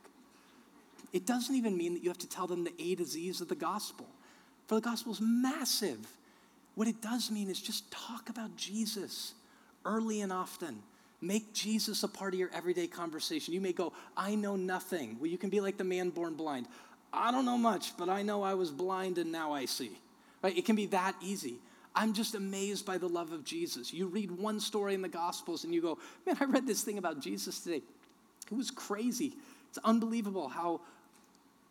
It 1.12 1.26
doesn't 1.26 1.54
even 1.56 1.76
mean 1.76 1.94
that 1.94 2.04
you 2.04 2.08
have 2.08 2.18
to 2.18 2.28
tell 2.28 2.46
them 2.46 2.62
the 2.62 2.72
A 2.78 2.94
to 2.94 3.04
Z's 3.04 3.40
of 3.40 3.48
the 3.48 3.54
gospel. 3.56 4.06
For 4.68 4.76
the 4.76 4.80
gospel 4.80 5.12
is 5.12 5.20
massive. 5.20 6.06
What 6.76 6.86
it 6.86 7.02
does 7.02 7.32
mean 7.32 7.50
is 7.50 7.60
just 7.60 7.90
talk 7.90 8.28
about 8.28 8.56
Jesus 8.56 9.34
early 9.84 10.20
and 10.20 10.32
often. 10.32 10.82
Make 11.20 11.54
Jesus 11.54 12.02
a 12.02 12.08
part 12.08 12.34
of 12.34 12.40
your 12.40 12.50
everyday 12.54 12.86
conversation. 12.86 13.54
You 13.54 13.60
may 13.60 13.72
go, 13.72 13.92
I 14.16 14.34
know 14.34 14.56
nothing. 14.56 15.16
Well, 15.18 15.30
you 15.30 15.38
can 15.38 15.48
be 15.50 15.60
like 15.60 15.78
the 15.78 15.84
man 15.84 16.10
born 16.10 16.34
blind. 16.34 16.66
I 17.12 17.30
don't 17.30 17.46
know 17.46 17.56
much, 17.56 17.96
but 17.96 18.08
I 18.08 18.22
know 18.22 18.42
I 18.42 18.54
was 18.54 18.70
blind 18.70 19.18
and 19.18 19.32
now 19.32 19.52
I 19.52 19.64
see. 19.64 19.92
Right? 20.42 20.56
It 20.56 20.66
can 20.66 20.76
be 20.76 20.86
that 20.86 21.14
easy. 21.22 21.56
I'm 21.94 22.12
just 22.12 22.34
amazed 22.34 22.84
by 22.84 22.98
the 22.98 23.08
love 23.08 23.32
of 23.32 23.44
Jesus. 23.44 23.92
You 23.92 24.06
read 24.06 24.30
one 24.30 24.58
story 24.58 24.94
in 24.94 25.02
the 25.02 25.08
Gospels 25.08 25.64
and 25.64 25.72
you 25.72 25.80
go, 25.80 25.98
man, 26.26 26.36
I 26.40 26.44
read 26.44 26.66
this 26.66 26.82
thing 26.82 26.98
about 26.98 27.20
Jesus 27.20 27.60
today. 27.60 27.82
It 28.50 28.56
was 28.56 28.70
crazy. 28.70 29.34
It's 29.70 29.78
unbelievable 29.84 30.48
how 30.48 30.80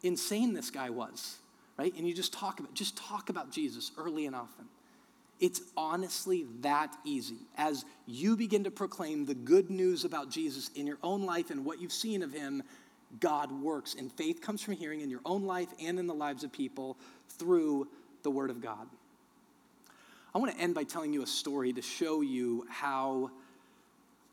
insane 0.01 0.53
this 0.53 0.69
guy 0.69 0.89
was, 0.89 1.37
right? 1.77 1.93
And 1.95 2.07
you 2.07 2.13
just 2.13 2.33
talk 2.33 2.59
about 2.59 2.73
just 2.73 2.97
talk 2.97 3.29
about 3.29 3.51
Jesus 3.51 3.91
early 3.97 4.25
and 4.25 4.35
often. 4.35 4.65
It's 5.43 5.59
honestly 5.75 6.45
that 6.61 6.95
easy. 7.03 7.35
As 7.57 7.83
you 8.05 8.37
begin 8.37 8.63
to 8.63 8.71
proclaim 8.71 9.25
the 9.25 9.35
good 9.35 9.69
news 9.69 10.05
about 10.05 10.29
Jesus 10.29 10.71
in 10.73 10.87
your 10.87 10.99
own 11.03 11.23
life 11.23 11.49
and 11.49 11.65
what 11.65 11.81
you've 11.81 11.91
seen 11.91 12.23
of 12.23 12.31
him, 12.31 12.63
God 13.19 13.51
works. 13.51 13.93
And 13.95 14.09
faith 14.09 14.39
comes 14.39 14.61
from 14.61 14.75
hearing 14.75 15.01
in 15.01 15.09
your 15.09 15.19
own 15.25 15.43
life 15.43 15.67
and 15.81 15.99
in 15.99 16.07
the 16.07 16.13
lives 16.13 16.45
of 16.45 16.53
people 16.53 16.95
through 17.27 17.89
the 18.21 18.31
Word 18.31 18.51
of 18.51 18.61
God. 18.61 18.87
I 20.33 20.37
want 20.37 20.55
to 20.55 20.57
end 20.57 20.75
by 20.75 20.85
telling 20.85 21.11
you 21.11 21.23
a 21.23 21.27
story 21.27 21.73
to 21.73 21.81
show 21.81 22.21
you 22.21 22.65
how 22.69 23.29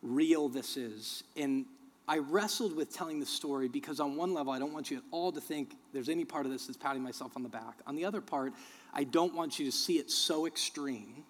real 0.04 0.48
this 0.48 0.76
is. 0.76 1.24
And 1.36 1.66
I 2.10 2.18
wrestled 2.18 2.74
with 2.74 2.92
telling 2.92 3.20
the 3.20 3.26
story 3.26 3.68
because, 3.68 4.00
on 4.00 4.16
one 4.16 4.34
level, 4.34 4.52
I 4.52 4.58
don't 4.58 4.72
want 4.72 4.90
you 4.90 4.96
at 4.96 5.04
all 5.12 5.30
to 5.30 5.40
think 5.40 5.76
there's 5.92 6.08
any 6.08 6.24
part 6.24 6.44
of 6.44 6.50
this 6.50 6.66
that's 6.66 6.76
patting 6.76 7.04
myself 7.04 7.36
on 7.36 7.44
the 7.44 7.48
back. 7.48 7.78
On 7.86 7.94
the 7.94 8.04
other 8.04 8.20
part, 8.20 8.52
I 8.92 9.04
don't 9.04 9.32
want 9.32 9.60
you 9.60 9.66
to 9.66 9.70
see 9.70 9.98
it 10.00 10.10
so 10.10 10.44
extreme 10.44 11.22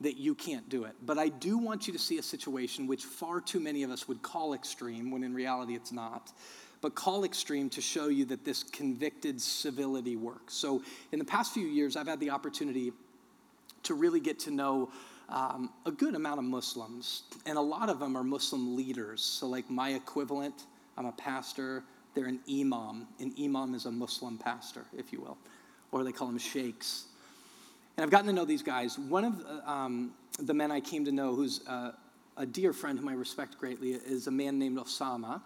that 0.00 0.16
you 0.16 0.34
can't 0.34 0.66
do 0.70 0.84
it. 0.84 0.94
But 1.04 1.18
I 1.18 1.28
do 1.28 1.58
want 1.58 1.86
you 1.86 1.92
to 1.92 1.98
see 1.98 2.16
a 2.16 2.22
situation 2.22 2.86
which 2.86 3.04
far 3.04 3.38
too 3.38 3.60
many 3.60 3.82
of 3.82 3.90
us 3.90 4.08
would 4.08 4.22
call 4.22 4.54
extreme 4.54 5.10
when 5.10 5.22
in 5.22 5.34
reality 5.34 5.74
it's 5.74 5.92
not. 5.92 6.32
But 6.80 6.94
call 6.94 7.24
extreme 7.24 7.68
to 7.68 7.82
show 7.82 8.08
you 8.08 8.24
that 8.24 8.46
this 8.46 8.62
convicted 8.62 9.42
civility 9.42 10.16
works. 10.16 10.54
So, 10.54 10.82
in 11.12 11.18
the 11.18 11.24
past 11.26 11.52
few 11.52 11.66
years, 11.66 11.96
I've 11.96 12.08
had 12.08 12.18
the 12.18 12.30
opportunity 12.30 12.94
to 13.82 13.92
really 13.92 14.20
get 14.20 14.38
to 14.40 14.50
know 14.50 14.90
um, 15.32 15.70
a 15.86 15.90
good 15.90 16.14
amount 16.14 16.38
of 16.38 16.44
Muslims, 16.44 17.22
and 17.46 17.56
a 17.56 17.60
lot 17.60 17.88
of 17.88 17.98
them 17.98 18.16
are 18.16 18.22
Muslim 18.22 18.76
leaders. 18.76 19.22
So, 19.22 19.46
like 19.46 19.68
my 19.70 19.94
equivalent, 19.94 20.66
I'm 20.96 21.06
a 21.06 21.12
pastor, 21.12 21.82
they're 22.14 22.26
an 22.26 22.40
imam. 22.48 23.08
An 23.18 23.32
imam 23.42 23.74
is 23.74 23.86
a 23.86 23.90
Muslim 23.90 24.36
pastor, 24.36 24.84
if 24.96 25.12
you 25.12 25.20
will, 25.22 25.38
or 25.90 26.04
they 26.04 26.12
call 26.12 26.26
them 26.26 26.38
sheikhs. 26.38 27.06
And 27.96 28.04
I've 28.04 28.10
gotten 28.10 28.26
to 28.26 28.32
know 28.32 28.44
these 28.44 28.62
guys. 28.62 28.98
One 28.98 29.24
of 29.24 29.46
um, 29.66 30.12
the 30.38 30.54
men 30.54 30.70
I 30.70 30.80
came 30.80 31.04
to 31.06 31.12
know, 31.12 31.34
who's 31.34 31.66
uh, 31.66 31.92
a 32.36 32.44
dear 32.44 32.74
friend 32.74 32.98
whom 32.98 33.08
I 33.08 33.14
respect 33.14 33.58
greatly, 33.58 33.92
is 33.92 34.26
a 34.26 34.30
man 34.30 34.58
named 34.58 34.76
Osama 34.78 35.40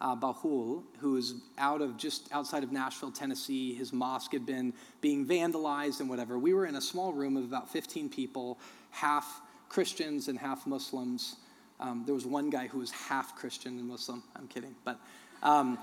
uh, 0.00 0.16
Bahloul, 0.16 0.82
who 0.98 1.16
is 1.16 1.34
out 1.58 1.82
of 1.82 1.96
just 1.96 2.28
outside 2.32 2.62
of 2.62 2.72
Nashville, 2.72 3.10
Tennessee. 3.10 3.74
His 3.74 3.92
mosque 3.92 4.32
had 4.32 4.46
been 4.46 4.72
being 5.00 5.26
vandalized 5.26 6.00
and 6.00 6.08
whatever. 6.08 6.38
We 6.38 6.54
were 6.54 6.66
in 6.66 6.76
a 6.76 6.80
small 6.80 7.12
room 7.12 7.36
of 7.36 7.44
about 7.44 7.70
15 7.70 8.08
people, 8.08 8.58
half 8.90 9.40
Christians 9.68 10.28
and 10.28 10.38
half 10.38 10.66
Muslims. 10.66 11.36
Um, 11.78 12.02
there 12.04 12.14
was 12.14 12.26
one 12.26 12.50
guy 12.50 12.66
who 12.66 12.78
was 12.78 12.90
half 12.90 13.36
Christian 13.36 13.78
and 13.78 13.88
Muslim. 13.88 14.22
I'm 14.36 14.48
kidding, 14.48 14.74
but 14.84 14.98
um, 15.42 15.78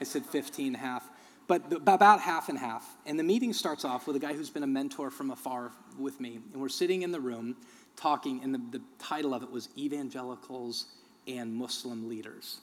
I 0.00 0.04
said 0.04 0.24
15, 0.24 0.74
half. 0.74 1.08
But 1.46 1.72
about 1.72 2.20
half 2.20 2.48
and 2.48 2.56
half. 2.56 2.88
And 3.06 3.18
the 3.18 3.24
meeting 3.24 3.52
starts 3.52 3.84
off 3.84 4.06
with 4.06 4.14
a 4.14 4.20
guy 4.20 4.34
who's 4.34 4.50
been 4.50 4.62
a 4.62 4.68
mentor 4.68 5.10
from 5.10 5.32
afar 5.32 5.72
with 5.98 6.20
me. 6.20 6.38
And 6.52 6.62
we're 6.62 6.68
sitting 6.68 7.02
in 7.02 7.10
the 7.10 7.18
room 7.18 7.56
talking, 7.96 8.40
and 8.44 8.54
the, 8.54 8.78
the 8.78 8.84
title 9.00 9.34
of 9.34 9.42
it 9.42 9.50
was 9.50 9.68
Evangelicals 9.76 10.86
and 11.26 11.52
Muslim 11.52 12.08
Leaders. 12.08 12.60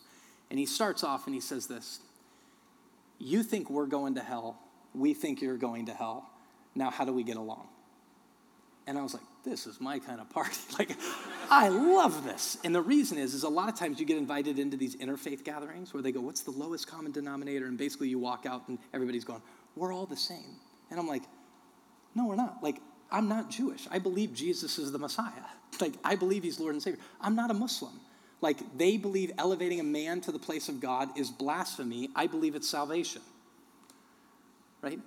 And 0.50 0.58
he 0.58 0.66
starts 0.66 1.04
off 1.04 1.26
and 1.26 1.36
he 1.36 1.42
says 1.42 1.68
this 1.68 2.00
You 3.20 3.44
think 3.44 3.70
we're 3.70 3.88
going 3.88 4.16
to 4.16 4.22
hell. 4.22 4.58
We 4.94 5.14
think 5.14 5.42
you're 5.42 5.58
going 5.58 5.88
to 5.88 5.94
hell. 5.94 6.30
Now, 6.74 6.90
how 6.90 7.06
do 7.06 7.12
we 7.12 7.24
get 7.24 7.38
along? 7.38 7.68
And 8.88 8.98
I 8.98 9.02
was 9.02 9.14
like, 9.14 9.24
this 9.48 9.68
is 9.68 9.80
my 9.80 10.00
kind 10.00 10.20
of 10.20 10.30
party. 10.30 10.58
like, 10.80 10.92
I 11.50 11.70
love 11.70 12.24
this. 12.24 12.58
And 12.64 12.74
the 12.74 12.82
reason 12.82 13.18
is, 13.18 13.34
is 13.34 13.44
a 13.44 13.50
lot 13.50 13.70
of 13.70 13.76
times 13.76 14.00
you 14.00 14.06
get 14.06 14.18
invited 14.18 14.60
into 14.60 14.78
these 14.78 14.96
interfaith 14.96 15.44
gatherings 15.44 15.94
where 15.94 16.04
they 16.04 16.12
go, 16.12 16.22
what's 16.22 16.42
the 16.42 16.52
lowest 16.52 16.88
common 16.88 17.12
denominator? 17.12 17.66
And 17.66 17.78
basically 17.78 18.10
you 18.10 18.20
walk 18.20 18.46
out 18.46 18.68
and 18.68 18.78
everybody's 18.94 19.26
going, 19.26 19.42
we're 19.76 19.94
all 19.94 20.06
the 20.06 20.18
same. 20.18 20.58
And 20.90 21.00
I'm 21.00 21.08
like, 21.08 21.24
no, 22.16 22.26
we're 22.26 22.36
not. 22.36 22.64
Like, 22.64 22.82
I'm 23.12 23.28
not 23.30 23.50
Jewish. 23.50 23.88
I 23.92 24.00
believe 24.00 24.34
Jesus 24.34 24.78
is 24.78 24.92
the 24.92 25.00
Messiah. 25.00 25.32
Like, 25.82 25.94
I 26.04 26.16
believe 26.16 26.44
he's 26.44 26.60
Lord 26.60 26.74
and 26.74 26.82
Savior. 26.82 27.00
I'm 27.22 27.36
not 27.36 27.52
a 27.52 27.54
Muslim. 27.54 28.00
Like 28.42 28.78
they 28.78 28.98
believe 28.98 29.32
elevating 29.38 29.80
a 29.80 29.84
man 29.84 30.22
to 30.22 30.32
the 30.32 30.40
place 30.40 30.70
of 30.70 30.80
God 30.80 31.18
is 31.18 31.30
blasphemy. 31.30 32.10
I 32.16 32.28
believe 32.28 32.56
it's 32.56 32.70
salvation. 32.70 33.22
Right? 34.82 35.00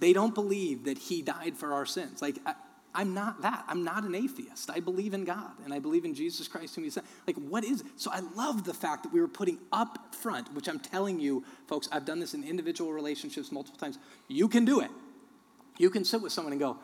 They 0.00 0.12
don't 0.12 0.34
believe 0.34 0.84
that 0.84 0.98
he 0.98 1.22
died 1.22 1.56
for 1.56 1.72
our 1.72 1.86
sins. 1.86 2.22
Like, 2.22 2.38
I, 2.46 2.54
am 3.02 3.14
not 3.14 3.42
that. 3.42 3.64
I'm 3.68 3.84
not 3.84 4.04
an 4.04 4.14
atheist. 4.14 4.70
I 4.70 4.80
believe 4.80 5.14
in 5.14 5.24
God 5.24 5.52
and 5.64 5.72
I 5.72 5.78
believe 5.78 6.04
in 6.04 6.14
Jesus 6.14 6.48
Christ 6.48 6.74
whom 6.74 6.84
he 6.84 6.90
sent. 6.90 7.06
Like, 7.26 7.36
what 7.36 7.64
is 7.64 7.82
it? 7.82 7.86
So 7.96 8.10
I 8.12 8.20
love 8.34 8.64
the 8.64 8.74
fact 8.74 9.02
that 9.04 9.12
we 9.12 9.20
were 9.20 9.28
putting 9.28 9.58
up 9.72 10.14
front, 10.14 10.52
which 10.54 10.68
I'm 10.68 10.80
telling 10.80 11.20
you, 11.20 11.44
folks, 11.66 11.88
I've 11.92 12.04
done 12.04 12.18
this 12.18 12.34
in 12.34 12.44
individual 12.44 12.92
relationships 12.92 13.52
multiple 13.52 13.78
times. 13.78 13.98
You 14.28 14.48
can 14.48 14.64
do 14.64 14.80
it. 14.80 14.90
You 15.78 15.90
can 15.90 16.04
sit 16.04 16.20
with 16.20 16.32
someone 16.32 16.52
and 16.52 16.60
go, 16.60 16.78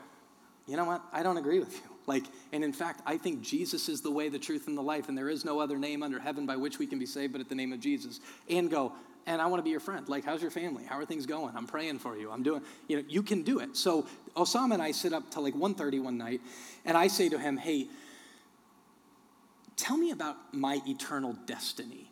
you 0.67 0.77
know 0.77 0.85
what? 0.85 1.03
I 1.13 1.23
don't 1.23 1.37
agree 1.37 1.61
with 1.61 1.75
you. 1.75 1.81
Like, 2.07 2.25
and 2.53 2.63
in 2.63 2.75
fact, 2.75 3.01
I 3.07 3.17
think 3.17 3.41
Jesus 3.41 3.89
is 3.89 4.03
the 4.03 4.11
way, 4.11 4.29
the 4.29 4.39
truth, 4.39 4.69
and 4.69 4.77
the 4.77 4.83
life, 4.83 5.09
and 5.09 5.17
there 5.17 5.31
is 5.31 5.43
no 5.43 5.59
other 5.59 5.79
name 5.79 6.03
under 6.03 6.19
heaven 6.19 6.45
by 6.45 6.55
which 6.55 6.79
we 6.79 6.87
can 6.87 6.99
be 6.99 7.07
saved 7.07 7.33
but 7.33 7.41
at 7.41 7.49
the 7.49 7.55
name 7.55 7.73
of 7.73 7.81
Jesus. 7.81 8.21
And 8.51 8.71
go, 8.71 8.93
and 9.27 9.41
I 9.41 9.47
want 9.47 9.61
to 9.61 9.65
be 9.65 9.71
your 9.71 9.81
friend. 9.81 10.09
Like, 10.09 10.25
how's 10.25 10.43
your 10.43 10.51
family? 10.51 10.85
How 10.85 10.99
are 10.99 11.05
things 11.05 11.27
going? 11.27 11.57
I'm 11.57 11.67
praying 11.67 11.99
for 11.99 12.17
you. 12.17 12.31
I'm 12.31 12.43
doing, 12.43 12.63
you 12.89 12.97
know, 12.97 13.05
you 13.09 13.23
can 13.23 13.43
do 13.43 13.61
it. 13.61 13.77
So 13.77 14.07
Osama 14.37 14.75
and 14.75 14.83
I 14.83 14.91
sit 14.93 15.13
up 15.13 15.31
till 15.31 15.43
like 15.43 15.55
1.30 15.55 16.03
one 16.03 16.19
night, 16.19 16.41
and 16.85 16.97
I 16.97 17.07
say 17.07 17.29
to 17.29 17.39
him, 17.39 17.57
hey, 17.57 17.89
tell 19.77 19.97
me 19.97 20.11
about 20.11 20.37
my 20.53 20.81
eternal 20.87 21.37
destiny 21.47 22.11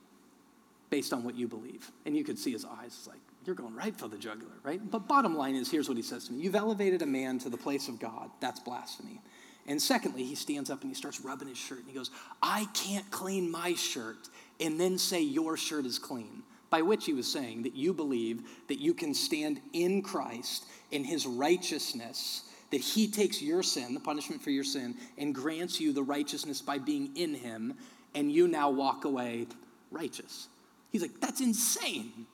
based 0.91 1.13
on 1.13 1.25
what 1.25 1.35
you 1.35 1.49
believe. 1.49 1.91
And 2.05 2.17
you 2.17 2.25
could 2.25 2.39
see 2.39 2.53
his 2.53 2.65
eyes 2.65 3.07
like, 3.09 3.21
you're 3.45 3.57
going 3.57 3.75
right 3.75 3.97
for 3.97 4.09
the 4.09 4.19
jugular, 4.19 4.53
right? 4.63 4.81
But 4.91 5.09
bottom 5.09 5.37
line 5.37 5.57
is, 5.57 5.71
here's 5.71 5.89
what 5.89 5.97
he 5.97 6.03
says 6.03 6.27
to 6.27 6.33
me. 6.33 6.41
You've 6.41 6.55
elevated 6.55 7.03
a 7.03 7.07
man 7.07 7.39
to 7.41 7.49
the 7.49 7.57
place 7.57 7.89
of 7.89 7.99
God. 7.99 8.31
That's 8.41 8.61
blasphemy. 8.61 9.21
And 9.67 9.81
secondly, 9.81 10.25
he 10.25 10.35
stands 10.35 10.71
up 10.71 10.83
and 10.83 10.91
he 10.91 10.95
starts 10.95 11.21
rubbing 11.21 11.49
his 11.49 11.59
shirt 11.59 11.81
and 11.81 11.89
he 11.89 11.95
goes, 11.95 12.11
I 12.43 12.67
can't 12.75 13.09
clean 13.11 13.51
my 13.51 13.75
shirt 13.75 14.29
and 14.61 14.79
then 14.79 14.99
say 14.99 15.21
your 15.23 15.57
shirt 15.57 15.87
is 15.87 15.99
clean. 15.99 16.43
By 16.73 16.81
which 16.81 17.05
he 17.05 17.13
was 17.13 17.31
saying 17.31 17.65
that 17.65 17.75
you 17.75 17.93
believe 17.93 18.45
that 18.69 18.81
you 18.81 18.95
can 18.95 19.13
stand 19.13 19.61
in 19.75 20.01
Christ 20.01 20.65
in 20.91 21.05
his 21.05 21.27
righteousness, 21.27 22.45
that 22.71 22.81
he 22.81 23.09
takes 23.09 23.43
your 23.43 23.63
sin, 23.63 23.93
the 23.93 24.01
punishment 24.01 24.41
for 24.41 24.49
your 24.49 24.65
sin, 24.65 24.97
and 25.19 25.35
grants 25.35 25.79
you 25.83 25.93
the 25.93 26.03
righteousness 26.03 26.63
by 26.63 26.79
being 26.79 27.15
in 27.15 27.35
him, 27.35 27.75
and 28.15 28.33
you 28.33 28.49
now 28.49 28.71
walk 28.71 29.05
away 29.05 29.49
righteous. 29.91 30.49
He's 30.91 31.03
like, 31.03 31.21
that's 31.21 31.43
insane. 31.43 32.27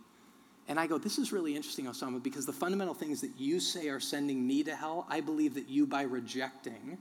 And 0.68 0.78
I 0.78 0.86
go, 0.86 0.99
this 0.99 1.18
is 1.18 1.32
really 1.32 1.57
interesting, 1.57 1.86
Osama, 1.86 2.22
because 2.22 2.47
the 2.47 2.53
fundamental 2.53 2.95
things 2.95 3.20
that 3.22 3.32
you 3.39 3.59
say 3.59 3.89
are 3.89 3.99
sending 3.99 4.47
me 4.47 4.62
to 4.62 4.76
hell, 4.76 5.05
I 5.11 5.20
believe 5.20 5.55
that 5.55 5.68
you, 5.68 5.84
by 5.84 6.03
rejecting, 6.03 6.99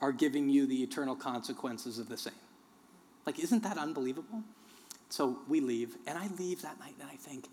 are 0.00 0.12
giving 0.12 0.48
you 0.48 0.66
the 0.66 0.82
eternal 0.82 1.14
consequences 1.14 1.98
of 1.98 2.08
the 2.08 2.16
same. 2.16 2.32
Like, 3.26 3.38
isn't 3.38 3.64
that 3.64 3.76
unbelievable? 3.76 4.42
So 5.10 5.38
we 5.48 5.60
leave, 5.60 5.96
and 6.06 6.16
I 6.16 6.28
leave 6.38 6.62
that 6.62 6.78
night, 6.78 6.94
and 7.00 7.10
I 7.10 7.16
think, 7.16 7.48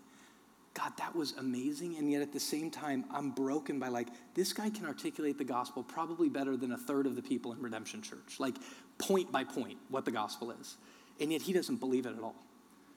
God, 0.74 0.92
that 0.98 1.14
was 1.14 1.32
amazing. 1.32 1.96
And 1.96 2.10
yet 2.10 2.22
at 2.22 2.32
the 2.32 2.40
same 2.40 2.70
time, 2.70 3.04
I'm 3.10 3.30
broken 3.30 3.80
by 3.80 3.88
like, 3.88 4.08
this 4.34 4.52
guy 4.52 4.70
can 4.70 4.86
articulate 4.86 5.38
the 5.38 5.44
gospel 5.44 5.82
probably 5.82 6.28
better 6.28 6.56
than 6.56 6.72
a 6.72 6.76
third 6.76 7.04
of 7.04 7.16
the 7.16 7.22
people 7.22 7.52
in 7.52 7.60
Redemption 7.60 8.00
Church, 8.00 8.38
like 8.38 8.54
point 8.98 9.32
by 9.32 9.42
point, 9.42 9.76
what 9.88 10.04
the 10.04 10.12
gospel 10.12 10.52
is. 10.52 10.76
And 11.20 11.32
yet 11.32 11.42
he 11.42 11.52
doesn't 11.52 11.76
believe 11.76 12.06
it 12.06 12.16
at 12.16 12.22
all. 12.22 12.36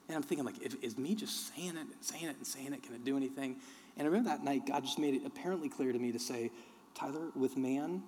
And 0.07 0.15
I'm 0.15 0.21
thinking, 0.21 0.45
like, 0.45 0.61
is 0.83 0.97
me 0.97 1.15
just 1.15 1.55
saying 1.55 1.69
it 1.69 1.77
and 1.77 1.89
saying 2.01 2.25
it 2.25 2.35
and 2.37 2.45
saying 2.45 2.73
it, 2.73 2.83
can 2.83 2.93
it 2.93 3.03
do 3.03 3.17
anything? 3.17 3.55
And 3.97 4.05
I 4.05 4.09
remember 4.09 4.29
that 4.29 4.43
night, 4.43 4.67
God 4.67 4.83
just 4.83 4.99
made 4.99 5.15
it 5.15 5.23
apparently 5.25 5.69
clear 5.69 5.91
to 5.91 5.97
me 5.97 6.11
to 6.11 6.19
say, 6.19 6.51
Tyler, 6.93 7.31
with 7.35 7.57
man, 7.57 8.03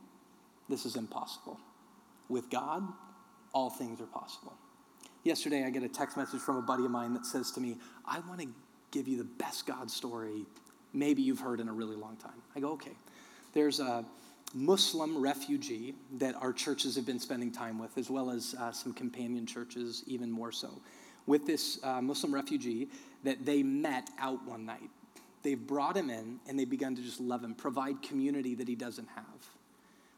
this 0.70 0.86
is 0.86 0.97
impossible. 0.97 1.60
With 2.30 2.49
God, 2.51 2.84
all 3.54 3.70
things 3.70 3.99
are 4.01 4.06
possible. 4.06 4.54
Yesterday, 5.24 5.64
I 5.66 5.70
get 5.70 5.84
a 5.84 5.90
text 5.90 6.18
message 6.18 6.42
from 6.42 6.58
a 6.58 6.62
buddy 6.62 6.84
of 6.84 6.92
mine 6.92 7.14
that 7.14 7.26
says 7.26 7.52
to 7.52 7.62
me, 7.62 7.78
I 8.06 8.20
want 8.28 8.42
to 8.42 8.48
give 8.92 9.08
you 9.08 9.18
the 9.18 9.24
best 9.24 9.66
God 9.66 9.90
story 9.90 10.46
maybe 10.94 11.22
you've 11.22 11.40
heard 11.40 11.60
in 11.60 11.70
a 11.70 11.74
really 11.74 11.96
long 11.96 12.18
time. 12.18 12.42
I 12.56 12.60
go, 12.60 12.72
okay. 12.74 12.92
There's 13.54 13.80
a 13.80 14.06
Muslim 14.54 15.18
refugee 15.18 15.96
that 16.18 16.36
our 16.36 16.52
churches 16.54 16.96
have 16.96 17.06
been 17.06 17.20
spending 17.20 17.52
time 17.52 17.80
with, 17.80 17.98
as 17.98 18.10
well 18.10 18.30
as 18.30 18.54
uh, 18.60 18.72
some 18.72 18.94
companion 18.94 19.46
churches, 19.46 20.04
even 20.08 20.30
more 20.30 20.52
so, 20.52 20.82
with 21.26 21.48
this 21.48 21.80
uh, 21.84 22.02
Muslim 22.02 22.34
refugee 22.34 22.90
that 23.24 23.46
they 23.46 23.64
met 23.64 24.10
out 24.20 24.44
one 24.46 24.66
night. 24.66 24.90
They've 25.42 25.60
brought 25.60 25.96
him 25.96 26.10
in 26.10 26.40
and 26.48 26.60
they've 26.60 26.70
begun 26.70 26.96
to 26.96 27.02
just 27.02 27.20
love 27.20 27.44
him, 27.44 27.56
provide 27.56 28.02
community 28.02 28.56
that 28.56 28.68
he 28.68 28.76
doesn't 28.76 29.08
have 29.16 29.26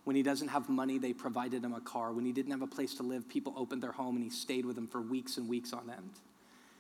When 0.06 0.16
he 0.16 0.24
doesn't 0.24 0.50
have 0.50 0.70
money, 0.70 0.98
they 0.98 1.14
provided 1.14 1.64
him 1.64 1.74
a 1.74 1.82
car. 1.82 2.14
When 2.14 2.26
he 2.26 2.32
didn't 2.32 2.52
have 2.52 2.62
a 2.62 2.68
place 2.68 2.94
to 2.96 3.04
live, 3.04 3.28
people 3.28 3.54
opened 3.58 3.84
their 3.84 3.92
home 3.92 4.16
and 4.16 4.24
he 4.24 4.30
stayed 4.30 4.66
with 4.66 4.76
them 4.76 4.88
for 4.88 5.02
weeks 5.02 5.38
and 5.38 5.50
weeks 5.50 5.74
on 5.74 5.90
end. 5.90 6.12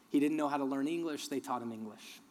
He 0.10 0.20
didn't 0.20 0.38
know 0.38 0.48
how 0.48 0.58
to 0.58 0.64
learn 0.64 0.88
English, 0.88 1.28
they 1.28 1.40
taught 1.40 1.62
him 1.62 1.72
English. 1.72 2.22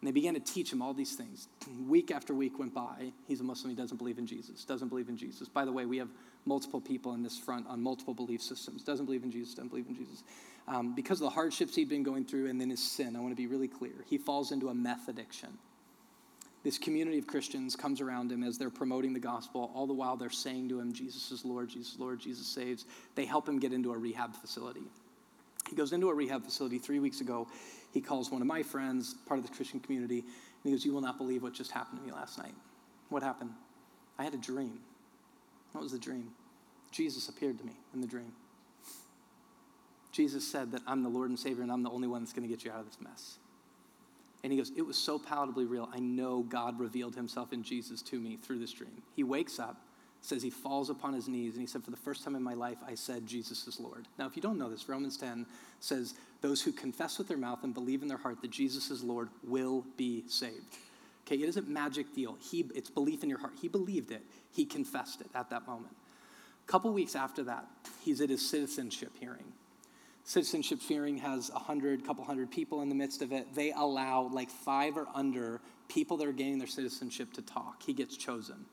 And 0.00 0.08
they 0.08 0.12
began 0.12 0.34
to 0.34 0.40
teach 0.40 0.72
him 0.72 0.82
all 0.82 0.94
these 0.94 1.14
things. 1.14 1.48
Week 1.88 2.10
after 2.10 2.34
week 2.34 2.58
went 2.58 2.74
by. 2.74 3.12
He's 3.26 3.40
a 3.40 3.44
Muslim, 3.44 3.70
he 3.70 3.76
doesn't 3.76 3.96
believe 3.96 4.18
in 4.18 4.26
Jesus, 4.26 4.64
doesn't 4.64 4.88
believe 4.88 5.08
in 5.08 5.16
Jesus. 5.16 5.48
By 5.48 5.64
the 5.64 5.72
way, 5.72 5.86
we 5.86 5.96
have 5.96 6.08
multiple 6.44 6.80
people 6.80 7.14
in 7.14 7.22
this 7.22 7.38
front 7.38 7.66
on 7.66 7.82
multiple 7.82 8.14
belief 8.14 8.42
systems. 8.42 8.84
Doesn't 8.84 9.06
believe 9.06 9.24
in 9.24 9.32
Jesus, 9.32 9.54
doesn't 9.54 9.70
believe 9.70 9.86
in 9.88 9.96
Jesus. 9.96 10.22
Um, 10.68 10.94
because 10.94 11.20
of 11.20 11.24
the 11.24 11.30
hardships 11.30 11.74
he'd 11.74 11.88
been 11.88 12.02
going 12.02 12.24
through 12.24 12.48
and 12.48 12.60
then 12.60 12.70
his 12.70 12.82
sin, 12.82 13.16
I 13.16 13.20
want 13.20 13.32
to 13.32 13.36
be 13.36 13.46
really 13.46 13.68
clear. 13.68 14.04
He 14.06 14.18
falls 14.18 14.52
into 14.52 14.68
a 14.68 14.74
meth 14.74 15.08
addiction. 15.08 15.50
This 16.64 16.78
community 16.78 17.18
of 17.18 17.26
Christians 17.26 17.76
comes 17.76 18.00
around 18.00 18.32
him 18.32 18.42
as 18.42 18.56
they're 18.56 18.70
promoting 18.70 19.12
the 19.12 19.20
gospel. 19.20 19.70
All 19.74 19.86
the 19.86 19.92
while, 19.92 20.16
they're 20.16 20.30
saying 20.30 20.70
to 20.70 20.80
him, 20.80 20.94
Jesus 20.94 21.30
is 21.30 21.44
Lord, 21.44 21.68
Jesus 21.68 21.92
is 21.92 22.00
Lord, 22.00 22.18
Jesus 22.18 22.46
saves. 22.46 22.86
They 23.14 23.26
help 23.26 23.46
him 23.46 23.58
get 23.58 23.74
into 23.74 23.92
a 23.92 23.98
rehab 23.98 24.34
facility. 24.34 24.84
He 25.68 25.76
goes 25.76 25.92
into 25.92 26.08
a 26.08 26.14
rehab 26.14 26.42
facility 26.42 26.78
three 26.78 27.00
weeks 27.00 27.20
ago. 27.20 27.46
He 27.92 28.00
calls 28.00 28.30
one 28.30 28.40
of 28.40 28.48
my 28.48 28.62
friends, 28.62 29.14
part 29.26 29.38
of 29.38 29.46
the 29.46 29.54
Christian 29.54 29.78
community, 29.78 30.20
and 30.20 30.26
he 30.64 30.70
goes, 30.70 30.86
You 30.86 30.94
will 30.94 31.02
not 31.02 31.18
believe 31.18 31.42
what 31.42 31.52
just 31.52 31.70
happened 31.70 32.00
to 32.00 32.06
me 32.06 32.12
last 32.12 32.38
night. 32.38 32.54
What 33.10 33.22
happened? 33.22 33.50
I 34.18 34.24
had 34.24 34.32
a 34.32 34.38
dream. 34.38 34.80
What 35.72 35.82
was 35.82 35.92
the 35.92 35.98
dream? 35.98 36.30
Jesus 36.92 37.28
appeared 37.28 37.58
to 37.58 37.64
me 37.64 37.72
in 37.92 38.00
the 38.00 38.06
dream. 38.06 38.32
Jesus 40.12 40.46
said 40.46 40.72
that 40.72 40.80
I'm 40.86 41.02
the 41.02 41.08
Lord 41.08 41.28
and 41.28 41.38
Savior 41.38 41.62
and 41.62 41.72
I'm 41.72 41.82
the 41.82 41.90
only 41.90 42.08
one 42.08 42.22
that's 42.22 42.32
going 42.32 42.48
to 42.48 42.54
get 42.54 42.64
you 42.64 42.70
out 42.70 42.80
of 42.80 42.86
this 42.86 42.98
mess. 43.00 43.38
And 44.44 44.52
he 44.52 44.58
goes, 44.58 44.70
It 44.76 44.86
was 44.86 44.98
so 44.98 45.18
palatably 45.18 45.68
real. 45.68 45.88
I 45.92 45.98
know 45.98 46.42
God 46.42 46.78
revealed 46.78 47.16
himself 47.16 47.52
in 47.52 47.62
Jesus 47.62 48.02
to 48.02 48.20
me 48.20 48.36
through 48.36 48.58
this 48.58 48.72
dream. 48.72 49.02
He 49.16 49.24
wakes 49.24 49.58
up, 49.58 49.80
says 50.20 50.42
he 50.42 50.50
falls 50.50 50.90
upon 50.90 51.14
his 51.14 51.28
knees, 51.28 51.54
and 51.54 51.62
he 51.62 51.66
said, 51.66 51.82
For 51.82 51.90
the 51.90 51.96
first 51.96 52.22
time 52.22 52.36
in 52.36 52.42
my 52.42 52.52
life, 52.52 52.76
I 52.86 52.94
said, 52.94 53.26
Jesus 53.26 53.66
is 53.66 53.80
Lord. 53.80 54.06
Now, 54.18 54.26
if 54.26 54.36
you 54.36 54.42
don't 54.42 54.58
know 54.58 54.68
this, 54.68 54.86
Romans 54.86 55.16
10 55.16 55.46
says, 55.80 56.12
Those 56.42 56.60
who 56.60 56.72
confess 56.72 57.16
with 57.16 57.26
their 57.26 57.38
mouth 57.38 57.64
and 57.64 57.72
believe 57.72 58.02
in 58.02 58.08
their 58.08 58.18
heart 58.18 58.42
that 58.42 58.50
Jesus 58.50 58.90
is 58.90 59.02
Lord 59.02 59.30
will 59.42 59.86
be 59.96 60.24
saved. 60.28 60.76
Okay, 61.26 61.36
it 61.36 61.48
isn't 61.48 61.66
magic 61.66 62.14
deal. 62.14 62.36
He, 62.38 62.66
it's 62.74 62.90
belief 62.90 63.22
in 63.22 63.30
your 63.30 63.38
heart. 63.38 63.54
He 63.58 63.68
believed 63.68 64.10
it. 64.10 64.22
He 64.52 64.66
confessed 64.66 65.22
it 65.22 65.28
at 65.34 65.48
that 65.48 65.66
moment. 65.66 65.96
A 66.68 66.70
couple 66.70 66.92
weeks 66.92 67.16
after 67.16 67.42
that, 67.44 67.66
he's 68.02 68.20
at 68.20 68.28
his 68.28 68.46
citizenship 68.46 69.12
hearing. 69.18 69.44
Citizenship 70.24 70.80
Fearing 70.80 71.18
has 71.18 71.50
a 71.50 71.58
hundred, 71.58 72.04
couple 72.06 72.24
hundred 72.24 72.50
people 72.50 72.80
in 72.80 72.88
the 72.88 72.94
midst 72.94 73.20
of 73.20 73.30
it. 73.30 73.54
They 73.54 73.72
allow 73.72 74.30
like 74.32 74.50
five 74.50 74.96
or 74.96 75.06
under 75.14 75.60
people 75.88 76.16
that 76.16 76.26
are 76.26 76.32
gaining 76.32 76.58
their 76.58 76.66
citizenship 76.66 77.32
to 77.34 77.42
talk. 77.42 77.82
He 77.82 77.92
gets 77.92 78.16
chosen. 78.16 78.64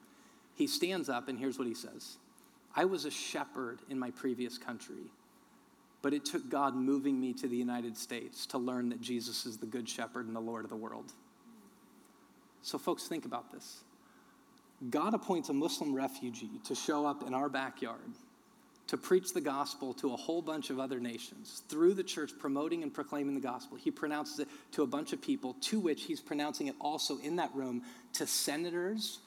He 0.55 0.65
stands 0.65 1.09
up 1.09 1.27
and 1.27 1.37
here's 1.37 1.59
what 1.59 1.67
he 1.67 1.73
says 1.73 2.17
I 2.73 2.85
was 2.85 3.03
a 3.03 3.11
shepherd 3.11 3.79
in 3.89 3.99
my 3.99 4.11
previous 4.11 4.57
country, 4.57 5.11
but 6.01 6.13
it 6.13 6.23
took 6.23 6.49
God 6.49 6.73
moving 6.73 7.19
me 7.19 7.33
to 7.33 7.49
the 7.49 7.57
United 7.57 7.97
States 7.97 8.45
to 8.47 8.57
learn 8.57 8.87
that 8.89 9.01
Jesus 9.01 9.45
is 9.45 9.57
the 9.57 9.65
good 9.65 9.89
shepherd 9.89 10.27
and 10.27 10.35
the 10.35 10.41
Lord 10.41 10.63
of 10.63 10.69
the 10.69 10.77
world. 10.77 11.11
So, 12.61 12.77
folks, 12.77 13.07
think 13.07 13.25
about 13.25 13.51
this. 13.51 13.81
God 14.89 15.13
appoints 15.13 15.49
a 15.49 15.53
Muslim 15.53 15.93
refugee 15.93 16.61
to 16.63 16.75
show 16.75 17.05
up 17.05 17.27
in 17.27 17.33
our 17.33 17.49
backyard 17.49 17.99
to 18.91 18.97
preach 18.97 19.31
the 19.31 19.39
gospel 19.39 19.93
to 19.93 20.13
a 20.13 20.17
whole 20.17 20.41
bunch 20.41 20.69
of 20.69 20.77
other 20.77 20.99
nations 20.99 21.63
through 21.69 21.93
the 21.93 22.03
church 22.03 22.33
promoting 22.37 22.83
and 22.83 22.93
proclaiming 22.93 23.35
the 23.35 23.39
gospel. 23.39 23.77
He 23.77 23.89
pronounces 23.89 24.39
it 24.39 24.49
to 24.73 24.83
a 24.83 24.85
bunch 24.85 25.13
of 25.13 25.21
people, 25.21 25.55
to 25.61 25.79
which 25.79 26.03
he's 26.03 26.19
pronouncing 26.19 26.67
it 26.67 26.75
also 26.81 27.17
in 27.19 27.37
that 27.37 27.55
room 27.55 27.83
to 28.15 28.27
senators 28.27 29.19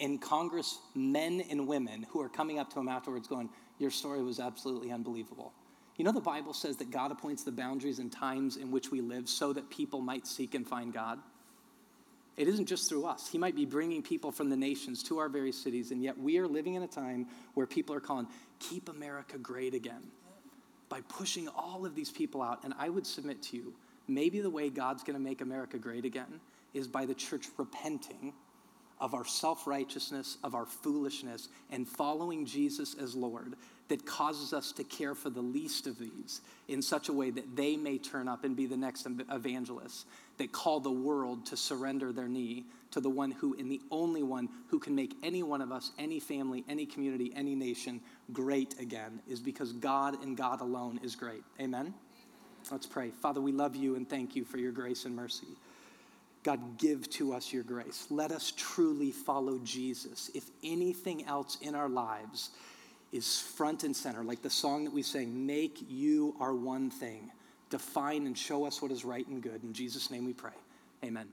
and 0.00 0.18
Congress 0.18 0.78
men 0.94 1.42
and 1.50 1.68
women 1.68 2.06
who 2.08 2.22
are 2.22 2.30
coming 2.30 2.58
up 2.58 2.72
to 2.72 2.80
him 2.80 2.88
afterwards 2.88 3.28
going, 3.28 3.50
Your 3.78 3.90
story 3.90 4.22
was 4.22 4.40
absolutely 4.40 4.90
unbelievable. 4.90 5.52
You 5.98 6.06
know, 6.06 6.12
the 6.12 6.20
Bible 6.22 6.54
says 6.54 6.78
that 6.78 6.90
God 6.90 7.12
appoints 7.12 7.42
the 7.42 7.52
boundaries 7.52 7.98
and 7.98 8.10
times 8.10 8.56
in 8.56 8.70
which 8.70 8.90
we 8.90 9.02
live 9.02 9.28
so 9.28 9.52
that 9.52 9.68
people 9.68 10.00
might 10.00 10.26
seek 10.26 10.54
and 10.54 10.66
find 10.66 10.90
God. 10.90 11.18
It 12.36 12.48
isn't 12.48 12.66
just 12.66 12.88
through 12.88 13.04
us. 13.04 13.28
He 13.28 13.38
might 13.38 13.54
be 13.54 13.66
bringing 13.66 14.02
people 14.02 14.32
from 14.32 14.48
the 14.48 14.56
nations 14.56 15.02
to 15.04 15.18
our 15.18 15.28
very 15.28 15.52
cities, 15.52 15.90
and 15.90 16.02
yet 16.02 16.18
we 16.18 16.38
are 16.38 16.48
living 16.48 16.74
in 16.74 16.82
a 16.82 16.88
time 16.88 17.26
where 17.54 17.66
people 17.66 17.94
are 17.94 18.00
calling, 18.00 18.26
keep 18.58 18.88
America 18.88 19.36
great 19.36 19.74
again 19.74 20.02
by 20.88 21.00
pushing 21.08 21.48
all 21.48 21.84
of 21.84 21.94
these 21.94 22.10
people 22.10 22.42
out. 22.42 22.64
And 22.64 22.74
I 22.78 22.88
would 22.88 23.06
submit 23.06 23.42
to 23.44 23.56
you, 23.56 23.74
maybe 24.08 24.40
the 24.40 24.50
way 24.50 24.70
God's 24.70 25.02
going 25.02 25.16
to 25.16 25.22
make 25.22 25.40
America 25.40 25.78
great 25.78 26.04
again 26.04 26.40
is 26.74 26.88
by 26.88 27.04
the 27.04 27.14
church 27.14 27.46
repenting 27.58 28.32
of 28.98 29.14
our 29.14 29.24
self 29.26 29.66
righteousness, 29.66 30.38
of 30.44 30.54
our 30.54 30.64
foolishness, 30.64 31.48
and 31.70 31.86
following 31.86 32.46
Jesus 32.46 32.94
as 32.94 33.14
Lord 33.14 33.56
that 33.92 34.06
causes 34.06 34.54
us 34.54 34.72
to 34.72 34.82
care 34.84 35.14
for 35.14 35.28
the 35.28 35.42
least 35.42 35.86
of 35.86 35.98
these 35.98 36.40
in 36.66 36.80
such 36.80 37.10
a 37.10 37.12
way 37.12 37.28
that 37.28 37.54
they 37.54 37.76
may 37.76 37.98
turn 37.98 38.26
up 38.26 38.42
and 38.42 38.56
be 38.56 38.64
the 38.64 38.74
next 38.74 39.06
evangelists 39.30 40.06
that 40.38 40.50
call 40.50 40.80
the 40.80 40.90
world 40.90 41.44
to 41.44 41.58
surrender 41.58 42.10
their 42.10 42.26
knee 42.26 42.64
to 42.90 43.02
the 43.02 43.10
one 43.10 43.30
who, 43.32 43.54
and 43.58 43.70
the 43.70 43.82
only 43.90 44.22
one 44.22 44.48
who 44.68 44.78
can 44.78 44.94
make 44.94 45.14
any 45.22 45.42
one 45.42 45.60
of 45.60 45.70
us, 45.70 45.90
any 45.98 46.18
family, 46.18 46.64
any 46.70 46.86
community, 46.86 47.34
any 47.36 47.54
nation 47.54 48.00
great 48.32 48.80
again, 48.80 49.20
is 49.28 49.40
because 49.40 49.74
God 49.74 50.22
and 50.22 50.38
God 50.38 50.62
alone 50.62 50.98
is 51.02 51.14
great. 51.14 51.42
Amen? 51.60 51.92
Let's 52.70 52.86
pray. 52.86 53.10
Father, 53.10 53.42
we 53.42 53.52
love 53.52 53.76
you 53.76 53.96
and 53.96 54.08
thank 54.08 54.34
you 54.34 54.46
for 54.46 54.56
your 54.56 54.72
grace 54.72 55.04
and 55.04 55.14
mercy. 55.14 55.48
God, 56.44 56.78
give 56.78 57.10
to 57.10 57.34
us 57.34 57.52
your 57.52 57.62
grace. 57.62 58.06
Let 58.08 58.32
us 58.32 58.54
truly 58.56 59.10
follow 59.10 59.58
Jesus. 59.58 60.30
If 60.34 60.44
anything 60.64 61.26
else 61.26 61.58
in 61.60 61.74
our 61.74 61.90
lives 61.90 62.52
is 63.12 63.40
front 63.40 63.84
and 63.84 63.94
center, 63.94 64.24
like 64.24 64.42
the 64.42 64.50
song 64.50 64.84
that 64.84 64.92
we 64.92 65.02
sang, 65.02 65.46
make 65.46 65.84
you 65.88 66.34
our 66.40 66.54
one 66.54 66.90
thing, 66.90 67.30
define 67.70 68.26
and 68.26 68.36
show 68.36 68.64
us 68.64 68.80
what 68.80 68.90
is 68.90 69.04
right 69.04 69.26
and 69.28 69.42
good. 69.42 69.62
In 69.62 69.72
Jesus' 69.72 70.10
name 70.10 70.24
we 70.24 70.32
pray. 70.32 70.52
Amen. 71.04 71.28